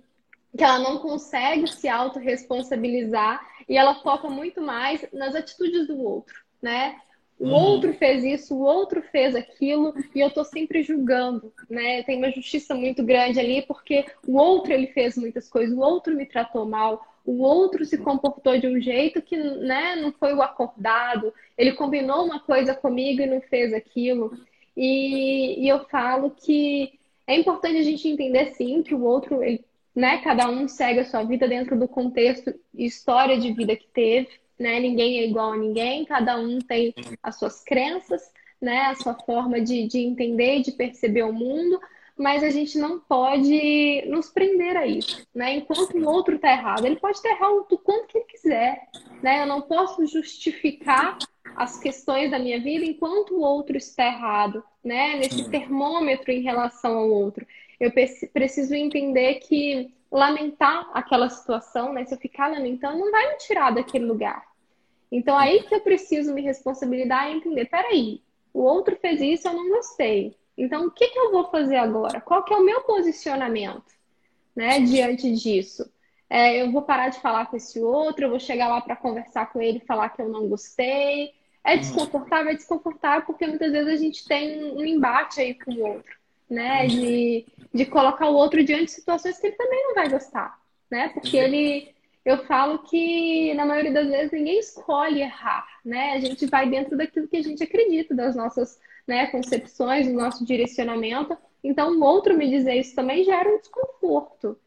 que 0.57 0.65
ela 0.65 0.79
não 0.79 0.99
consegue 0.99 1.67
se 1.69 1.89
autorresponsabilizar 1.89 3.41
e 3.69 3.77
ela 3.77 4.03
foca 4.03 4.29
muito 4.29 4.61
mais 4.61 5.05
nas 5.13 5.35
atitudes 5.35 5.87
do 5.87 6.01
outro, 6.01 6.35
né? 6.63 6.97
O 7.39 7.47
uhum. 7.47 7.53
outro 7.55 7.95
fez 7.95 8.23
isso, 8.23 8.55
o 8.55 8.61
outro 8.61 9.01
fez 9.01 9.35
aquilo, 9.35 9.95
e 10.15 10.21
eu 10.21 10.31
tô 10.31 10.45
sempre 10.45 10.83
julgando, 10.83 11.51
né? 11.71 12.03
Tem 12.03 12.19
uma 12.19 12.31
justiça 12.31 12.75
muito 12.75 13.03
grande 13.03 13.41
ali, 13.41 13.63
porque 13.63 14.05
o 14.27 14.37
outro 14.37 14.75
ele 14.75 14.89
fez 14.89 15.17
muitas 15.17 15.49
coisas, 15.49 15.75
o 15.75 15.81
outro 15.81 16.15
me 16.15 16.27
tratou 16.27 16.67
mal, 16.67 17.03
o 17.25 17.43
outro 17.43 17.83
se 17.85 17.97
comportou 17.97 18.59
de 18.59 18.67
um 18.67 18.79
jeito 18.79 19.23
que 19.23 19.37
né, 19.37 19.97
não 19.97 20.13
foi 20.13 20.35
o 20.35 20.43
acordado, 20.43 21.33
ele 21.57 21.73
combinou 21.73 22.25
uma 22.27 22.41
coisa 22.41 22.75
comigo 22.75 23.23
e 23.23 23.27
não 23.27 23.41
fez 23.41 23.73
aquilo. 23.73 24.37
E, 24.77 25.65
e 25.65 25.69
eu 25.69 25.85
falo 25.89 26.31
que 26.31 26.99
é 27.27 27.37
importante 27.37 27.79
a 27.79 27.83
gente 27.83 28.07
entender 28.09 28.53
sim 28.55 28.83
que 28.83 28.95
o 28.95 29.03
outro, 29.03 29.43
ele, 29.43 29.65
né, 29.95 30.19
cada 30.19 30.49
um 30.51 30.69
segue 30.69 31.01
a 31.01 31.05
sua 31.05 31.23
vida 31.23 31.49
dentro 31.49 31.79
do 31.79 31.89
contexto 31.89 32.55
e 32.75 32.85
história 32.85 33.39
de 33.39 33.53
vida 33.53 33.77
que 33.77 33.87
teve 33.89 34.40
né? 34.61 34.79
Ninguém 34.79 35.19
é 35.19 35.27
igual 35.27 35.55
a 35.55 35.57
ninguém, 35.57 36.05
cada 36.05 36.39
um 36.39 36.59
tem 36.59 36.95
as 37.23 37.39
suas 37.39 37.65
crenças, 37.65 38.31
né? 38.61 38.83
A 38.83 38.95
sua 38.95 39.15
forma 39.15 39.59
de, 39.59 39.87
de 39.89 40.01
entender 40.01 40.61
de 40.61 40.73
perceber 40.73 41.23
o 41.23 41.33
mundo, 41.33 41.81
mas 42.15 42.45
a 42.45 42.51
gente 42.51 42.79
não 42.79 43.01
pode 43.01 44.05
nos 44.07 44.29
prender 44.29 44.77
a 44.77 44.87
isso, 44.87 45.27
né? 45.35 45.57
Enquanto 45.57 45.97
o 45.97 46.07
outro 46.07 46.37
está 46.37 46.53
errado, 46.53 46.85
ele 46.85 46.97
pode 46.97 47.17
estar 47.17 47.31
errado 47.31 47.67
o 47.71 47.79
quanto 47.79 48.07
que 48.09 48.19
ele 48.19 48.27
quiser, 48.27 48.87
né? 49.23 49.43
Eu 49.43 49.47
não 49.47 49.63
posso 49.63 50.05
justificar 50.05 51.17
as 51.57 51.81
questões 51.81 52.31
da 52.31 52.39
minha 52.39 52.61
vida 52.61 52.85
enquanto 52.85 53.35
o 53.35 53.41
outro 53.41 53.79
está 53.79 54.05
errado, 54.05 54.63
né? 54.85 55.17
Nesse 55.17 55.49
termômetro 55.49 56.31
em 56.31 56.43
relação 56.43 56.99
ao 56.99 57.11
outro. 57.11 57.47
Eu 57.81 57.91
preciso 57.91 58.75
entender 58.75 59.37
que 59.37 59.91
lamentar 60.13 60.91
aquela 60.93 61.31
situação, 61.31 61.95
né? 61.95 62.05
Se 62.05 62.13
eu 62.13 62.19
ficar 62.19 62.49
lamentando, 62.49 62.99
não 62.99 63.11
vai 63.11 63.31
me 63.31 63.39
tirar 63.39 63.71
daquele 63.71 64.05
lugar. 64.05 64.50
Então, 65.11 65.37
aí 65.37 65.63
que 65.65 65.75
eu 65.75 65.81
preciso 65.81 66.33
me 66.33 66.43
responsabilizar 66.43 67.29
e 67.29 67.37
entender, 67.37 67.65
peraí, 67.67 68.23
o 68.53 68.63
outro 68.63 68.97
fez 68.97 69.21
isso, 69.21 69.49
eu 69.49 69.55
não 69.55 69.69
gostei. 69.71 70.37
Então, 70.57 70.87
o 70.87 70.91
que, 70.91 71.09
que 71.09 71.19
eu 71.19 71.33
vou 71.33 71.51
fazer 71.51 71.77
agora? 71.77 72.21
Qual 72.21 72.45
que 72.45 72.53
é 72.53 72.57
o 72.57 72.65
meu 72.65 72.83
posicionamento, 72.83 73.93
né, 74.55 74.81
diante 74.81 75.33
disso? 75.33 75.91
É, 76.29 76.63
eu 76.63 76.71
vou 76.71 76.83
parar 76.83 77.09
de 77.09 77.21
falar 77.21 77.47
com 77.47 77.57
esse 77.57 77.81
outro, 77.81 78.25
eu 78.25 78.31
vou 78.31 78.39
chegar 78.39 78.69
lá 78.69 78.81
para 78.81 78.95
conversar 78.95 79.53
com 79.53 79.61
ele 79.61 79.79
e 79.79 79.87
falar 79.87 80.11
que 80.11 80.23
eu 80.23 80.29
não 80.29 80.49
gostei. 80.49 81.33
É 81.65 81.77
desconfortável, 81.77 82.53
é 82.53 82.55
desconfortável, 82.55 83.27
porque 83.27 83.47
muitas 83.47 83.73
vezes 83.73 83.93
a 83.93 83.97
gente 83.97 84.27
tem 84.27 84.65
um 84.73 84.85
embate 84.85 85.41
aí 85.41 85.55
com 85.55 85.73
o 85.73 85.87
outro, 85.87 86.17
né? 86.49 86.87
De, 86.87 87.45
de 87.75 87.85
colocar 87.85 88.29
o 88.29 88.35
outro 88.35 88.63
diante 88.63 88.85
de 88.85 88.91
situações 88.93 89.39
que 89.39 89.49
ele 89.49 89.57
também 89.57 89.83
não 89.83 89.95
vai 89.95 90.09
gostar, 90.09 90.59
né? 90.91 91.09
Porque 91.09 91.37
ele 91.37 91.93
eu 92.25 92.45
falo 92.45 92.81
que 92.81 93.55
na 93.55 93.65
maioria 93.65 93.93
das 93.93 94.09
vezes 94.09 94.33
ninguém 94.33 94.59
escolhe 94.59 95.23
errar, 95.23 95.67
né? 95.85 96.13
A 96.13 96.21
gente 96.21 96.47
vai 96.47 96.69
dentro 96.69 96.97
daquilo 96.97 97.29
que 97.29 97.37
a 97.37 97.43
gente 97.43 97.63
acredita, 97.63 98.15
das 98.15 98.37
nossas 98.37 98.79
né, 99.07 99.27
concepções, 99.29 100.07
do 100.07 100.13
nosso 100.13 100.45
direcionamento. 100.45 101.37
Então, 101.65 101.93
o 101.93 102.03
outro 102.03 102.37
me 102.37 102.49
dizer 102.49 102.75
isso 102.75 102.95
também 102.95 103.25
gera 103.25 103.49
um 103.49 103.59
desconforto. 103.59 104.59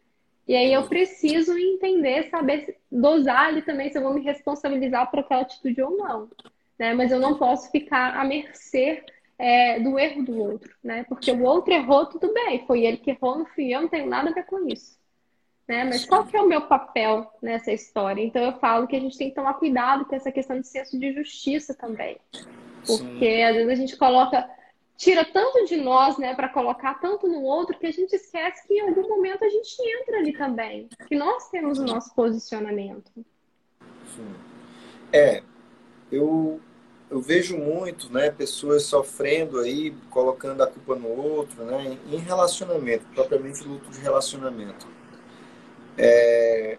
E 0.48 0.56
aí 0.56 0.74
eu 0.74 0.84
preciso 0.88 1.58
entender, 1.58 2.30
saber 2.30 2.78
dosar 2.92 3.48
ali 3.48 3.62
também 3.62 3.90
se 3.90 3.98
eu 3.98 4.04
vou 4.04 4.14
me 4.14 4.22
responsabilizar 4.22 5.10
por 5.10 5.20
aquela 5.20 5.42
atitude 5.42 5.82
ou 5.82 5.96
não. 5.96 6.30
Né? 6.78 6.94
Mas 6.94 7.12
eu 7.12 7.20
não 7.20 7.38
posso 7.38 7.72
ficar 7.72 8.18
à 8.18 8.26
mercê 8.26 9.04
é, 9.38 9.80
do 9.80 9.98
erro 9.98 10.24
do 10.24 10.38
outro, 10.38 10.76
né? 10.84 11.06
Porque 11.08 11.32
o 11.32 11.44
outro 11.44 11.74
errou, 11.74 12.06
tudo 12.08 12.34
bem, 12.34 12.66
foi 12.66 12.86
ele 12.86 12.98
que 12.98 13.12
errou, 13.12 13.38
não 13.38 13.46
fui 13.46 13.74
eu, 13.74 13.82
não 13.82 13.88
tenho 13.88 14.08
nada 14.08 14.30
a 14.30 14.34
ver 14.34 14.46
com 14.46 14.68
isso 14.68 14.98
né? 15.68 15.84
Mas 15.86 16.06
qual 16.06 16.26
que 16.26 16.36
é 16.36 16.42
o 16.42 16.48
meu 16.48 16.62
papel 16.68 17.32
nessa 17.42 17.72
história? 17.72 18.22
Então 18.22 18.44
eu 18.44 18.54
falo 18.60 18.88
que 18.88 18.96
a 18.96 19.00
gente 19.00 19.18
tem 19.18 19.30
que 19.30 19.36
tomar 19.36 19.54
cuidado 19.56 20.06
com 20.06 20.16
essa 20.16 20.32
questão 20.32 20.60
de 20.60 20.68
senso 20.68 21.00
de 21.00 21.14
justiça 21.14 21.74
também. 21.74 22.18
Porque 22.86 23.26
Sim. 23.26 23.44
às 23.44 23.56
vezes 23.56 23.70
a 23.70 23.76
gente 23.76 23.98
coloca, 23.98 24.50
tira 24.98 25.24
tanto 25.24 25.66
de 25.66 25.78
nós, 25.78 26.18
né, 26.18 26.36
para 26.36 26.50
colocar 26.50 26.96
tanto 26.96 27.28
no 27.28 27.42
outro, 27.44 27.78
que 27.78 27.88
a 27.88 27.92
gente 27.92 28.14
esquece 28.14 28.68
que 28.68 28.74
em 28.74 28.82
algum 28.82 29.08
momento 29.08 29.46
a 29.46 29.50
gente 29.50 29.76
entra 30.02 30.18
ali 30.18 30.34
também. 30.34 30.90
Que 31.08 31.16
nós 31.16 31.50
temos 31.50 31.80
o 31.80 31.86
nosso 31.86 32.14
posicionamento. 32.14 33.12
Sim. 34.16 34.36
É, 35.14 35.44
eu, 36.12 36.60
eu 37.10 37.22
vejo 37.22 37.58
muito, 37.58 38.12
né, 38.12 38.30
pessoas 38.32 38.84
sofrendo 38.84 39.60
aí, 39.60 39.92
colocando 40.10 40.62
a 40.62 40.68
culpa 40.68 40.96
no 40.96 41.08
outro, 41.08 41.64
né, 41.64 41.98
em 42.12 42.18
relacionamento, 42.18 43.06
propriamente 43.14 43.64
luto 43.64 43.90
de 43.90 44.00
relacionamento. 44.00 44.93
É, 45.98 46.78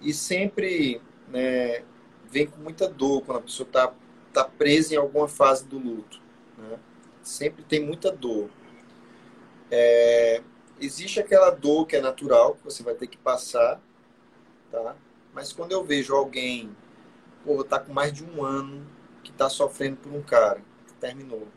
e 0.00 0.12
sempre 0.12 1.00
né, 1.28 1.82
vem 2.30 2.46
com 2.46 2.60
muita 2.60 2.88
dor 2.88 3.22
quando 3.22 3.38
a 3.38 3.42
pessoa 3.42 3.66
está 3.66 3.92
tá 4.32 4.44
presa 4.44 4.94
em 4.94 4.96
alguma 4.96 5.28
fase 5.28 5.64
do 5.64 5.78
luto. 5.78 6.20
Né? 6.58 6.78
Sempre 7.22 7.64
tem 7.64 7.80
muita 7.80 8.10
dor. 8.10 8.50
É, 9.70 10.42
existe 10.80 11.20
aquela 11.20 11.50
dor 11.50 11.86
que 11.86 11.96
é 11.96 12.00
natural, 12.00 12.54
que 12.54 12.64
você 12.64 12.82
vai 12.82 12.94
ter 12.94 13.06
que 13.06 13.16
passar, 13.16 13.80
tá? 14.70 14.96
Mas 15.32 15.52
quando 15.52 15.72
eu 15.72 15.82
vejo 15.82 16.14
alguém, 16.14 16.74
porra, 17.44 17.64
tá 17.64 17.80
com 17.80 17.92
mais 17.92 18.12
de 18.12 18.24
um 18.24 18.44
ano 18.44 18.86
que 19.22 19.32
tá 19.32 19.48
sofrendo 19.48 19.96
por 19.96 20.12
um 20.12 20.22
cara 20.22 20.60
que 20.86 20.94
terminou. 20.94 21.48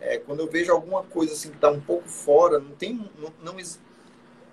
É, 0.00 0.18
quando 0.18 0.40
eu 0.40 0.48
vejo 0.48 0.72
alguma 0.72 1.02
coisa 1.02 1.32
assim 1.32 1.50
que 1.50 1.58
tá 1.58 1.70
um 1.70 1.80
pouco 1.80 2.08
fora, 2.08 2.58
não 2.58 2.72
tem, 2.72 2.94
não, 3.18 3.32
não, 3.42 3.56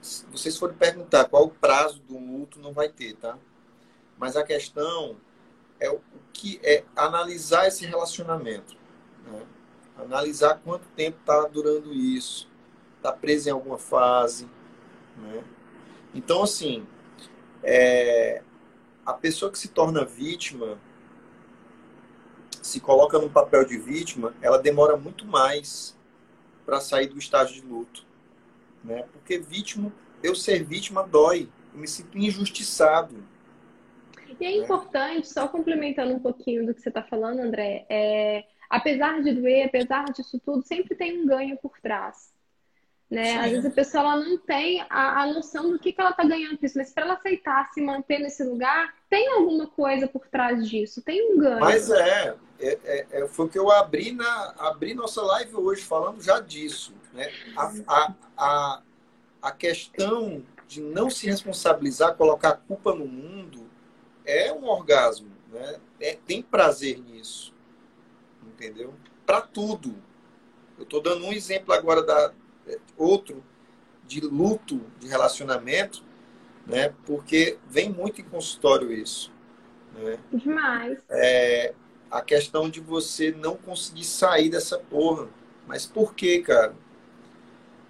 se 0.01 0.25
vocês 0.27 0.57
forem 0.57 0.75
perguntar 0.75 1.25
qual 1.25 1.45
o 1.45 1.49
prazo 1.49 1.99
do 2.01 2.17
luto, 2.17 2.59
não 2.59 2.73
vai 2.73 2.89
ter, 2.89 3.15
tá? 3.15 3.37
Mas 4.17 4.35
a 4.35 4.43
questão 4.43 5.17
é 5.79 5.89
o 5.89 6.01
que 6.33 6.59
é 6.63 6.83
analisar 6.95 7.67
esse 7.67 7.85
relacionamento, 7.85 8.77
né? 9.25 9.45
analisar 9.97 10.61
quanto 10.63 10.87
tempo 10.89 11.17
está 11.19 11.45
durando 11.47 11.93
isso, 11.93 12.49
está 12.97 13.11
preso 13.11 13.49
em 13.49 13.51
alguma 13.51 13.77
fase, 13.77 14.49
né? 15.17 15.43
Então, 16.13 16.43
assim, 16.43 16.87
é, 17.61 18.41
a 19.05 19.13
pessoa 19.13 19.51
que 19.51 19.59
se 19.59 19.67
torna 19.67 20.05
vítima, 20.05 20.79
se 22.61 22.79
coloca 22.79 23.19
no 23.19 23.29
papel 23.29 23.65
de 23.65 23.77
vítima, 23.77 24.33
ela 24.41 24.57
demora 24.57 24.97
muito 24.97 25.25
mais 25.25 25.97
para 26.65 26.79
sair 26.79 27.07
do 27.07 27.17
estágio 27.17 27.61
de 27.61 27.67
luto 27.67 28.08
né? 28.83 29.05
Porque 29.11 29.37
vítima, 29.37 29.91
eu 30.23 30.35
ser 30.35 30.63
vítima 30.63 31.03
dói, 31.03 31.49
eu 31.73 31.79
me 31.79 31.87
sinto 31.87 32.17
injustiçado. 32.17 33.15
E 34.39 34.45
é 34.45 34.57
importante, 34.57 35.27
só 35.27 35.47
complementando 35.47 36.13
um 36.13 36.19
pouquinho 36.19 36.65
do 36.65 36.73
que 36.73 36.81
você 36.81 36.89
está 36.89 37.03
falando, 37.03 37.39
André, 37.39 37.85
é, 37.89 38.45
apesar 38.69 39.21
de 39.21 39.33
doer, 39.33 39.65
apesar 39.65 40.05
disso 40.05 40.39
tudo, 40.39 40.65
sempre 40.65 40.95
tem 40.95 41.21
um 41.21 41.25
ganho 41.25 41.57
por 41.57 41.79
trás. 41.79 42.31
Né? 43.09 43.37
Às 43.39 43.49
vezes 43.49 43.65
a 43.65 43.71
pessoa 43.71 44.03
ela 44.03 44.15
não 44.17 44.37
tem 44.37 44.85
a, 44.87 45.23
a 45.23 45.33
noção 45.33 45.71
do 45.71 45.79
que, 45.79 45.91
que 45.91 45.99
ela 45.99 46.11
está 46.11 46.23
ganhando 46.23 46.59
com 46.59 46.65
isso, 46.65 46.77
mas 46.77 46.93
para 46.93 47.05
ela 47.05 47.15
aceitar 47.15 47.67
se 47.73 47.81
manter 47.81 48.19
nesse 48.19 48.43
lugar, 48.43 48.93
tem 49.09 49.27
alguma 49.29 49.65
coisa 49.65 50.07
por 50.07 50.27
trás 50.27 50.69
disso, 50.69 51.01
tem 51.01 51.33
um 51.33 51.39
ganho. 51.39 51.59
Mas 51.59 51.89
é, 51.89 52.35
é, 52.59 52.79
é, 52.83 53.07
é 53.11 53.27
foi 53.27 53.47
o 53.47 53.49
que 53.49 53.57
eu 53.57 53.71
abri, 53.71 54.11
na, 54.11 54.53
abri 54.59 54.93
nossa 54.93 55.23
live 55.23 55.55
hoje 55.55 55.81
falando 55.81 56.21
já 56.21 56.39
disso. 56.39 56.93
Né? 57.19 57.33
A, 57.57 57.73
a, 57.85 58.15
a, 58.37 58.81
a 59.41 59.51
questão 59.51 60.41
de 60.67 60.81
não 60.81 61.09
se 61.09 61.27
responsabilizar, 61.27 62.15
colocar 62.15 62.49
a 62.49 62.55
culpa 62.55 62.95
no 62.95 63.05
mundo, 63.05 63.69
é 64.25 64.53
um 64.53 64.65
orgasmo. 64.65 65.29
Né? 65.51 65.79
É, 65.99 66.17
tem 66.25 66.41
prazer 66.41 66.97
nisso. 66.99 67.53
Entendeu? 68.47 68.93
Para 69.25 69.41
tudo. 69.41 69.95
Eu 70.77 70.83
estou 70.83 71.01
dando 71.01 71.25
um 71.25 71.33
exemplo 71.33 71.73
agora 71.73 72.01
da 72.01 72.33
é, 72.65 72.79
outro 72.97 73.43
de 74.07 74.21
luto 74.21 74.81
de 74.97 75.07
relacionamento, 75.07 76.03
né? 76.65 76.93
Porque 77.05 77.59
vem 77.67 77.89
muito 77.89 78.21
em 78.21 78.23
consultório 78.23 78.91
isso. 78.91 79.31
Né? 79.93 80.17
Demais. 80.33 80.97
É, 81.09 81.73
a 82.09 82.21
questão 82.21 82.69
de 82.69 82.79
você 82.79 83.31
não 83.31 83.55
conseguir 83.55 84.05
sair 84.05 84.49
dessa 84.49 84.79
porra. 84.79 85.27
Mas 85.67 85.85
por 85.85 86.15
quê, 86.15 86.39
cara? 86.39 86.73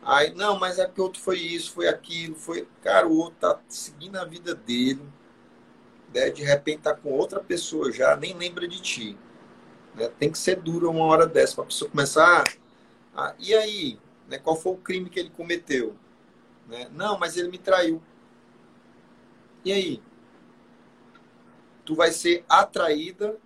Aí, 0.01 0.33
não, 0.33 0.57
mas 0.57 0.79
é 0.79 0.87
que 0.87 1.01
outro 1.01 1.21
foi 1.21 1.37
isso, 1.37 1.73
foi 1.73 1.87
aquilo, 1.87 2.35
foi. 2.35 2.67
Cara, 2.81 3.07
o 3.07 3.17
outro 3.17 3.39
tá 3.39 3.59
seguindo 3.67 4.17
a 4.17 4.25
vida 4.25 4.55
dele, 4.55 5.01
né? 6.13 6.29
de 6.29 6.43
repente 6.43 6.83
tá 6.83 6.95
com 6.95 7.11
outra 7.11 7.39
pessoa 7.39 7.91
já, 7.91 8.15
nem 8.15 8.33
lembra 8.33 8.67
de 8.67 8.81
ti. 8.81 9.17
Né? 9.95 10.09
Tem 10.19 10.31
que 10.31 10.37
ser 10.37 10.61
duro 10.61 10.89
uma 10.89 11.05
hora 11.05 11.27
dessa 11.27 11.55
para 11.55 11.63
a 11.65 11.67
pessoa 11.67 11.91
começar. 11.91 12.43
A, 13.15 13.35
e 13.37 13.53
aí, 13.53 13.99
né? 14.27 14.37
qual 14.39 14.55
foi 14.55 14.73
o 14.73 14.77
crime 14.77 15.09
que 15.09 15.19
ele 15.19 15.29
cometeu? 15.29 15.95
Né? 16.67 16.87
Não, 16.93 17.19
mas 17.19 17.35
ele 17.35 17.49
me 17.49 17.57
traiu. 17.57 18.01
E 19.65 19.73
aí? 19.73 20.01
Tu 21.83 21.93
vai 21.95 22.11
ser 22.11 22.45
atraída. 22.47 23.37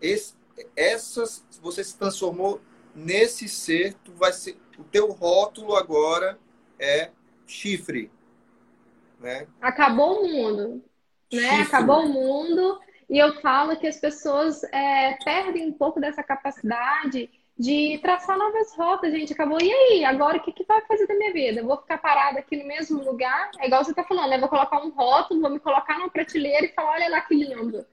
Esse, 0.00 0.34
essas, 0.76 1.44
você 1.62 1.82
se 1.82 1.96
transformou 1.96 2.60
nesse 2.94 3.48
ser, 3.48 3.94
tu 4.04 4.12
vai 4.12 4.32
ser 4.32 4.58
o 4.78 4.84
teu 4.84 5.10
rótulo 5.10 5.76
agora 5.76 6.38
é 6.78 7.10
chifre. 7.46 8.10
né? 9.18 9.46
Acabou 9.60 10.22
o 10.24 10.28
mundo, 10.28 10.82
né? 11.32 11.40
Chifre. 11.40 11.62
Acabou 11.62 12.04
o 12.04 12.08
mundo. 12.08 12.80
E 13.10 13.18
eu 13.18 13.40
falo 13.40 13.76
que 13.76 13.86
as 13.86 13.96
pessoas 13.96 14.62
é, 14.64 15.16
perdem 15.24 15.66
um 15.68 15.72
pouco 15.72 15.98
dessa 15.98 16.22
capacidade 16.22 17.30
de 17.58 17.98
traçar 18.02 18.38
novas 18.38 18.74
rotas, 18.76 19.10
gente. 19.10 19.32
Acabou. 19.32 19.58
E 19.60 19.72
aí? 19.72 20.04
Agora 20.04 20.36
o 20.36 20.40
que, 20.40 20.52
que 20.52 20.64
vai 20.64 20.80
fazer 20.82 21.06
da 21.06 21.14
minha 21.14 21.32
vida? 21.32 21.60
Eu 21.60 21.66
vou 21.66 21.78
ficar 21.78 21.98
parada 21.98 22.38
aqui 22.38 22.56
no 22.56 22.68
mesmo 22.68 23.02
lugar? 23.02 23.50
É 23.58 23.66
igual 23.66 23.82
você 23.82 23.92
tá 23.94 24.04
falando, 24.04 24.30
né? 24.30 24.38
Vou 24.38 24.48
colocar 24.48 24.84
um 24.84 24.90
rótulo, 24.90 25.40
vou 25.40 25.50
me 25.50 25.58
colocar 25.58 25.98
numa 25.98 26.10
prateleira 26.10 26.66
e 26.66 26.72
falar, 26.72 26.92
olha 26.92 27.08
lá 27.08 27.20
que 27.22 27.34
lindo. 27.34 27.84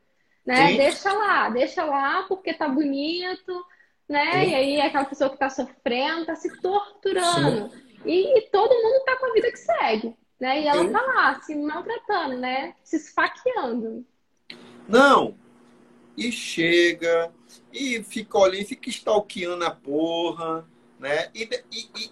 Né? 0.46 0.68
Sim. 0.68 0.78
Deixa 0.78 1.12
lá, 1.12 1.50
deixa 1.50 1.84
lá, 1.84 2.24
porque 2.28 2.54
tá 2.54 2.68
bonito, 2.68 3.66
né? 4.08 4.44
Sim. 4.46 4.50
E 4.52 4.56
aí 4.56 4.76
é 4.78 4.86
aquela 4.88 5.06
pessoa 5.06 5.30
que 5.30 5.38
tá 5.38 5.50
sofrendo, 5.50 6.26
tá 6.26 6.36
se 6.36 6.62
torturando. 6.62 7.72
E, 8.06 8.38
e 8.38 8.42
todo 8.50 8.70
mundo 8.74 9.04
tá 9.04 9.16
com 9.18 9.26
a 9.28 9.34
vida 9.34 9.52
que 9.52 9.58
segue, 9.58 10.16
né? 10.40 10.62
E 10.62 10.68
ela 10.68 10.84
Sim. 10.84 10.92
tá 10.92 11.02
lá, 11.02 11.42
se 11.42 11.56
maltratando, 11.56 12.38
né? 12.38 12.76
Se 12.84 12.98
esfaqueando. 12.98 14.06
Não. 14.88 15.36
E 16.16 16.32
chega, 16.32 17.34
e 17.74 18.02
fica 18.04 18.38
olhando, 18.38 18.66
fica 18.68 18.90
stalkeando 18.90 19.66
a 19.66 19.72
porra, 19.72 20.66
né? 21.00 21.30
E, 21.34 21.44
e- 21.72 21.90
e- 21.96 22.12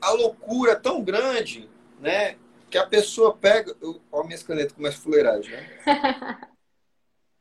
a 0.00 0.10
loucura 0.10 0.72
é 0.72 0.76
tão 0.76 1.02
grande, 1.02 1.70
né? 2.00 2.36
Que 2.68 2.76
a 2.76 2.86
pessoa 2.86 3.36
pega. 3.36 3.74
eu- 3.80 4.00
Ó, 4.10 4.24
minhas 4.24 4.42
canetas 4.42 4.72
começam 4.72 4.98
a 5.00 5.02
fuleiragem, 5.04 5.52
né? 5.86 6.40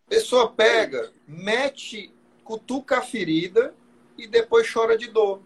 Pessoa 0.08 0.52
pega, 0.52 1.12
mete, 1.28 2.14
cutuca 2.44 3.00
a 3.00 3.02
ferida 3.02 3.74
e 4.18 4.28
depois 4.28 4.72
chora 4.72 4.98
de 4.98 5.08
dor. 5.08 5.42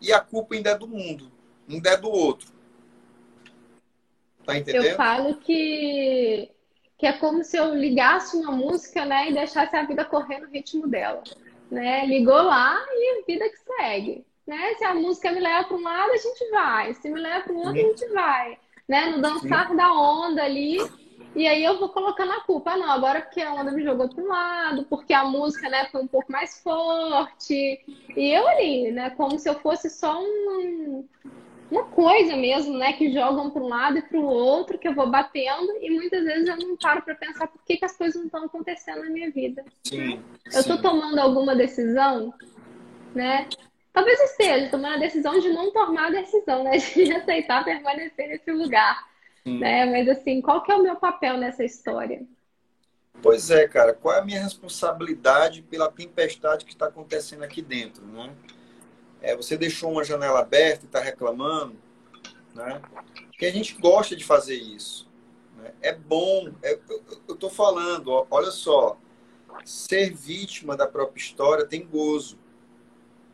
E 0.00 0.12
a 0.12 0.20
culpa 0.20 0.54
ainda 0.54 0.70
é 0.70 0.78
do 0.78 0.86
mundo, 0.86 1.30
ainda 1.68 1.90
é 1.90 1.96
do 1.96 2.10
outro. 2.10 2.52
Tá 4.44 4.54
Eu 4.54 4.60
entendendo? 4.60 4.96
falo 4.96 5.36
que, 5.36 6.50
que 6.98 7.06
é 7.06 7.12
como 7.14 7.42
se 7.42 7.56
eu 7.56 7.74
ligasse 7.74 8.36
uma 8.36 8.52
música, 8.52 9.04
né, 9.06 9.30
e 9.30 9.34
deixasse 9.34 9.74
a 9.74 9.84
vida 9.84 10.04
correr 10.04 10.40
no 10.40 10.48
ritmo 10.48 10.86
dela, 10.86 11.22
né? 11.70 12.04
Ligou 12.04 12.42
lá 12.42 12.78
e 12.90 13.20
a 13.20 13.24
vida 13.24 13.48
que 13.48 13.56
segue, 13.56 14.26
né? 14.46 14.74
Se 14.74 14.84
a 14.84 14.94
música 14.94 15.32
me 15.32 15.40
leva 15.40 15.66
para 15.66 15.76
um 15.76 15.82
lado, 15.82 16.12
a 16.12 16.16
gente 16.18 16.50
vai. 16.50 16.94
Se 16.94 17.08
me 17.08 17.18
leva 17.18 17.44
para 17.44 17.52
o 17.54 17.56
outro, 17.56 17.70
a 17.70 17.74
Sim. 17.74 17.88
gente 17.88 18.06
vai, 18.12 18.58
né? 18.86 19.06
No 19.06 19.22
dançar 19.22 19.74
da 19.74 19.90
onda 19.92 20.42
ali. 20.44 20.78
E 21.34 21.46
aí 21.48 21.64
eu 21.64 21.78
vou 21.78 21.88
colocando 21.88 22.32
a 22.32 22.40
culpa. 22.40 22.72
Ah, 22.72 22.76
não, 22.76 22.90
agora 22.90 23.20
porque 23.20 23.40
a 23.40 23.52
onda 23.52 23.72
me 23.72 23.82
jogou 23.82 24.08
para 24.08 24.22
um 24.22 24.28
lado, 24.28 24.84
porque 24.84 25.12
a 25.12 25.24
música, 25.24 25.68
né, 25.68 25.86
foi 25.90 26.02
um 26.02 26.06
pouco 26.06 26.30
mais 26.30 26.62
forte. 26.62 27.80
E 28.16 28.30
eu 28.30 28.46
ali, 28.46 28.92
né, 28.92 29.10
como 29.10 29.38
se 29.38 29.48
eu 29.48 29.54
fosse 29.54 29.90
só 29.90 30.20
um, 30.20 31.04
uma 31.70 31.84
coisa 31.84 32.36
mesmo, 32.36 32.76
né? 32.78 32.92
Que 32.92 33.12
jogam 33.12 33.50
para 33.50 33.62
um 33.62 33.68
lado 33.68 33.98
e 33.98 34.02
para 34.02 34.18
o 34.18 34.24
outro, 34.24 34.78
que 34.78 34.86
eu 34.86 34.94
vou 34.94 35.10
batendo, 35.10 35.72
e 35.80 35.90
muitas 35.90 36.24
vezes 36.24 36.48
eu 36.48 36.56
não 36.56 36.76
paro 36.76 37.02
para 37.02 37.14
pensar 37.14 37.48
por 37.48 37.62
que, 37.64 37.76
que 37.76 37.84
as 37.84 37.96
coisas 37.96 38.16
não 38.16 38.26
estão 38.26 38.44
acontecendo 38.44 39.02
na 39.02 39.10
minha 39.10 39.30
vida. 39.30 39.64
Sim. 39.84 40.22
Eu 40.52 40.60
estou 40.60 40.80
tomando 40.80 41.18
alguma 41.18 41.56
decisão, 41.56 42.32
né? 43.14 43.48
Talvez 43.92 44.18
eu 44.18 44.26
esteja 44.26 44.70
tomando 44.70 44.94
a 44.94 44.98
decisão 44.98 45.38
de 45.38 45.50
não 45.50 45.70
tomar 45.70 46.06
a 46.06 46.10
decisão, 46.10 46.64
né? 46.64 46.78
De 46.94 47.12
aceitar 47.12 47.64
permanecer 47.64 48.28
nesse 48.28 48.50
lugar, 48.50 49.04
Sim. 49.46 49.58
né? 49.58 49.86
Mas 49.86 50.08
assim, 50.08 50.40
qual 50.40 50.62
que 50.62 50.72
é 50.72 50.76
o 50.76 50.82
meu 50.82 50.96
papel 50.96 51.36
nessa 51.36 51.64
história? 51.64 52.26
Pois 53.22 53.50
é, 53.50 53.66
cara. 53.68 53.94
Qual 53.94 54.14
é 54.14 54.20
a 54.20 54.24
minha 54.24 54.42
responsabilidade 54.42 55.62
pela 55.62 55.90
tempestade 55.90 56.64
que 56.64 56.72
está 56.72 56.86
acontecendo 56.86 57.42
aqui 57.42 57.62
dentro, 57.62 58.04
né? 58.06 58.34
É, 59.20 59.34
você 59.36 59.56
deixou 59.56 59.90
uma 59.92 60.04
janela 60.04 60.40
aberta 60.40 60.84
e 60.84 60.86
está 60.86 61.00
reclamando, 61.00 61.76
né? 62.54 62.82
Porque 63.28 63.46
a 63.46 63.52
gente 63.52 63.74
gosta 63.80 64.14
de 64.14 64.24
fazer 64.24 64.56
isso. 64.56 65.08
né? 65.56 65.72
É 65.80 65.92
bom. 65.94 66.52
é- 66.62 66.78
eu, 67.28 67.36
tô 67.36 67.48
falando, 67.48 68.08
ó, 68.08 68.26
olha 68.30 68.50
só. 68.50 68.98
Ser 69.64 70.12
vítima 70.12 70.76
da 70.76 70.86
própria 70.86 71.20
história 71.20 71.64
tem 71.66 71.86
gozo, 71.86 72.38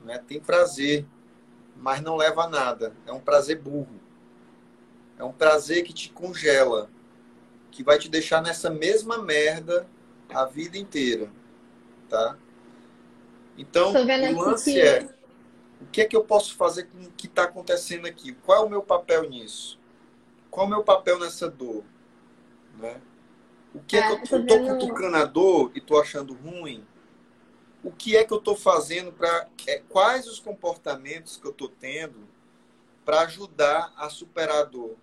né? 0.05 0.19
Tem 0.19 0.39
prazer, 0.41 1.07
mas 1.77 2.01
não 2.03 2.17
leva 2.17 2.45
a 2.45 2.49
nada. 2.49 2.95
É 3.07 3.13
um 3.13 3.21
prazer 3.21 3.59
burro. 3.61 4.00
É 5.21 5.25
um 5.25 5.33
prazer 5.33 5.85
que 5.85 5.95
te 5.95 6.11
congela, 6.11 6.91
que 7.71 7.85
vai 7.85 7.99
te 7.99 8.09
deixar 8.09 8.43
nessa 8.43 8.71
mesma 8.71 9.19
merda 9.19 9.87
a 10.31 10.45
vida 10.47 10.79
inteira, 10.79 11.31
tá? 12.09 12.39
Então, 13.57 14.03
o 14.19 14.33
lance 14.33 14.73
que- 14.73 14.81
é 14.81 15.09
o 15.81 15.87
que 15.87 16.03
é 16.03 16.07
que 16.07 16.17
eu 16.17 16.25
posso 16.25 16.57
fazer 16.57 16.85
com 16.85 16.99
o 17.05 17.13
que 17.13 17.27
está 17.27 17.45
acontecendo 17.45 18.07
aqui? 18.07 18.33
Qual 18.35 18.63
é 18.65 18.67
o 18.67 18.71
meu 18.71 18.83
papel 18.83 19.29
nisso? 19.31 19.79
Qual 20.51 20.67
é 20.67 20.69
o 20.69 20.71
meu 20.71 20.85
papel 20.85 21.19
nessa 21.21 21.51
dor? 21.51 21.85
Né? 22.79 23.01
O 23.75 23.81
que 23.81 23.99
é, 23.99 24.03
É, 24.03 24.07
que 24.07 24.13
eu 24.13 24.19
eu 24.19 24.23
tô, 24.29 24.39
tô 24.39 24.47
tô 24.59 24.65
cutucando 24.65 25.17
a 25.19 25.25
dor 25.25 25.73
e 25.75 25.81
tô 25.81 26.01
achando 26.01 26.35
ruim? 26.35 26.85
O 27.85 27.93
que 27.93 28.17
é 28.17 28.25
que 28.25 28.33
eu 28.33 28.41
tô 28.41 28.57
fazendo 28.57 29.13
para 29.13 29.49
quais 29.89 30.27
os 30.27 30.41
comportamentos 30.41 31.37
que 31.37 31.47
eu 31.47 31.53
tô 31.53 31.69
tendo 31.69 32.29
para 33.05 33.23
ajudar 33.23 33.93
a 33.97 34.11
superar 34.11 34.59
a 34.59 34.65
dor? 34.65 34.97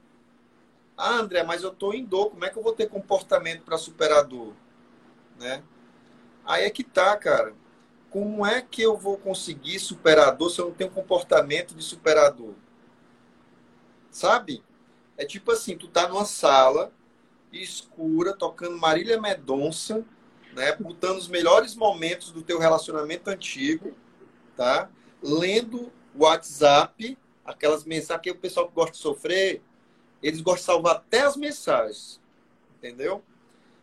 Ah, 0.97 1.19
André, 1.19 1.43
mas 1.43 1.61
eu 1.61 1.71
tô 1.71 1.93
em 1.93 2.03
dor, 2.03 2.31
como 2.31 2.43
é 2.43 2.49
que 2.49 2.57
eu 2.57 2.63
vou 2.63 2.73
ter 2.73 2.89
comportamento 2.89 3.61
para 3.61 3.77
superar 3.77 4.19
a 4.19 4.23
dor? 4.23 4.53
Né? 5.39 5.63
Aí 6.43 6.63
é 6.65 6.69
que 6.71 6.83
tá, 6.83 7.15
cara. 7.15 7.53
Como 8.09 8.45
é 8.45 8.61
que 8.61 8.81
eu 8.81 8.97
vou 8.97 9.17
conseguir 9.17 9.79
superar 9.79 10.29
a 10.29 10.31
dor 10.31 10.49
se 10.49 10.59
eu 10.59 10.65
não 10.65 10.73
tenho 10.73 10.89
comportamento 10.89 11.75
de 11.75 11.83
superar 11.83 12.25
a 12.25 12.29
dor? 12.31 12.55
Sabe? 14.09 14.63
É 15.17 15.25
tipo 15.25 15.51
assim, 15.51 15.77
tu 15.77 15.87
tá 15.87 16.07
numa 16.07 16.25
sala 16.25 16.91
escura, 17.51 18.33
tocando 18.33 18.77
Marília 18.77 19.21
Mendonça, 19.21 20.03
né? 20.53 20.75
Botando 20.75 21.17
os 21.17 21.27
melhores 21.27 21.75
momentos 21.75 22.31
do 22.31 22.41
teu 22.41 22.59
relacionamento 22.59 23.29
antigo, 23.29 23.93
tá? 24.55 24.89
Lendo 25.21 25.91
WhatsApp, 26.15 27.17
aquelas 27.45 27.83
mensagens 27.83 28.23
que 28.23 28.31
o 28.31 28.35
pessoal 28.35 28.67
que 28.67 28.73
gosta 28.73 28.93
de 28.93 28.97
sofrer, 28.97 29.61
eles 30.21 30.41
gostam 30.41 30.59
de 30.59 30.65
salvar 30.65 30.95
até 30.97 31.21
as 31.21 31.35
mensagens. 31.35 32.19
Entendeu? 32.77 33.23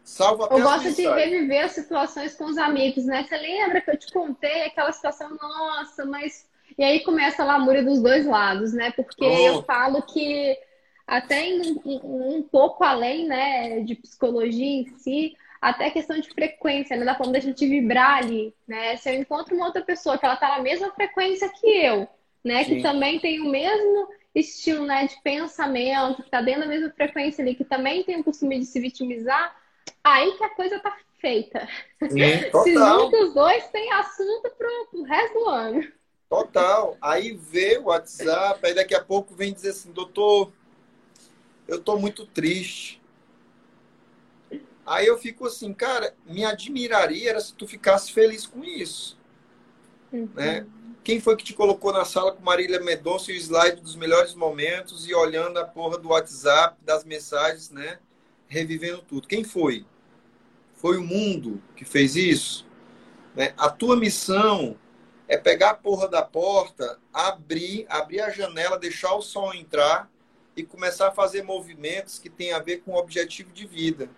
Salva 0.04 0.44
até 0.44 0.54
Eu 0.54 0.62
gosto 0.62 0.92
de 0.92 1.02
reviver 1.02 1.64
as 1.64 1.72
situações 1.72 2.34
com 2.34 2.44
os 2.44 2.58
amigos, 2.58 3.06
né? 3.06 3.24
Você 3.24 3.36
lembra 3.36 3.80
que 3.80 3.90
eu 3.90 3.96
te 3.96 4.12
contei 4.12 4.64
aquela 4.64 4.92
situação, 4.92 5.30
nossa, 5.40 6.04
mas. 6.04 6.46
E 6.76 6.84
aí 6.84 7.00
começa 7.00 7.42
a 7.42 7.46
lamúria 7.46 7.82
dos 7.82 8.02
dois 8.02 8.26
lados, 8.26 8.72
né? 8.72 8.92
Porque 8.92 9.24
eu 9.24 9.54
Pronto. 9.54 9.66
falo 9.66 10.02
que 10.02 10.58
até 11.06 11.46
em 11.46 11.60
um, 11.84 12.36
um 12.36 12.42
pouco 12.42 12.84
além, 12.84 13.26
né, 13.26 13.80
de 13.80 13.94
psicologia 13.94 14.80
em 14.80 14.86
si, 14.98 15.34
até 15.60 15.90
questão 15.90 16.18
de 16.18 16.28
frequência, 16.28 16.96
né? 16.96 17.04
Da 17.04 17.14
forma 17.14 17.32
da 17.32 17.40
gente 17.40 17.66
vibrar 17.66 18.18
ali, 18.18 18.54
né? 18.68 18.96
Se 18.96 19.08
eu 19.08 19.14
encontro 19.14 19.56
uma 19.56 19.66
outra 19.66 19.82
pessoa 19.82 20.18
que 20.18 20.26
ela 20.26 20.36
tá 20.36 20.48
na 20.48 20.62
mesma 20.62 20.90
frequência 20.90 21.48
que 21.48 21.66
eu, 21.66 22.06
né? 22.44 22.64
Que 22.64 22.76
Sim. 22.76 22.82
também 22.82 23.18
tem 23.18 23.40
o 23.40 23.50
mesmo 23.50 24.08
estilo, 24.34 24.84
né, 24.84 25.06
de 25.06 25.20
pensamento, 25.22 26.22
que 26.22 26.30
tá 26.30 26.42
dentro 26.42 26.62
da 26.62 26.66
mesma 26.66 26.90
frequência 26.90 27.42
ali, 27.42 27.54
que 27.54 27.64
também 27.64 28.02
tem 28.02 28.20
o 28.20 28.24
costume 28.24 28.58
de 28.58 28.66
se 28.66 28.80
vitimizar, 28.80 29.54
aí 30.02 30.32
que 30.36 30.44
a 30.44 30.50
coisa 30.50 30.80
tá 30.80 30.96
feita. 31.20 31.68
Sim, 32.10 32.18
Se 32.64 32.74
junta 32.74 33.16
os 33.16 33.34
dois, 33.34 33.68
tem 33.68 33.92
assunto 33.92 34.50
pro, 34.58 34.88
pro 34.90 35.02
resto 35.02 35.38
do 35.38 35.48
ano. 35.48 35.92
Total. 36.28 36.96
Aí 37.00 37.32
vê 37.32 37.78
o 37.78 37.84
WhatsApp, 37.84 38.66
aí 38.66 38.74
daqui 38.74 38.94
a 38.94 39.04
pouco 39.04 39.34
vem 39.34 39.52
dizer 39.52 39.70
assim, 39.70 39.92
doutor, 39.92 40.52
eu 41.68 41.80
tô 41.80 41.96
muito 41.96 42.26
triste. 42.26 43.00
Aí 44.86 45.06
eu 45.06 45.16
fico 45.16 45.46
assim, 45.46 45.72
cara, 45.72 46.14
me 46.26 46.44
admiraria 46.44 47.38
se 47.40 47.54
tu 47.54 47.66
ficasse 47.66 48.12
feliz 48.12 48.46
com 48.46 48.62
isso. 48.62 49.16
Né? 50.12 50.66
Quem 51.04 51.20
foi 51.20 51.36
que 51.36 51.44
te 51.44 51.52
colocou 51.52 51.92
na 51.92 52.06
sala 52.06 52.32
com 52.32 52.42
Marília 52.42 52.80
Mendonça 52.80 53.30
e 53.30 53.36
o 53.36 53.38
slide 53.38 53.82
dos 53.82 53.94
melhores 53.94 54.34
momentos 54.34 55.06
e 55.06 55.14
olhando 55.14 55.58
a 55.58 55.64
porra 55.64 55.98
do 55.98 56.08
WhatsApp, 56.08 56.78
das 56.82 57.04
mensagens, 57.04 57.68
né? 57.68 57.98
Revivendo 58.48 59.02
tudo. 59.02 59.28
Quem 59.28 59.44
foi? 59.44 59.84
Foi 60.72 60.96
o 60.96 61.04
mundo 61.04 61.62
que 61.76 61.84
fez 61.84 62.16
isso? 62.16 62.66
Né? 63.36 63.52
A 63.58 63.68
tua 63.68 63.96
missão 63.96 64.78
é 65.28 65.36
pegar 65.36 65.70
a 65.70 65.74
porra 65.74 66.08
da 66.08 66.22
porta, 66.22 66.98
abrir, 67.12 67.84
abrir 67.90 68.22
a 68.22 68.30
janela, 68.30 68.78
deixar 68.78 69.14
o 69.14 69.20
sol 69.20 69.52
entrar 69.52 70.10
e 70.56 70.62
começar 70.62 71.08
a 71.08 71.12
fazer 71.12 71.42
movimentos 71.42 72.18
que 72.18 72.30
têm 72.30 72.52
a 72.52 72.60
ver 72.60 72.78
com 72.78 72.92
o 72.92 72.98
objetivo 72.98 73.52
de 73.52 73.66
vida, 73.66 74.08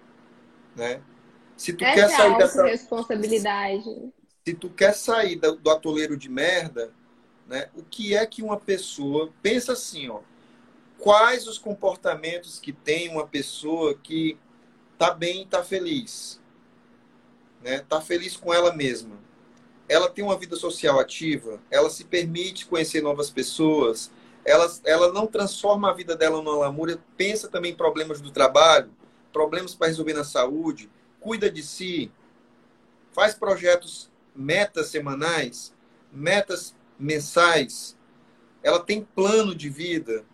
né? 0.77 1.03
Se 1.57 1.73
tu 1.73 1.79
quer 1.79 1.99
Essa 1.99 2.01
é 2.01 2.05
a 2.05 2.17
sair 2.17 2.39
dessa, 2.39 2.61
autorresponsabilidade. 2.61 4.13
Se 4.47 4.55
tu 4.55 4.71
quer 4.71 4.95
sair 4.95 5.35
do, 5.35 5.57
do 5.57 5.71
atoleiro 5.71 6.17
de 6.17 6.29
merda, 6.29 6.93
né? 7.49 7.69
O 7.75 7.83
que 7.83 8.15
é 8.15 8.25
que 8.25 8.43
uma 8.43 8.57
pessoa 8.57 9.33
pensa 9.43 9.73
assim, 9.73 10.09
ó? 10.09 10.21
Quais 10.99 11.49
os 11.49 11.59
comportamentos 11.59 12.61
que 12.61 12.73
tem 12.73 13.09
uma 13.09 13.27
pessoa 13.27 13.99
que 14.01 14.39
tá 14.97 15.11
bem, 15.11 15.45
tá 15.49 15.65
feliz, 15.65 16.41
né? 17.61 17.81
Tá 17.89 18.01
feliz 18.01 18.37
com 18.37 18.55
ela 18.55 18.73
mesma. 18.73 19.19
Ela 19.89 20.09
tem 20.09 20.25
uma 20.25 20.39
vida 20.39 20.55
social 20.55 21.01
ativa, 21.01 21.61
ela 21.69 21.91
se 21.91 22.05
permite 22.05 22.67
conhecer 22.67 23.03
novas 23.03 23.31
pessoas, 23.31 24.13
ela, 24.45 24.73
ela 24.85 25.13
não 25.13 25.27
transforma 25.27 25.91
a 25.91 25.93
vida 25.93 26.17
dela 26.17 26.41
numa 26.41 26.57
lamúria, 26.57 27.03
pensa 27.17 27.49
também 27.49 27.73
em 27.73 27.77
problemas 27.77 28.21
do 28.21 28.31
trabalho, 28.31 28.93
problemas 29.33 29.75
para 29.75 29.89
resolver 29.89 30.15
na 30.15 30.25
saúde, 30.25 30.89
cuida 31.19 31.51
de 31.51 31.65
si, 31.65 32.13
faz 33.13 33.35
projetos, 33.35 34.09
metas 34.37 34.89
semanais, 34.89 35.75
metas 36.13 36.75
mensais, 36.99 37.97
ela 38.63 38.81
tem 38.81 39.03
plano 39.03 39.55
de 39.55 39.69
vida, 39.69 40.25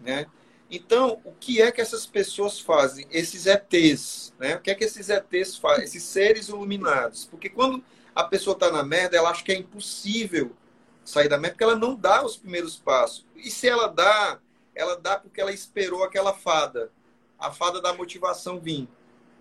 né? 0.00 0.26
Então, 0.70 1.20
o 1.24 1.32
que 1.32 1.60
é 1.60 1.70
que 1.70 1.80
essas 1.80 2.06
pessoas 2.06 2.58
fazem? 2.58 3.06
Esses 3.10 3.46
ETs, 3.46 4.32
né? 4.38 4.56
O 4.56 4.60
que 4.60 4.70
é 4.70 4.74
que 4.74 4.84
esses 4.84 5.08
ETs 5.08 5.56
fazem? 5.56 5.84
Esses 5.84 6.02
seres 6.02 6.48
iluminados. 6.48 7.26
Porque 7.26 7.48
quando 7.48 7.84
a 8.14 8.24
pessoa 8.24 8.54
está 8.54 8.70
na 8.70 8.82
merda, 8.82 9.16
ela 9.16 9.30
acha 9.30 9.44
que 9.44 9.52
é 9.52 9.56
impossível 9.56 10.56
sair 11.04 11.28
da 11.28 11.36
merda, 11.36 11.54
porque 11.54 11.64
ela 11.64 11.76
não 11.76 11.94
dá 11.94 12.24
os 12.24 12.36
primeiros 12.36 12.76
passos. 12.76 13.26
E 13.36 13.50
se 13.50 13.68
ela 13.68 13.88
dá, 13.88 14.40
ela 14.74 14.96
dá 14.96 15.18
porque 15.18 15.40
ela 15.40 15.52
esperou 15.52 16.02
aquela 16.02 16.32
fada, 16.32 16.90
a 17.38 17.52
fada 17.52 17.80
da 17.80 17.92
motivação 17.92 18.58
vir, 18.58 18.88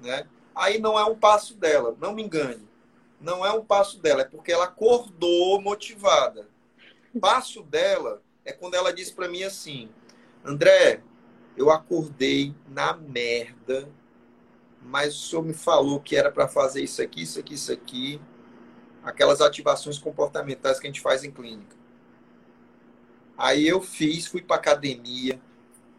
né? 0.02 0.28
Aí 0.54 0.78
não 0.78 1.00
é 1.00 1.06
um 1.06 1.16
passo 1.16 1.56
dela, 1.56 1.96
não 2.00 2.14
me 2.14 2.22
engane. 2.22 2.68
Não 3.24 3.44
é 3.44 3.52
um 3.52 3.66
passo 3.66 4.00
dela, 4.00 4.22
é 4.22 4.26
porque 4.26 4.52
ela 4.52 4.66
acordou 4.66 5.60
motivada. 5.60 6.48
Passo 7.20 7.64
dela 7.64 8.22
é 8.46 8.52
quando 8.52 8.76
ela 8.76 8.94
diz 8.94 9.10
para 9.10 9.28
mim 9.28 9.44
assim: 9.44 9.90
André, 10.46 11.02
eu 11.58 11.72
acordei 11.72 12.54
na 12.68 12.94
merda, 12.94 13.90
mas 14.82 15.16
o 15.16 15.28
senhor 15.28 15.42
me 15.44 15.54
falou 15.54 16.00
que 16.00 16.16
era 16.16 16.32
para 16.32 16.48
fazer 16.48 16.84
isso 16.84 17.02
aqui, 17.02 17.24
isso 17.24 17.40
aqui, 17.40 17.56
isso 17.56 17.72
aqui 17.72 18.22
aquelas 19.04 19.42
ativações 19.42 20.00
comportamentais 20.00 20.80
que 20.80 20.88
a 20.88 20.90
gente 20.90 21.02
faz 21.02 21.24
em 21.24 21.32
clínica. 21.32 21.76
Aí 23.38 23.68
eu 23.68 23.82
fiz, 23.82 24.26
fui 24.26 24.42
para 24.42 24.56
academia, 24.56 25.42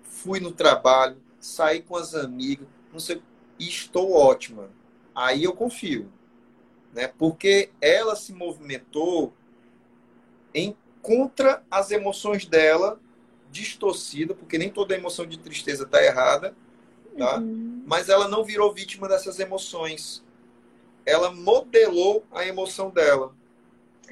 fui 0.03 0.41
no 0.41 0.53
trabalho, 0.53 1.21
saí 1.39 1.83
com 1.83 1.97
as 1.97 2.15
amigas, 2.15 2.67
não 2.91 2.99
sei, 2.99 3.23
estou 3.59 4.13
ótima. 4.13 4.71
Aí 5.15 5.45
eu 5.45 5.53
confio, 5.53 6.11
né? 6.95 7.09
Porque 7.19 7.71
ela 7.81 8.17
se 8.17 8.33
movimentou 8.33 9.33
em 10.55 10.77
contra 11.03 11.63
as 11.71 11.91
emoções 11.91 12.47
dela, 12.47 13.01
distorcida, 13.51 14.35
porque 14.35 14.57
nem 14.57 14.71
toda 14.71 14.95
emoção 14.95 15.27
de 15.27 15.39
tristeza 15.39 15.85
está 15.85 16.03
errada, 16.03 16.55
tá? 17.19 17.39
Uhum. 17.39 17.83
Mas 17.87 18.09
ela 18.09 18.29
não 18.29 18.45
virou 18.45 18.73
vítima 18.73 19.09
dessas 19.09 19.39
emoções 19.39 20.25
ela 21.07 21.31
modelou 21.31 22.25
a 22.33 22.47
emoção 22.47 22.91
dela. 22.91 23.35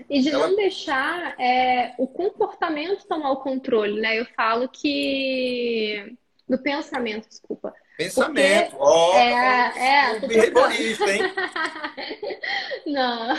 E 0.08 0.20
de 0.20 0.30
ela... 0.30 0.48
não 0.48 0.56
deixar 0.56 1.38
é, 1.40 1.94
o 1.98 2.06
comportamento 2.06 3.06
tomar 3.06 3.30
o 3.32 3.40
controle, 3.40 4.00
né? 4.00 4.18
Eu 4.18 4.26
falo 4.36 4.68
que. 4.68 6.16
Do 6.48 6.58
pensamento, 6.58 7.28
desculpa. 7.28 7.74
Pensamento, 7.96 8.76
ó. 8.78 9.12
Oh, 9.12 9.18
é, 9.18 9.72
é, 9.76 10.20
terrorista, 10.20 11.12
hein? 11.12 11.22
não. 12.86 13.36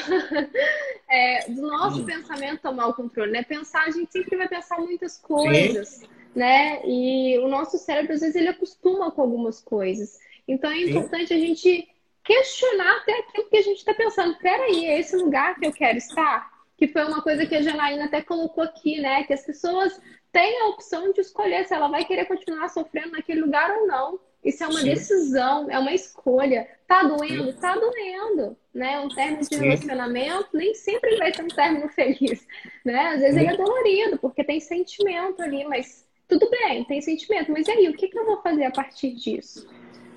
É, 1.10 1.46
do 1.50 1.62
nosso 1.64 2.02
hum. 2.02 2.06
pensamento 2.06 2.62
tomar 2.62 2.88
o 2.88 2.94
controle, 2.94 3.32
né? 3.32 3.44
Pensar, 3.44 3.84
a 3.84 3.92
gente 3.92 4.12
sempre 4.12 4.38
vai 4.38 4.48
pensar 4.48 4.80
muitas 4.80 5.18
coisas, 5.18 5.90
Sim. 5.90 6.08
né? 6.36 6.82
E 6.86 7.38
o 7.40 7.48
nosso 7.48 7.78
cérebro, 7.78 8.14
às 8.14 8.22
vezes, 8.22 8.36
ele 8.36 8.50
acostuma 8.50 9.12
com 9.12 9.22
algumas 9.22 9.60
coisas. 9.60 10.20
Então 10.48 10.70
é 10.72 10.82
importante 10.82 11.30
Sim. 11.30 11.36
a 11.36 11.40
gente 11.40 11.90
questionar 12.24 12.98
até 12.98 13.20
aquilo 13.20 13.50
que 13.50 13.58
a 13.58 13.62
gente 13.62 13.78
está 13.78 13.94
pensando. 13.94 14.38
Peraí, 14.38 14.86
é 14.86 15.00
esse 15.00 15.16
lugar 15.16 15.60
que 15.60 15.66
eu 15.66 15.74
quero 15.74 15.98
estar? 15.98 16.52
Que 16.78 16.88
foi 16.88 17.04
uma 17.06 17.22
coisa 17.22 17.46
que 17.46 17.56
a 17.56 17.62
Janaína 17.62 18.06
até 18.06 18.22
colocou 18.22 18.64
aqui, 18.64 19.00
né? 19.00 19.24
Que 19.24 19.34
as 19.34 19.46
pessoas 19.46 20.00
têm 20.32 20.62
a 20.62 20.68
opção 20.68 21.12
de 21.12 21.22
escolher 21.22 21.66
se 21.66 21.74
ela 21.74 21.88
vai 21.88 22.06
querer 22.06 22.26
continuar 22.26 22.70
sofrendo 22.70 23.12
naquele 23.12 23.42
lugar 23.42 23.70
ou 23.72 23.88
não. 23.88 24.20
Isso 24.44 24.64
é 24.64 24.68
uma 24.68 24.80
Sim. 24.80 24.90
decisão, 24.90 25.72
é 25.72 25.80
uma 25.80 25.94
escolha. 25.94 26.68
Tá 26.88 27.04
doendo? 27.04 27.52
Sim. 27.52 27.60
Tá 27.60 27.76
doendo, 27.76 28.58
né? 28.74 29.00
Um 29.00 29.10
término 29.10 29.42
de 29.42 29.56
Sim. 29.56 29.62
relacionamento 29.62 30.50
nem 30.54 30.74
sempre 30.74 31.18
vai 31.18 31.34
ser 31.34 31.44
um 31.44 31.48
término 31.48 31.88
feliz, 31.94 32.46
né? 32.84 33.08
Às 33.08 33.22
vezes 33.22 33.38
ele 33.38 33.50
é 33.50 33.58
dolorido, 33.58 34.18
porque 34.18 34.44
tem 34.44 34.60
sentimento 34.60 35.42
ali, 35.42 35.64
mas 35.66 36.06
tudo 36.28 36.50
bem, 36.50 36.84
tem 36.84 37.02
sentimento. 37.02 37.52
Mas 37.52 37.68
e 37.68 37.72
aí, 37.72 37.90
o 37.90 37.94
que, 37.94 38.08
que 38.08 38.18
eu 38.18 38.26
vou 38.26 38.42
fazer 38.42 38.66
a 38.66 38.72
partir 38.72 39.12
disso? 39.12 39.68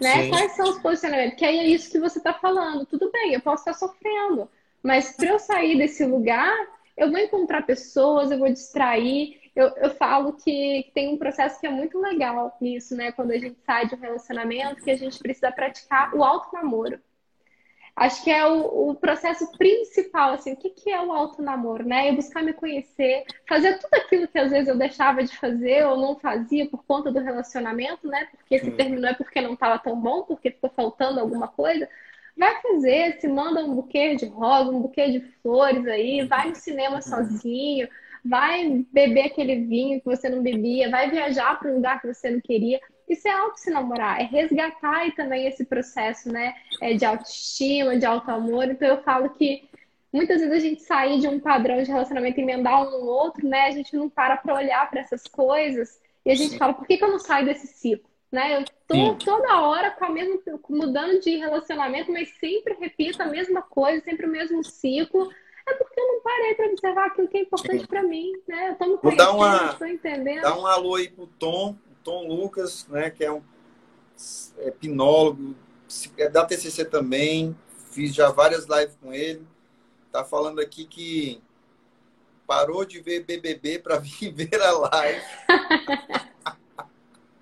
Né? 0.01 0.25
Sim. 0.25 0.31
Quais 0.31 0.53
são 0.53 0.71
os 0.71 0.79
posicionamentos? 0.79 1.39
Que 1.39 1.45
aí 1.45 1.59
é 1.59 1.67
isso 1.67 1.91
que 1.91 1.99
você 1.99 2.19
está 2.19 2.35
falando. 2.35 2.85
Tudo 2.85 3.11
bem, 3.11 3.33
eu 3.33 3.41
posso 3.41 3.63
estar 3.63 3.75
sofrendo, 3.75 4.49
mas 4.83 5.13
para 5.13 5.29
eu 5.29 5.39
sair 5.39 5.79
desse 5.79 6.05
lugar, 6.05 6.55
eu 6.97 7.11
vou 7.11 7.21
encontrar 7.21 7.63
pessoas, 7.63 8.31
eu 8.31 8.39
vou 8.39 8.49
distrair. 8.49 9.41
Eu, 9.57 9.69
eu 9.77 9.91
falo 9.91 10.35
que 10.35 10.91
tem 10.95 11.15
um 11.15 11.19
processo 11.19 11.59
que 11.59 11.67
é 11.67 11.71
muito 11.71 11.99
legal 11.99 12.57
nisso, 12.61 12.95
né? 12.95 13.11
Quando 13.11 13.33
a 13.33 13.39
gente 13.39 13.59
sai 13.65 13.89
de 13.89 13.95
um 13.95 13.99
relacionamento, 13.99 14.85
que 14.85 14.91
a 14.91 14.97
gente 14.97 15.19
precisa 15.19 15.51
praticar 15.51 16.15
o 16.15 16.23
alto 16.23 16.55
namoro 16.55 17.01
acho 17.97 18.23
que 18.23 18.31
é 18.31 18.47
o, 18.47 18.91
o, 18.91 18.95
processo 18.95 19.51
principal, 19.53 20.35
assim, 20.35 20.53
o 20.53 20.57
que, 20.57 20.69
que 20.69 20.91
é 20.91 21.01
o 21.01 21.11
alto 21.11 21.41
namoro, 21.41 21.85
né? 21.85 22.11
Eu 22.11 22.15
buscar 22.15 22.43
me 22.43 22.53
conhecer, 22.53 23.25
fazer 23.49 23.79
tudo 23.79 23.95
aquilo 23.95 24.29
que 24.29 24.39
às 24.39 24.51
vezes 24.51 24.69
eu 24.69 24.77
deixava 24.77 25.25
de 25.25 25.35
fazer 25.35 25.87
ou 25.87 25.97
não 25.97 26.15
fazia 26.17 26.69
por 26.69 26.85
conta 26.85 27.11
do 27.11 27.21
relacionamento, 27.21 28.07
né? 28.07 28.29
Porque 28.31 28.59
se 28.59 28.71
terminou 28.73 29.09
é 29.09 29.15
porque 29.15 29.41
não 29.41 29.55
estava 29.55 29.79
tão 29.79 29.99
bom, 29.99 30.25
porque 30.25 30.51
ficou 30.51 30.71
faltando 30.71 31.19
alguma 31.19 31.49
coisa. 31.49 31.89
Vai 32.37 32.61
fazer, 32.61 33.19
se 33.19 33.27
manda 33.27 33.65
um 33.65 33.75
buquê 33.75 34.15
de 34.15 34.27
rosa, 34.27 34.71
um 34.71 34.83
buquê 34.83 35.11
de 35.11 35.21
flores 35.43 35.87
aí, 35.87 36.27
vai 36.27 36.51
no 36.51 36.55
cinema 36.55 37.01
sozinho, 37.01 37.89
vai 38.29 38.85
beber 38.93 39.27
aquele 39.27 39.65
vinho 39.67 40.01
que 40.01 40.07
você 40.07 40.29
não 40.29 40.43
bebia, 40.43 40.91
vai 40.91 41.11
viajar 41.11 41.59
para 41.59 41.71
um 41.71 41.77
lugar 41.77 42.01
que 42.01 42.13
você 42.13 42.31
não 42.31 42.41
queria. 42.41 42.81
Isso 43.09 43.29
é 43.29 43.31
auto 43.31 43.59
se 43.59 43.71
namorar, 43.71 44.21
é 44.21 44.25
resgatar 44.25 45.15
também 45.15 45.47
esse 45.47 45.65
processo, 45.65 46.31
né? 46.31 46.55
É 46.81 46.95
de 46.95 47.05
autoestima, 47.05 47.97
de 47.97 48.05
auto 48.05 48.31
amor. 48.31 48.65
Então 48.65 48.89
eu 48.89 49.03
falo 49.03 49.31
que 49.31 49.69
muitas 50.13 50.41
vezes 50.41 50.55
a 50.55 50.61
gente 50.61 50.83
sair 50.83 51.21
de 51.21 51.29
um 51.29 51.39
padrão 51.39 51.83
de 51.83 51.91
relacionamento 51.91 52.41
e 52.41 52.43
emendar 52.43 52.83
um 52.83 52.91
no 52.91 53.07
outro, 53.07 53.47
né? 53.47 53.67
A 53.67 53.71
gente 53.71 53.95
não 53.95 54.09
para 54.09 54.37
para 54.37 54.55
olhar 54.55 54.91
para 54.91 55.01
essas 55.01 55.23
coisas 55.25 56.01
e 56.27 56.31
a 56.31 56.35
gente 56.35 56.59
fala, 56.59 56.75
por 56.75 56.85
que, 56.89 56.97
que 56.97 57.05
eu 57.05 57.13
não 57.13 57.21
saio 57.21 57.47
desse 57.47 57.69
ciclo? 57.69 58.11
Né? 58.33 58.57
Eu 58.57 58.65
tô 58.89 58.95
Sim. 58.97 59.19
toda 59.25 59.61
hora 59.61 59.93
com 59.93 60.07
a 60.07 60.11
mesma, 60.11 60.41
mudando 60.69 61.21
de 61.21 61.37
relacionamento, 61.37 62.13
mas 62.13 62.29
sempre 62.41 62.75
repito 62.75 63.23
a 63.23 63.27
mesma 63.27 63.63
coisa, 63.63 64.03
sempre 64.03 64.27
o 64.27 64.29
mesmo 64.29 64.65
ciclo. 64.65 65.31
É 65.67 65.75
porque 65.75 66.01
eu 66.01 66.07
não 66.07 66.21
parei 66.21 66.55
para 66.55 66.67
observar 66.67 67.07
aquilo 67.07 67.29
que 67.29 67.39
é 67.39 67.41
importante 67.43 67.87
para 67.87 68.03
mim, 68.03 68.33
né? 68.47 68.71
Eu 68.71 68.77
tô 68.77 68.87
me 68.87 68.99
conhecendo, 68.99 69.33
Vou 69.33 69.37
uma, 69.37 69.71
estou 69.73 69.87
entendendo. 69.87 70.43
Dá 70.43 70.57
um 70.57 70.67
alô 70.67 70.95
aí 70.95 71.09
pro 71.09 71.27
Tom, 71.27 71.77
Tom 72.05 72.29
Lucas, 72.29 72.87
né, 72.89 73.11
que 73.11 73.25
é 73.25 73.33
um 73.33 73.43
é, 74.59 74.71
pinólogo, 74.71 75.57
é 76.17 76.29
da 76.29 76.45
TCC 76.45 76.85
também, 76.85 77.57
fiz 77.91 78.15
já 78.15 78.31
várias 78.31 78.67
lives 78.67 78.97
com 79.03 79.13
ele. 79.13 79.47
Tá 80.13 80.25
falando 80.25 80.61
aqui 80.61 80.85
que 80.85 81.43
parou 82.47 82.85
de 82.85 83.01
ver 83.01 83.25
BBB 83.25 83.81
para 83.81 83.99
vir 83.99 84.33
ver 84.33 84.63
a 84.63 84.71
live. 84.71 85.23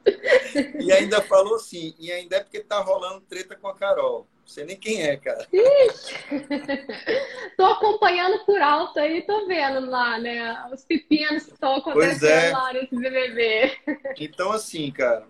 e 0.81 0.93
ainda 0.93 1.21
falou 1.23 1.57
assim, 1.57 1.95
e 1.99 2.11
ainda 2.11 2.37
é 2.37 2.41
porque 2.41 2.61
tá 2.61 2.81
rolando 2.81 3.21
treta 3.23 3.55
com 3.55 3.69
a 3.69 3.75
Carol. 3.75 4.27
Não 4.45 4.49
sei 4.49 4.65
nem 4.67 4.77
quem 4.77 5.03
é, 5.03 5.17
cara. 5.17 5.49
Tô 7.57 7.65
acompanhando 7.65 8.45
por 8.45 8.61
alto 8.61 9.01
aí, 9.01 9.23
tô 9.23 9.47
vendo 9.47 9.89
lá, 9.89 10.19
né? 10.19 10.69
Os 10.71 10.85
pepinos 10.85 11.45
que 11.45 11.53
estão 11.53 11.77
acontecendo 11.77 12.27
é. 12.27 12.53
lá 12.53 12.75
nesse 12.75 12.95
BBB. 12.95 13.73
Então, 14.21 14.53
assim, 14.53 14.93
cara, 14.93 15.27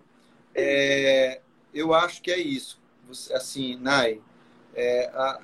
é, 0.53 1.39
eu 1.73 1.93
acho 1.93 2.21
que 2.21 2.29
é 2.29 2.37
isso. 2.37 2.77
Você, 3.07 3.33
assim, 3.33 3.77
Nai, 3.77 4.19
é, 4.75 5.09
a, 5.13 5.39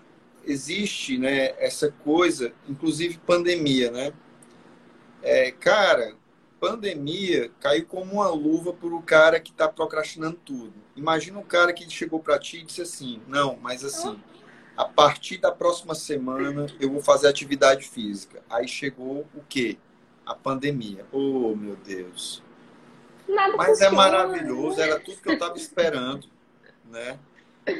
existe 0.45 1.17
né, 1.17 1.53
essa 1.57 1.93
coisa, 2.03 2.53
inclusive 2.67 3.19
pandemia, 3.19 3.89
né? 3.89 4.11
É, 5.23 5.49
cara, 5.51 6.13
pandemia 6.61 7.51
caiu 7.59 7.87
como 7.87 8.13
uma 8.13 8.29
luva 8.29 8.71
para 8.71 8.93
o 8.93 9.01
cara 9.01 9.39
que 9.39 9.49
está 9.49 9.67
procrastinando 9.67 10.37
tudo. 10.45 10.73
Imagina 10.95 11.39
um 11.39 11.43
cara 11.43 11.73
que 11.73 11.89
chegou 11.89 12.19
para 12.19 12.37
ti 12.37 12.57
e 12.57 12.63
disse 12.63 12.83
assim: 12.83 13.19
não, 13.27 13.57
mas 13.59 13.83
assim, 13.83 14.21
a 14.77 14.85
partir 14.85 15.39
da 15.39 15.51
próxima 15.51 15.95
semana 15.95 16.67
eu 16.79 16.91
vou 16.91 17.01
fazer 17.01 17.27
atividade 17.27 17.89
física. 17.89 18.43
Aí 18.47 18.67
chegou 18.67 19.27
o 19.33 19.41
quê? 19.49 19.79
A 20.23 20.35
pandemia. 20.35 21.03
Oh, 21.11 21.55
meu 21.55 21.75
Deus. 21.75 22.43
Nada 23.27 23.57
mas 23.57 23.81
é 23.81 23.89
maravilhoso, 23.89 24.79
era 24.79 24.99
tudo 24.99 25.19
que 25.19 25.29
eu 25.29 25.33
estava 25.33 25.57
esperando, 25.57 26.27
né? 26.85 27.17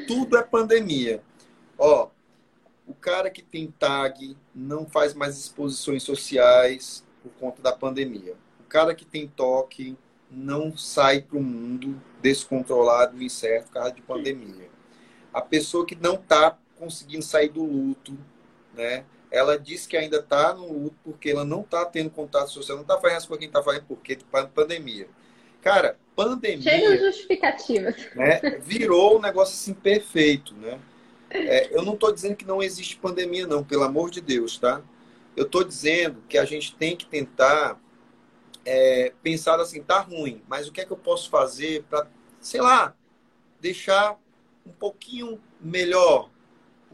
Tudo 0.08 0.38
é 0.38 0.42
pandemia. 0.42 1.22
Ó, 1.78 2.10
o 2.88 2.96
cara 2.96 3.30
que 3.30 3.44
tem 3.44 3.70
tag 3.78 4.36
não 4.56 4.88
faz 4.88 5.14
mais 5.14 5.38
exposições 5.38 6.02
sociais 6.02 7.06
por 7.22 7.32
conta 7.34 7.62
da 7.62 7.72
pandemia 7.72 8.36
cara 8.72 8.96
que 8.96 9.06
tem 9.06 9.28
toque 9.28 9.98
não 10.30 10.78
sai 10.78 11.22
para 11.22 11.38
o 11.38 11.44
mundo 11.44 12.02
descontrolado 12.22 13.22
e 13.22 13.26
incerto 13.26 13.66
por 13.66 13.74
causa 13.74 13.92
de 13.92 14.02
pandemia. 14.02 14.70
A 15.34 15.42
pessoa 15.42 15.86
que 15.86 15.96
não 15.96 16.16
está 16.16 16.58
conseguindo 16.78 17.24
sair 17.24 17.50
do 17.50 17.64
luto, 17.64 18.18
né? 18.74 19.04
ela 19.30 19.60
disse 19.60 19.88
que 19.88 19.98
ainda 19.98 20.18
está 20.18 20.54
no 20.54 20.72
luto 20.72 20.96
porque 21.04 21.30
ela 21.30 21.44
não 21.44 21.62
está 21.62 21.86
tendo 21.86 22.10
contato 22.10 22.50
social, 22.50 22.78
não 22.78 22.84
está 22.84 22.98
fazendo 22.98 23.18
as 23.18 23.26
coisas 23.26 23.40
que 23.40 23.50
está 23.50 23.62
fazendo 23.62 23.86
porque 23.88 24.18
pandemia. 24.54 25.08
Cara, 25.62 25.98
pandemia. 26.16 26.62
Cheio 26.62 26.92
de 26.92 26.98
justificativas. 26.98 27.96
Né, 28.16 28.40
virou 28.62 29.18
um 29.18 29.22
negócio 29.22 29.54
assim 29.54 29.74
perfeito, 29.74 30.54
né? 30.56 30.80
É, 31.30 31.76
eu 31.76 31.82
não 31.84 31.94
estou 31.94 32.12
dizendo 32.12 32.36
que 32.36 32.46
não 32.46 32.62
existe 32.62 32.98
pandemia, 32.98 33.48
não, 33.48 33.64
pelo 33.64 33.84
amor 33.84 34.10
de 34.10 34.20
Deus, 34.20 34.58
tá? 34.58 34.82
Eu 35.36 35.46
estou 35.46 35.64
dizendo 35.64 36.22
que 36.28 36.38
a 36.38 36.44
gente 36.44 36.76
tem 36.76 36.96
que 36.96 37.06
tentar 37.06 37.80
é, 38.66 39.14
pensar 39.22 39.60
assim, 39.60 39.84
tá 39.84 40.00
ruim, 40.00 40.42
mas 40.48 40.68
o 40.68 40.72
que 40.72 40.82
é 40.82 40.86
que 40.86 40.92
eu 40.92 40.98
posso 40.98 41.30
fazer 41.30 41.84
para, 41.84 42.08
sei 42.40 42.62
lá, 42.62 42.96
deixar 43.60 44.18
um 44.66 44.72
pouquinho 44.72 45.42
melhor? 45.60 46.30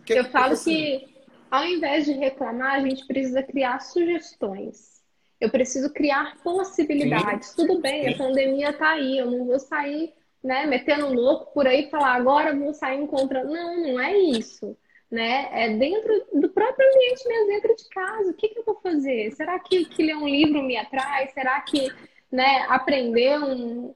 Que 0.06 0.14
é 0.14 0.20
eu 0.20 0.26
falo 0.26 0.58
que 0.58 1.18
ao 1.50 1.66
invés 1.66 2.06
de 2.06 2.12
reclamar, 2.12 2.76
a 2.76 2.80
gente 2.82 3.06
precisa 3.06 3.42
criar 3.42 3.80
sugestões. 3.80 4.98
Eu 5.40 5.50
preciso 5.50 5.92
criar 5.94 6.38
possibilidades. 6.44 7.50
Sim. 7.50 7.56
Tudo 7.56 7.82
bem, 7.82 8.04
Sim. 8.04 8.10
a 8.14 8.18
pandemia 8.18 8.70
está 8.72 8.90
aí, 8.90 9.18
eu 9.18 9.30
não 9.30 9.46
vou 9.46 9.60
sair 9.60 10.14
né, 10.44 10.66
metendo 10.66 11.14
louco 11.14 11.54
por 11.54 11.68
aí 11.68 11.86
e 11.86 11.90
falar 11.90 12.16
agora 12.16 12.56
vou 12.56 12.74
sair 12.74 13.02
encontrando. 13.02 13.52
Não, 13.52 13.82
não 13.82 14.00
é 14.00 14.18
isso. 14.18 14.78
Né? 15.10 15.48
É 15.52 15.70
dentro 15.70 16.26
do 16.34 16.50
próprio 16.50 16.86
ambiente 16.86 17.28
mesmo, 17.28 17.48
dentro 17.48 17.76
de 17.76 17.90
casa. 17.90 18.32
O 18.32 18.34
que, 18.34 18.50
que 18.50 18.60
eu 18.60 18.66
vou 18.66 18.76
fazer? 18.76 19.32
Será 19.32 19.58
que, 19.58 19.86
que 19.86 20.04
ler 20.04 20.18
um 20.18 20.28
livro 20.28 20.62
me 20.62 20.76
atrai? 20.76 21.30
Será 21.30 21.62
que 21.62 21.90
né, 22.32 22.66
aprender 22.68 23.40
um, 23.40 23.94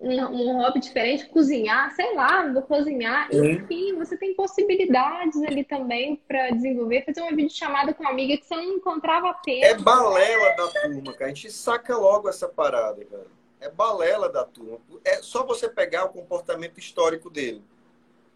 um, 0.00 0.20
um 0.24 0.58
hobby 0.58 0.80
diferente, 0.80 1.28
cozinhar, 1.28 1.94
sei 1.94 2.14
lá, 2.14 2.50
vou 2.52 2.62
cozinhar. 2.62 3.28
Uhum. 3.32 3.44
Enfim, 3.44 3.94
você 3.96 4.16
tem 4.16 4.34
possibilidades 4.34 5.42
ali 5.42 5.64
também 5.64 6.16
para 6.26 6.50
desenvolver, 6.50 7.04
fazer 7.04 7.20
uma 7.20 7.30
videochamada 7.30 7.94
com 7.94 8.02
uma 8.02 8.10
amiga 8.10 8.36
que 8.36 8.46
você 8.46 8.56
não 8.56 8.74
encontrava 8.74 9.32
tempo. 9.42 9.64
É 9.64 9.74
balela 9.74 10.56
da 10.56 10.68
turma, 10.68 11.12
cara. 11.12 11.30
A 11.30 11.34
gente 11.34 11.50
saca 11.50 11.96
logo 11.96 12.28
essa 12.28 12.48
parada, 12.48 13.04
cara. 13.04 13.26
É 13.60 13.70
balela 13.70 14.28
da 14.28 14.44
turma. 14.44 14.78
É 15.04 15.22
só 15.22 15.44
você 15.44 15.68
pegar 15.68 16.04
o 16.04 16.10
comportamento 16.10 16.78
histórico 16.78 17.30
dele. 17.30 17.62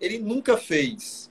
Ele 0.00 0.18
nunca 0.18 0.56
fez. 0.56 1.27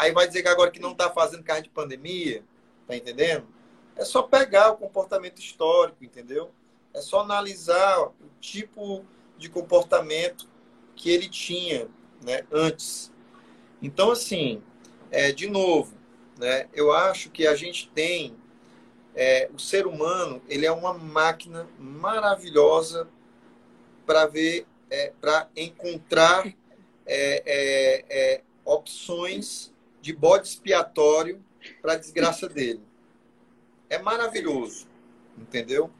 Aí 0.00 0.12
vai 0.12 0.26
dizer 0.26 0.42
que 0.42 0.48
agora 0.48 0.70
que 0.70 0.80
não 0.80 0.92
está 0.92 1.10
fazendo 1.10 1.42
carro 1.42 1.62
de 1.62 1.68
pandemia, 1.68 2.42
tá 2.88 2.96
entendendo? 2.96 3.46
É 3.94 4.02
só 4.02 4.22
pegar 4.22 4.70
o 4.70 4.78
comportamento 4.78 5.38
histórico, 5.38 6.02
entendeu? 6.02 6.50
É 6.94 7.02
só 7.02 7.20
analisar 7.20 8.00
o 8.00 8.14
tipo 8.40 9.04
de 9.36 9.50
comportamento 9.50 10.48
que 10.96 11.10
ele 11.10 11.28
tinha 11.28 11.86
né, 12.24 12.46
antes. 12.50 13.12
Então, 13.82 14.10
assim, 14.10 14.62
é, 15.10 15.32
de 15.32 15.50
novo, 15.50 15.94
né, 16.38 16.66
eu 16.72 16.90
acho 16.92 17.28
que 17.28 17.46
a 17.46 17.54
gente 17.54 17.90
tem 17.90 18.34
é, 19.14 19.50
o 19.52 19.58
ser 19.58 19.86
humano 19.86 20.40
ele 20.48 20.64
é 20.64 20.72
uma 20.72 20.94
máquina 20.94 21.68
maravilhosa 21.78 23.06
para 24.06 24.24
ver, 24.24 24.66
é, 24.88 25.12
para 25.20 25.50
encontrar 25.54 26.46
é, 26.46 26.54
é, 27.44 28.04
é, 28.08 28.42
opções 28.64 29.70
de 30.00 30.12
bode 30.12 30.48
expiatório 30.48 31.44
para 31.80 31.94
a 31.94 31.96
desgraça 31.96 32.48
dele. 32.48 32.82
É 33.88 33.98
maravilhoso, 33.98 34.88
entendeu? 35.36 35.90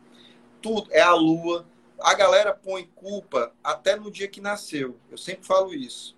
Tudo 0.63 0.89
é 0.93 1.01
a 1.01 1.15
lua, 1.15 1.67
a 2.01 2.15
galera 2.15 2.55
põe 2.55 2.87
culpa 2.95 3.53
até 3.63 3.97
no 3.97 4.11
dia 4.11 4.29
que 4.29 4.41
nasceu. 4.41 4.97
Eu 5.11 5.19
sempre 5.19 5.47
falo 5.47 5.75
isso. 5.75 6.17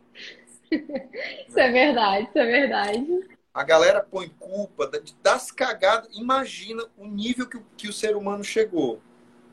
isso 0.70 1.58
é 1.58 1.70
verdade, 1.70 2.28
isso 2.28 2.38
é 2.38 2.46
verdade. 2.46 3.28
A 3.52 3.62
galera 3.64 4.00
põe 4.00 4.28
culpa 4.28 4.90
das 5.22 5.50
cagadas. 5.50 6.16
Imagina 6.16 6.84
o 6.96 7.06
nível 7.06 7.48
que, 7.48 7.60
que 7.76 7.88
o 7.88 7.92
ser 7.92 8.16
humano 8.16 8.42
chegou. 8.42 9.00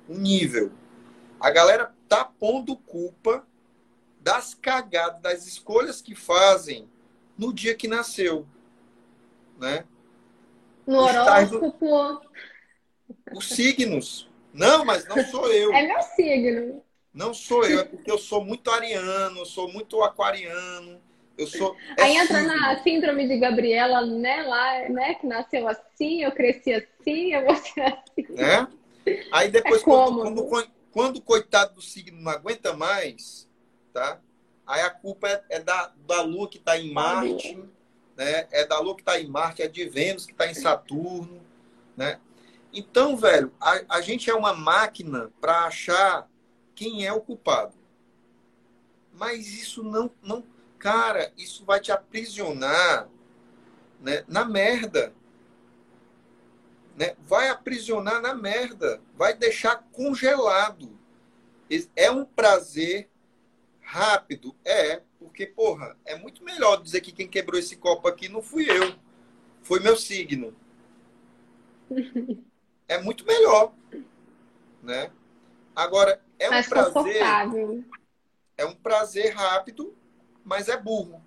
O 0.08 0.14
nível. 0.14 0.72
A 1.40 1.52
galera 1.52 1.94
tá 2.08 2.24
pondo 2.24 2.78
culpa 2.78 3.46
das 4.22 4.54
cagadas, 4.54 5.22
das 5.22 5.48
escolhas 5.48 6.02
que 6.02 6.16
fazem 6.16 6.90
no 7.40 7.54
dia 7.54 7.74
que 7.74 7.88
nasceu. 7.88 8.46
Né? 9.58 9.86
No 10.86 10.98
horóscopo. 10.98 12.22
Os 13.34 13.48
signos. 13.48 14.30
Não, 14.54 14.84
mas 14.84 15.08
não 15.08 15.24
sou 15.26 15.52
eu. 15.52 15.74
É 15.74 15.88
meu 15.88 16.02
signo. 16.02 16.84
Não 17.14 17.34
sou 17.34 17.64
eu, 17.64 17.80
é 17.80 17.84
porque 17.84 18.12
eu 18.12 18.18
sou 18.18 18.44
muito 18.44 18.70
ariano, 18.70 19.40
eu 19.40 19.46
sou 19.46 19.72
muito 19.72 20.04
aquariano. 20.04 21.02
Eu 21.38 21.48
sou. 21.48 21.76
É 21.98 22.04
Aí 22.04 22.18
entra 22.18 22.40
signo. 22.40 22.56
na 22.56 22.84
síndrome 22.84 23.28
de 23.28 23.40
Gabriela, 23.40 24.06
né? 24.06 24.44
Lá, 24.44 24.90
né? 24.90 25.16
Que 25.16 25.26
nasceu 25.26 25.68
assim, 25.68 26.24
eu 26.24 26.32
cresci 26.34 26.74
assim, 26.74 27.34
eu 27.34 27.46
vou 27.46 27.56
ser 27.56 27.82
assim. 27.82 28.34
Né? 28.34 28.68
Aí 29.32 29.50
depois, 29.50 29.82
é 29.82 29.86
quando, 29.86 30.46
quando, 30.46 30.72
quando, 30.92 31.18
o 31.18 31.22
coitado 31.22 31.76
do 31.76 31.82
signo 31.82 32.22
não 32.22 32.32
aguenta 32.32 32.74
mais, 32.74 33.50
tá? 33.94 34.20
Aí 34.70 34.82
a 34.82 34.92
culpa 34.92 35.28
é, 35.28 35.44
é 35.50 35.60
da, 35.60 35.92
da 36.06 36.22
Lua 36.22 36.48
que 36.48 36.60
está 36.60 36.78
em 36.78 36.94
Marte, 36.94 37.58
né? 38.16 38.48
É 38.52 38.64
da 38.68 38.80
Lua 38.80 38.94
que 38.94 39.02
está 39.02 39.20
em 39.20 39.28
Marte, 39.28 39.64
é 39.64 39.68
de 39.68 39.90
Vênus 39.90 40.28
que 40.28 40.32
está 40.32 40.46
em 40.46 40.54
Saturno, 40.54 41.42
né? 41.98 42.20
Então, 42.72 43.18
velho, 43.18 43.52
a, 43.60 43.98
a 43.98 44.02
gente 44.02 44.30
é 44.30 44.36
uma 44.36 44.54
máquina 44.54 45.32
para 45.42 45.66
achar 45.66 46.30
quem 46.76 47.04
é 47.04 47.12
o 47.12 47.20
culpado. 47.20 47.76
Mas 49.12 49.48
isso 49.48 49.82
não, 49.82 50.12
não. 50.22 50.46
Cara, 50.78 51.34
isso 51.36 51.66
vai 51.66 51.80
te 51.80 51.92
aprisionar 51.92 53.10
né, 54.00 54.24
na 54.28 54.46
merda. 54.46 55.16
Né? 56.96 57.16
Vai 57.22 57.50
aprisionar 57.50 58.22
na 58.22 58.36
merda. 58.36 59.02
Vai 59.16 59.34
deixar 59.34 59.78
congelado. 59.92 60.96
É 61.96 62.12
um 62.12 62.24
prazer 62.24 63.10
rápido? 63.90 64.56
É, 64.64 65.02
porque, 65.18 65.48
porra, 65.48 65.98
é 66.06 66.16
muito 66.16 66.44
melhor 66.44 66.82
dizer 66.82 67.02
que 67.02 67.12
quem 67.12 67.28
quebrou 67.28 67.60
esse 67.60 67.76
copo 67.76 68.08
aqui 68.08 68.30
não 68.30 68.42
fui 68.42 68.70
eu. 68.70 68.96
Foi 69.64 69.80
meu 69.80 69.98
signo. 69.98 70.56
é 72.88 73.02
muito 73.02 73.26
melhor, 73.26 73.74
né? 74.84 75.12
Agora 75.76 76.22
é 76.38 76.50
um 76.50 76.64
prazer, 76.64 77.22
é 78.58 78.66
um 78.66 78.76
prazer 78.76 79.34
rápido, 79.34 79.96
mas 80.44 80.70
é 80.70 80.78
burro, 80.78 81.24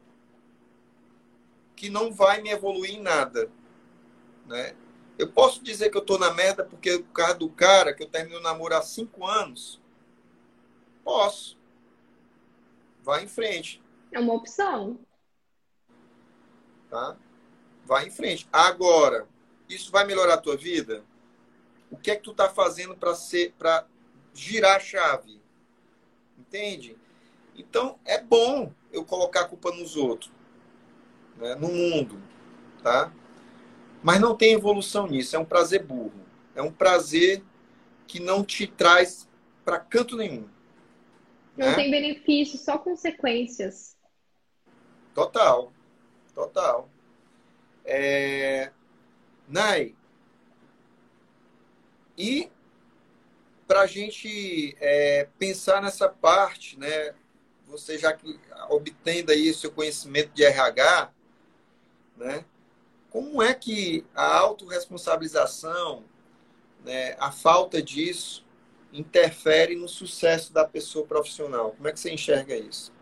que 1.74 1.90
não 1.90 2.12
vai 2.12 2.42
me 2.42 2.50
evoluir 2.50 2.94
em 2.94 3.02
nada, 3.02 3.50
né? 4.46 4.76
Eu 5.18 5.32
posso 5.32 5.64
dizer 5.64 5.90
que 5.90 5.96
eu 5.96 6.04
tô 6.04 6.16
na 6.16 6.32
merda 6.32 6.64
porque 6.64 6.94
o 6.94 7.04
causa 7.04 7.34
do 7.34 7.48
cara 7.48 7.92
que 7.92 8.02
eu 8.02 8.08
termino 8.08 8.38
o 8.38 8.42
namoro 8.42 8.76
há 8.76 8.82
cinco 8.82 9.26
anos? 9.26 9.80
Posso. 11.02 11.60
Vai 13.02 13.24
em 13.24 13.28
frente. 13.28 13.82
É 14.10 14.18
uma 14.18 14.34
opção. 14.34 15.00
Tá? 16.88 17.16
Vai 17.84 18.06
em 18.06 18.10
frente. 18.10 18.48
Agora, 18.52 19.26
isso 19.68 19.90
vai 19.90 20.04
melhorar 20.04 20.34
a 20.34 20.40
tua 20.40 20.56
vida? 20.56 21.04
o 21.92 21.96
que 21.98 22.10
é 22.10 22.16
que 22.16 22.22
tu 22.22 22.30
está 22.30 22.48
fazendo 22.48 22.96
para 22.96 23.14
ser 23.14 23.52
para 23.58 23.86
girar 24.32 24.76
a 24.76 24.80
chave 24.80 25.38
entende 26.38 26.96
então 27.54 27.98
é 28.04 28.18
bom 28.18 28.72
eu 28.90 29.04
colocar 29.04 29.42
a 29.42 29.48
culpa 29.48 29.70
nos 29.70 29.94
outros 29.94 30.32
né? 31.36 31.54
no 31.54 31.68
mundo 31.68 32.20
tá 32.82 33.12
mas 34.02 34.18
não 34.18 34.34
tem 34.34 34.54
evolução 34.54 35.06
nisso 35.06 35.36
é 35.36 35.38
um 35.38 35.44
prazer 35.44 35.84
burro 35.84 36.24
é 36.54 36.62
um 36.62 36.72
prazer 36.72 37.44
que 38.06 38.18
não 38.18 38.42
te 38.42 38.66
traz 38.66 39.28
para 39.62 39.78
canto 39.78 40.16
nenhum 40.16 40.48
não 41.56 41.68
né? 41.68 41.74
tem 41.74 41.90
benefício 41.90 42.58
só 42.58 42.78
consequências. 42.78 43.96
Total. 45.14 45.72
Total. 46.34 46.88
É... 47.84 48.70
Nai, 49.48 49.94
e 52.16 52.50
para 53.66 53.82
a 53.82 53.86
gente 53.86 54.76
é, 54.80 55.28
pensar 55.38 55.80
nessa 55.80 56.08
parte, 56.08 56.78
né, 56.78 57.14
você 57.66 57.98
já 57.98 58.12
que 58.12 58.38
obtendo 58.68 59.32
aí 59.32 59.50
o 59.50 59.54
seu 59.54 59.70
conhecimento 59.70 60.30
de 60.32 60.44
RH, 60.44 61.10
né, 62.16 62.44
como 63.10 63.42
é 63.42 63.54
que 63.54 64.04
a 64.14 64.36
autorresponsabilização, 64.38 66.04
né, 66.84 67.16
a 67.18 67.32
falta 67.32 67.82
disso, 67.82 68.44
interfere 68.92 69.74
no 69.74 69.88
sucesso 69.88 70.52
da 70.52 70.64
pessoa 70.64 71.06
profissional? 71.06 71.72
Como 71.72 71.88
é 71.88 71.92
que 71.92 72.00
você 72.00 72.12
enxerga 72.12 72.56
isso? 72.56 72.92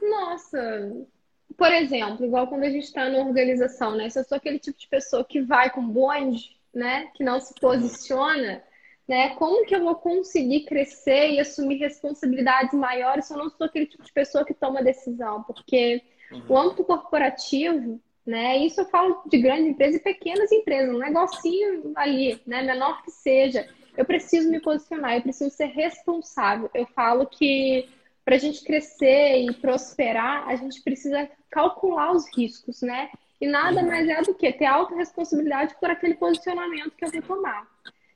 Nossa, 0.00 0.92
por 1.56 1.72
exemplo, 1.72 2.24
igual 2.24 2.46
quando 2.46 2.64
a 2.64 2.70
gente 2.70 2.84
está 2.84 3.08
na 3.08 3.18
organização, 3.18 3.96
né? 3.96 4.08
Se 4.10 4.18
eu 4.18 4.24
sou 4.24 4.36
aquele 4.36 4.58
tipo 4.58 4.78
de 4.78 4.88
pessoa 4.88 5.24
que 5.24 5.40
vai 5.42 5.70
com 5.70 5.86
bonde 5.86 6.56
né, 6.76 7.08
que 7.14 7.24
não 7.24 7.40
se 7.40 7.54
posiciona, 7.58 8.62
né, 9.08 9.30
como 9.36 9.64
que 9.64 9.74
eu 9.74 9.82
vou 9.82 9.94
conseguir 9.94 10.66
crescer 10.66 11.30
e 11.30 11.40
assumir 11.40 11.76
responsabilidades 11.76 12.74
maiores 12.74 13.24
se 13.24 13.32
eu 13.32 13.38
não 13.38 13.48
sou 13.48 13.66
aquele 13.66 13.86
tipo 13.86 14.02
de 14.02 14.12
pessoa 14.12 14.44
que 14.44 14.52
toma 14.52 14.82
decisão? 14.82 15.42
Porque 15.44 16.02
uhum. 16.30 16.42
o 16.48 16.58
âmbito 16.58 16.84
corporativo, 16.84 17.98
Né? 18.26 18.58
Isso 18.58 18.80
eu 18.80 18.86
falo 18.86 19.22
de 19.26 19.38
grandes 19.38 19.68
empresas 19.68 20.00
e 20.00 20.02
pequenas 20.02 20.50
empresas, 20.50 20.92
um 20.94 20.98
negocinho 20.98 21.92
ali, 21.94 22.42
né? 22.44 22.60
menor 22.62 23.02
que 23.04 23.10
seja. 23.12 23.68
Eu 23.96 24.04
preciso 24.04 24.50
me 24.50 24.60
posicionar, 24.60 25.14
eu 25.14 25.22
preciso 25.22 25.50
ser 25.50 25.66
responsável. 25.66 26.70
Eu 26.74 26.86
falo 26.86 27.26
que 27.26 27.88
para 28.24 28.34
a 28.34 28.38
gente 28.38 28.64
crescer 28.64 29.44
e 29.44 29.54
prosperar, 29.54 30.48
a 30.48 30.56
gente 30.56 30.82
precisa 30.82 31.30
calcular 31.50 32.12
os 32.12 32.26
riscos, 32.36 32.82
né? 32.82 33.08
E 33.40 33.46
nada 33.46 33.80
uhum. 33.80 33.86
mais 33.86 34.08
é 34.08 34.20
do 34.22 34.34
que 34.34 34.52
ter 34.52 34.64
alta 34.64 34.96
responsabilidade 34.96 35.76
por 35.78 35.90
aquele 35.90 36.14
posicionamento 36.14 36.96
que 36.96 37.04
eu 37.04 37.10
vou 37.10 37.22
tomar. 37.22 37.68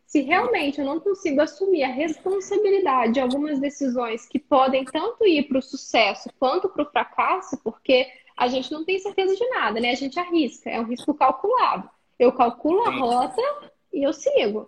Se 0.05 0.23
realmente 0.23 0.81
eu 0.81 0.85
não 0.85 0.99
consigo 0.99 1.41
assumir 1.41 1.85
a 1.85 1.93
responsabilidade 1.93 3.13
de 3.13 3.21
algumas 3.21 3.61
decisões 3.61 4.27
que 4.27 4.41
podem 4.41 4.85
tanto 4.85 5.25
ir 5.25 5.45
para 5.45 5.59
o 5.59 5.63
sucesso 5.63 6.29
quanto 6.41 6.69
para 6.69 6.83
o 6.83 6.91
fracasso, 6.91 7.57
porque 7.63 8.09
a 8.37 8.49
gente 8.49 8.73
não 8.73 8.85
tem 8.85 8.99
certeza 8.99 9.37
de 9.37 9.49
nada, 9.51 9.79
né? 9.79 9.91
A 9.91 9.95
gente 9.95 10.19
arrisca, 10.19 10.69
é 10.69 10.81
um 10.81 10.87
risco 10.87 11.15
calculado. 11.15 11.89
Eu 12.19 12.33
calculo 12.33 12.83
a 12.83 12.91
rota 12.91 13.43
e 13.93 14.03
eu 14.03 14.13
sigo. 14.13 14.67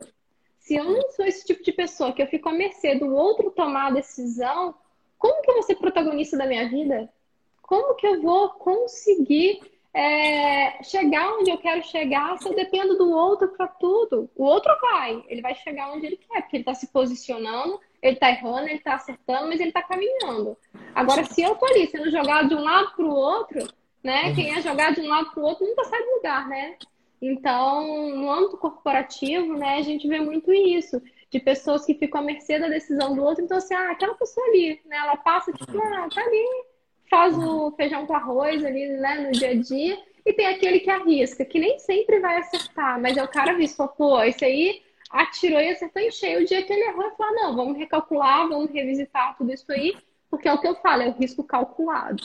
Se 0.62 0.76
eu 0.76 0.84
não 0.84 1.10
sou 1.10 1.24
esse 1.24 1.44
tipo 1.44 1.62
de 1.62 1.72
pessoa 1.72 2.12
que 2.12 2.22
eu 2.22 2.26
fico 2.28 2.48
à 2.48 2.52
mercê 2.52 2.94
do 2.94 3.12
outro 3.12 3.50
tomar 3.50 3.88
a 3.88 3.94
decisão, 3.94 4.74
como 5.18 5.42
que 5.42 5.50
eu 5.50 5.54
vou 5.54 5.62
ser 5.64 5.74
protagonista 5.74 6.36
da 6.36 6.46
minha 6.46 6.68
vida? 6.68 7.12
Como 7.60 7.96
que 7.96 8.06
eu 8.06 8.22
vou 8.22 8.50
conseguir 8.50 9.60
é, 9.92 10.80
chegar 10.84 11.34
onde 11.34 11.50
eu 11.50 11.58
quero 11.58 11.82
chegar 11.82 12.38
se 12.38 12.48
eu 12.48 12.54
dependo 12.54 12.96
do 12.96 13.10
outro 13.10 13.48
para 13.48 13.66
tudo? 13.66 14.30
O 14.36 14.44
outro 14.44 14.72
vai, 14.80 15.24
ele 15.26 15.42
vai 15.42 15.56
chegar 15.56 15.92
onde 15.92 16.06
ele 16.06 16.16
quer, 16.16 16.42
porque 16.42 16.56
ele 16.56 16.62
está 16.62 16.74
se 16.74 16.86
posicionando, 16.92 17.80
ele 18.00 18.14
está 18.14 18.30
errando, 18.30 18.68
ele 18.68 18.74
está 18.74 18.94
acertando, 18.94 19.48
mas 19.48 19.58
ele 19.58 19.70
está 19.70 19.82
caminhando. 19.82 20.56
Agora, 20.94 21.24
se 21.24 21.42
eu 21.42 21.56
tô 21.56 21.66
ali 21.66 21.88
sendo 21.88 22.08
jogado 22.08 22.48
de 22.48 22.54
um 22.54 22.62
lado 22.62 22.92
para 22.94 23.04
o 23.04 23.10
outro, 23.10 23.66
né? 24.00 24.32
Quem 24.32 24.54
é 24.54 24.60
jogado 24.60 24.94
de 24.94 25.00
um 25.00 25.08
lado 25.08 25.32
para 25.32 25.42
o 25.42 25.46
outro 25.46 25.66
nunca 25.66 25.82
sai 25.84 26.00
do 26.04 26.14
lugar, 26.14 26.48
né? 26.48 26.76
Então, 27.22 28.10
no 28.16 28.28
âmbito 28.28 28.56
corporativo, 28.56 29.56
né, 29.56 29.76
a 29.76 29.82
gente 29.82 30.08
vê 30.08 30.18
muito 30.18 30.52
isso 30.52 31.00
de 31.30 31.38
pessoas 31.38 31.84
que 31.86 31.94
ficam 31.94 32.20
à 32.20 32.24
mercê 32.24 32.58
da 32.58 32.66
decisão 32.66 33.14
do 33.14 33.22
outro. 33.22 33.44
Então, 33.44 33.58
assim, 33.58 33.74
ah, 33.74 33.92
aquela 33.92 34.14
pessoa 34.14 34.44
ali, 34.48 34.80
né? 34.84 34.96
Ela 34.96 35.16
passa, 35.16 35.52
tipo, 35.52 35.78
ah, 35.78 36.08
tá 36.12 36.20
ali, 36.20 36.64
faz 37.08 37.38
o 37.38 37.70
feijão 37.76 38.04
com 38.06 38.14
arroz 38.14 38.64
ali, 38.64 38.88
né, 38.88 39.20
no 39.20 39.30
dia 39.30 39.50
a 39.50 39.54
dia. 39.54 40.02
E 40.26 40.32
tem 40.32 40.48
aquele 40.48 40.80
que 40.80 40.90
arrisca, 40.90 41.44
que 41.44 41.60
nem 41.60 41.78
sempre 41.78 42.18
vai 42.18 42.38
acertar, 42.38 43.00
mas 43.00 43.16
é 43.16 43.22
o 43.22 43.28
cara 43.28 43.54
visto, 43.54 43.86
pô, 43.96 44.20
esse 44.22 44.44
aí 44.44 44.82
atirou 45.08 45.60
e 45.60 45.70
acertou 45.70 46.02
em 46.02 46.10
cheio. 46.10 46.40
O 46.40 46.44
dia 46.44 46.62
que 46.64 46.72
ele 46.72 46.88
errou, 46.88 47.04
ele 47.04 47.14
fala, 47.14 47.32
não, 47.32 47.54
vamos 47.54 47.78
recalcular, 47.78 48.48
vamos 48.48 48.70
revisitar 48.70 49.36
tudo 49.36 49.52
isso 49.52 49.70
aí, 49.70 49.96
porque 50.28 50.48
é 50.48 50.52
o 50.52 50.60
que 50.60 50.66
eu 50.66 50.74
falo, 50.76 51.02
é 51.02 51.08
o 51.08 51.12
risco 51.12 51.44
calculado. 51.44 52.22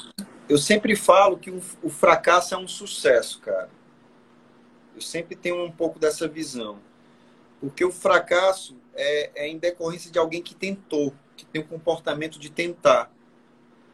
Eu 0.49 0.57
sempre 0.57 0.95
falo 0.95 1.37
que 1.37 1.51
o 1.51 1.89
fracasso 1.89 2.55
é 2.55 2.57
um 2.57 2.67
sucesso, 2.67 3.41
cara. 3.41 3.76
Eu 4.97 5.01
sempre 5.01 5.35
tenho 5.35 5.63
um 5.63 5.71
pouco 5.71 5.99
dessa 5.99 6.27
visão. 6.27 6.79
Porque 7.61 7.85
o 7.85 7.91
fracasso 7.91 8.75
é, 8.95 9.43
é 9.43 9.47
em 9.47 9.59
decorrência 9.59 10.11
de 10.11 10.17
alguém 10.17 10.41
que 10.41 10.55
tentou, 10.55 11.13
que 11.35 11.45
tem 11.45 11.61
o 11.61 11.67
comportamento 11.67 12.39
de 12.39 12.49
tentar. 12.49 13.11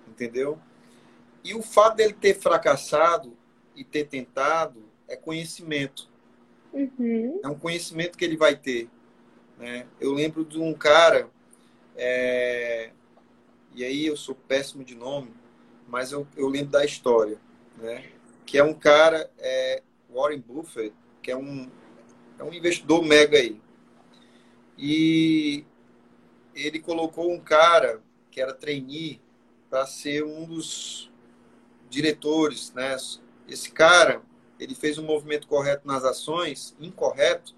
Entendeu? 0.07 0.57
E 1.43 1.53
o 1.53 1.61
fato 1.61 1.97
dele 1.97 2.13
ter 2.13 2.35
fracassado 2.35 3.35
e 3.75 3.83
ter 3.83 4.07
tentado 4.07 4.81
é 5.05 5.17
conhecimento. 5.17 6.09
Uhum. 6.71 7.41
É 7.43 7.49
um 7.49 7.59
conhecimento 7.59 8.17
que 8.17 8.23
ele 8.23 8.37
vai 8.37 8.55
ter. 8.55 8.87
Né? 9.59 9.85
Eu 9.99 10.13
lembro 10.13 10.45
de 10.45 10.57
um 10.57 10.73
cara, 10.73 11.29
é... 11.97 12.91
e 13.75 13.83
aí 13.83 14.05
eu 14.05 14.15
sou 14.15 14.35
péssimo 14.35 14.85
de 14.85 14.95
nome, 14.95 15.33
mas 15.85 16.13
eu, 16.13 16.25
eu 16.37 16.47
lembro 16.47 16.71
da 16.71 16.85
história, 16.85 17.37
né? 17.77 18.05
que 18.45 18.57
é 18.57 18.63
um 18.63 18.73
cara, 18.73 19.29
é... 19.37 19.83
Warren 20.13 20.39
Buffett, 20.39 20.93
que 21.21 21.31
é 21.31 21.37
um, 21.37 21.69
é 22.37 22.43
um 22.43 22.53
investidor 22.53 23.03
mega 23.03 23.37
aí. 23.37 23.61
E 24.77 25.65
ele 26.55 26.79
colocou 26.79 27.31
um 27.31 27.39
cara 27.39 28.01
que 28.29 28.41
era 28.41 28.53
trainee 28.53 29.21
para 29.69 29.85
ser 29.85 30.23
um 30.23 30.45
dos 30.45 31.11
diretores, 31.89 32.71
né? 32.73 32.95
Esse 33.47 33.71
cara, 33.71 34.21
ele 34.59 34.75
fez 34.75 34.97
um 34.97 35.03
movimento 35.03 35.47
correto 35.47 35.87
nas 35.87 36.03
ações, 36.03 36.75
incorreto, 36.79 37.55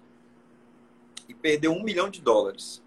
e 1.28 1.34
perdeu 1.34 1.72
um 1.72 1.82
milhão 1.82 2.08
de 2.08 2.20
dólares. 2.20 2.82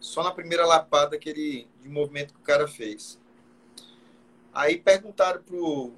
Só 0.00 0.22
na 0.22 0.30
primeira 0.30 0.64
lapada 0.64 1.18
que 1.18 1.28
ele, 1.28 1.68
de 1.82 1.88
movimento 1.88 2.32
que 2.32 2.40
o 2.40 2.44
cara 2.44 2.66
fez. 2.66 3.20
Aí 4.52 4.78
perguntaram 4.78 5.42
pro, 5.42 5.92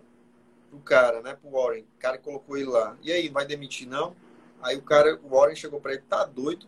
pro 0.70 0.78
cara, 0.78 1.20
né, 1.20 1.34
pro 1.34 1.50
Warren, 1.50 1.82
o 1.82 1.98
cara 1.98 2.16
colocou 2.16 2.56
ele 2.56 2.68
lá. 2.68 2.96
E 3.02 3.12
aí, 3.12 3.28
vai 3.28 3.44
demitir 3.44 3.88
não? 3.88 4.14
Aí 4.62 4.76
o 4.76 4.82
cara, 4.82 5.18
o 5.22 5.28
Warren 5.28 5.56
chegou 5.56 5.80
para 5.80 5.92
ele, 5.92 6.02
tá 6.02 6.24
doido? 6.24 6.66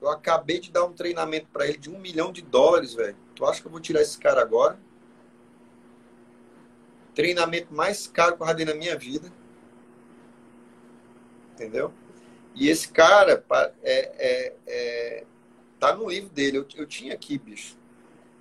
Eu 0.00 0.10
acabei 0.10 0.58
de 0.58 0.70
dar 0.70 0.84
um 0.84 0.92
treinamento 0.92 1.46
para 1.52 1.66
ele 1.66 1.78
de 1.78 1.88
um 1.88 1.98
milhão 1.98 2.32
de 2.32 2.42
dólares, 2.42 2.92
velho. 2.92 3.16
Tu 3.34 3.46
acha 3.46 3.60
que 3.60 3.66
eu 3.66 3.70
vou 3.70 3.80
tirar 3.80 4.02
esse 4.02 4.18
cara 4.18 4.42
agora? 4.42 4.78
Treinamento 7.14 7.72
mais 7.72 8.06
caro 8.08 8.36
que 8.36 8.42
eu 8.42 8.46
já 8.46 8.52
dei 8.52 8.66
na 8.66 8.74
minha 8.74 8.98
vida. 8.98 9.32
Entendeu? 11.52 11.94
E 12.54 12.68
esse 12.68 12.88
cara 12.88 13.44
é, 13.82 14.12
é, 14.18 14.56
é, 14.66 15.24
tá 15.78 15.94
no 15.94 16.10
livro 16.10 16.30
dele. 16.30 16.58
Eu, 16.58 16.66
eu 16.74 16.86
tinha 16.86 17.14
aqui, 17.14 17.38
bicho, 17.38 17.78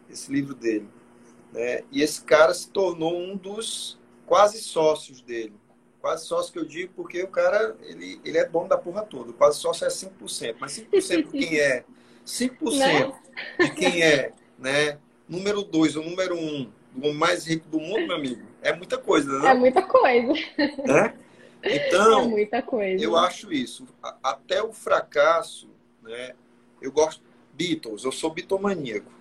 esse 0.09 0.31
livro 0.31 0.55
dele. 0.55 0.89
Né? 1.53 1.83
E 1.91 2.01
esse 2.01 2.23
cara 2.23 2.55
se 2.55 2.69
tornou 2.69 3.15
um 3.15 3.37
dos 3.37 4.00
quase 4.31 4.61
sócios 4.61 5.19
dele. 5.19 5.53
Quase 5.99 6.25
sócio 6.25 6.53
que 6.53 6.57
eu 6.57 6.63
digo 6.63 6.93
porque 6.95 7.21
o 7.21 7.27
cara, 7.27 7.75
ele, 7.81 8.21
ele 8.23 8.37
é 8.37 8.45
dono 8.45 8.69
da 8.69 8.77
porra 8.77 9.01
toda. 9.01 9.33
Quase 9.33 9.59
sócio 9.59 9.85
é 9.85 9.89
5%. 9.89 10.55
Mas 10.57 10.79
5% 10.79 11.17
de 11.17 11.37
quem 11.37 11.59
é? 11.59 11.83
5% 12.25 12.77
né? 12.77 13.13
de 13.59 13.71
quem 13.71 14.01
é, 14.01 14.31
né? 14.57 14.97
Número 15.27 15.63
2 15.63 15.97
ou 15.97 16.05
número 16.05 16.35
1 16.35 16.39
um, 16.39 16.71
do 16.95 17.13
mais 17.13 17.45
rico 17.45 17.67
do 17.67 17.77
mundo, 17.77 18.07
meu 18.07 18.15
amigo, 18.15 18.41
é 18.61 18.73
muita 18.73 18.97
coisa, 18.97 19.37
né? 19.37 19.49
É 19.49 19.53
muita 19.53 19.81
coisa. 19.81 20.33
Né? 20.57 21.13
Então, 21.61 22.21
é 22.21 22.27
muita 22.27 22.61
coisa. 22.61 23.03
eu 23.03 23.17
acho 23.17 23.51
isso. 23.51 23.85
Até 24.23 24.63
o 24.63 24.71
fracasso, 24.71 25.69
né? 26.01 26.35
Eu 26.81 26.93
gosto 26.93 27.21
Beatles, 27.53 28.05
eu 28.05 28.13
sou 28.13 28.29
bitomaníaco, 28.29 29.11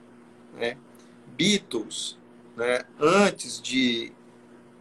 né? 0.54 0.76
Beatles, 1.26 2.16
né? 2.56 2.82
Antes 2.98 3.60
de 3.60 4.12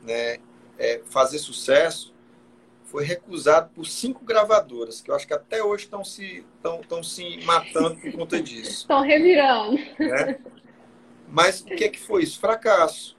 né, 0.04 0.38
é, 0.78 1.02
fazer 1.06 1.40
sucesso, 1.40 2.14
foi 2.90 3.04
recusado 3.04 3.70
por 3.74 3.86
cinco 3.86 4.26
gravadoras, 4.26 5.00
que 5.00 5.12
eu 5.12 5.16
acho 5.16 5.28
que 5.28 5.34
até 5.34 5.64
hoje 5.64 5.84
estão 5.84 6.04
se, 6.04 6.44
estão, 6.56 6.82
estão 6.82 7.04
se 7.04 7.40
matando 7.46 7.96
por 7.98 8.12
conta 8.14 8.42
disso. 8.42 8.82
Estão 8.82 9.02
revirando. 9.02 9.78
Né? 10.00 10.40
Mas 11.28 11.62
o 11.62 11.66
que, 11.66 11.84
é 11.84 11.90
que 11.90 12.00
foi 12.00 12.24
isso? 12.24 12.40
Fracasso. 12.40 13.18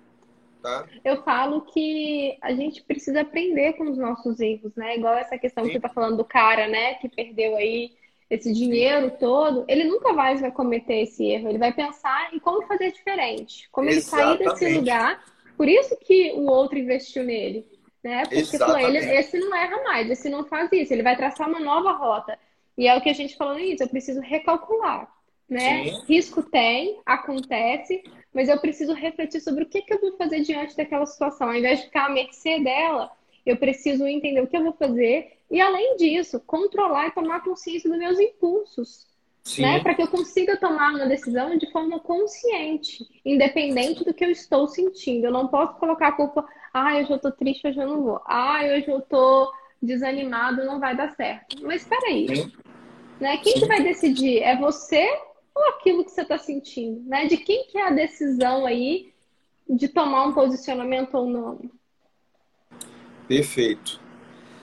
Tá? 0.61 0.87
Eu 1.05 1.23
falo 1.23 1.63
que 1.63 2.37
a 2.43 2.53
gente 2.53 2.83
precisa 2.83 3.23
aprender 3.23 3.75
com 3.75 3.91
os 3.91 3.97
nossos 3.97 4.41
erros, 4.41 4.75
né? 4.77 4.97
Igual 4.97 5.15
essa 5.15 5.39
questão 5.39 5.65
Sim. 5.65 5.71
que 5.71 5.75
você 5.75 5.79
está 5.79 5.89
falando 5.89 6.19
do 6.19 6.25
cara, 6.25 6.69
né? 6.69 6.95
Que 6.95 7.09
perdeu 7.09 7.57
aí 7.57 7.93
esse 8.29 8.53
dinheiro 8.53 9.09
Sim. 9.11 9.17
todo. 9.19 9.65
Ele 9.69 9.85
nunca 9.85 10.13
mais 10.13 10.41
vai 10.41 10.51
cometer 10.51 11.03
esse 11.03 11.25
erro. 11.25 11.49
Ele 11.49 11.59
vai 11.59 11.73
pensar 11.73 12.35
em 12.35 12.39
como 12.39 12.67
fazer 12.67 12.93
diferente. 12.93 13.71
Como 13.73 13.89
Exatamente. 13.89 14.43
ele 14.43 14.51
sair 14.51 14.67
desse 14.69 14.79
lugar 14.79 15.25
por 15.61 15.69
isso 15.69 15.95
que 15.99 16.33
o 16.33 16.47
outro 16.47 16.79
investiu 16.79 17.23
nele. 17.23 17.67
Né? 18.03 18.23
Porque 18.25 18.59
pô, 18.59 18.79
ele, 18.79 18.97
esse 18.97 19.39
não 19.39 19.55
erra 19.55 19.83
mais, 19.83 20.11
esse 20.11 20.31
não 20.31 20.47
faz 20.47 20.73
isso, 20.73 20.91
ele 20.91 21.03
vai 21.03 21.15
traçar 21.15 21.47
uma 21.47 21.61
nova 21.61 21.93
rota. 21.93 22.39
E 22.79 22.89
é 22.89 22.97
o 22.97 23.01
que 23.03 23.11
a 23.11 23.13
gente 23.13 23.37
falou 23.37 23.57
nisso, 23.57 23.83
eu 23.83 23.89
preciso 23.91 24.23
recalcular. 24.23 25.15
Né? 25.47 25.83
Risco 26.09 26.43
tem, 26.43 26.99
acontece, 27.05 28.03
mas 28.33 28.49
eu 28.49 28.59
preciso 28.59 28.95
refletir 28.95 29.43
sobre 29.43 29.65
o 29.65 29.67
que, 29.67 29.83
que 29.83 29.93
eu 29.93 30.01
vou 30.01 30.17
fazer 30.17 30.41
diante 30.41 30.75
daquela 30.75 31.05
situação. 31.05 31.49
Ao 31.49 31.55
invés 31.55 31.81
de 31.81 31.85
ficar 31.85 32.07
à 32.07 32.09
mercê 32.09 32.59
dela, 32.61 33.13
eu 33.45 33.59
preciso 33.59 34.07
entender 34.07 34.41
o 34.41 34.47
que 34.47 34.57
eu 34.57 34.65
vou 34.65 34.73
fazer 34.73 35.41
e, 35.51 35.61
além 35.61 35.95
disso, 35.99 36.41
controlar 36.41 37.09
e 37.09 37.13
tomar 37.13 37.45
consciência 37.45 37.91
dos 37.91 37.99
meus 37.99 38.19
impulsos 38.19 39.10
né? 39.59 39.81
Para 39.81 39.95
que 39.95 40.03
eu 40.03 40.09
consiga 40.09 40.57
tomar 40.57 40.91
uma 40.91 41.07
decisão 41.07 41.57
de 41.57 41.71
forma 41.71 41.99
consciente, 42.01 43.05
independente 43.25 44.05
do 44.05 44.15
que 44.15 44.25
eu 44.25 44.31
estou 44.31 44.69
sentindo. 44.69 45.27
Eu 45.27 45.33
não 45.33 45.49
posso 45.49 45.79
colocar 45.79 46.09
a 46.09 46.13
culpa, 46.13 46.47
ah, 46.73 46.97
hoje 46.97 47.11
eu 47.11 47.17
estou 47.17 47.33
triste, 47.33 47.67
hoje 47.67 47.79
eu 47.79 47.89
não 47.89 48.03
vou. 48.03 48.21
Ah, 48.27 48.61
hoje 48.65 48.89
eu 48.89 48.99
estou 48.99 49.51
desanimado, 49.83 50.65
não 50.65 50.79
vai 50.79 50.97
dar 50.97 51.15
certo. 51.15 51.57
Mas 51.63 51.83
espera 51.83 52.07
aí. 52.07 52.27
Né? 53.19 53.37
Quem 53.39 53.55
que 53.55 53.67
vai 53.67 53.83
decidir? 53.83 54.43
É 54.43 54.57
você 54.57 55.07
ou 55.55 55.69
aquilo 55.71 56.05
que 56.05 56.11
você 56.11 56.23
está 56.23 56.39
sentindo? 56.39 57.01
Né? 57.09 57.27
De 57.27 57.37
quem 57.37 57.67
que 57.67 57.79
é 57.79 57.89
a 57.89 57.91
decisão 57.91 58.67
aí 58.67 59.13
de 59.69 59.89
tomar 59.89 60.27
um 60.27 60.33
posicionamento 60.33 61.15
ou 61.15 61.27
não? 61.27 61.71
Perfeito. 63.27 64.01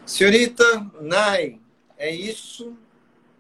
Senhorita 0.06 0.64
Nai, 1.02 1.60
é 1.98 2.14
isso. 2.14 2.78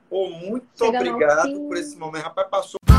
Pô, 0.09 0.29
muito 0.29 0.65
Chega 0.77 0.97
obrigado 0.97 1.59
por 1.67 1.77
esse 1.77 1.97
momento. 1.97 2.23
Rapaz, 2.23 2.47
passou. 2.49 2.96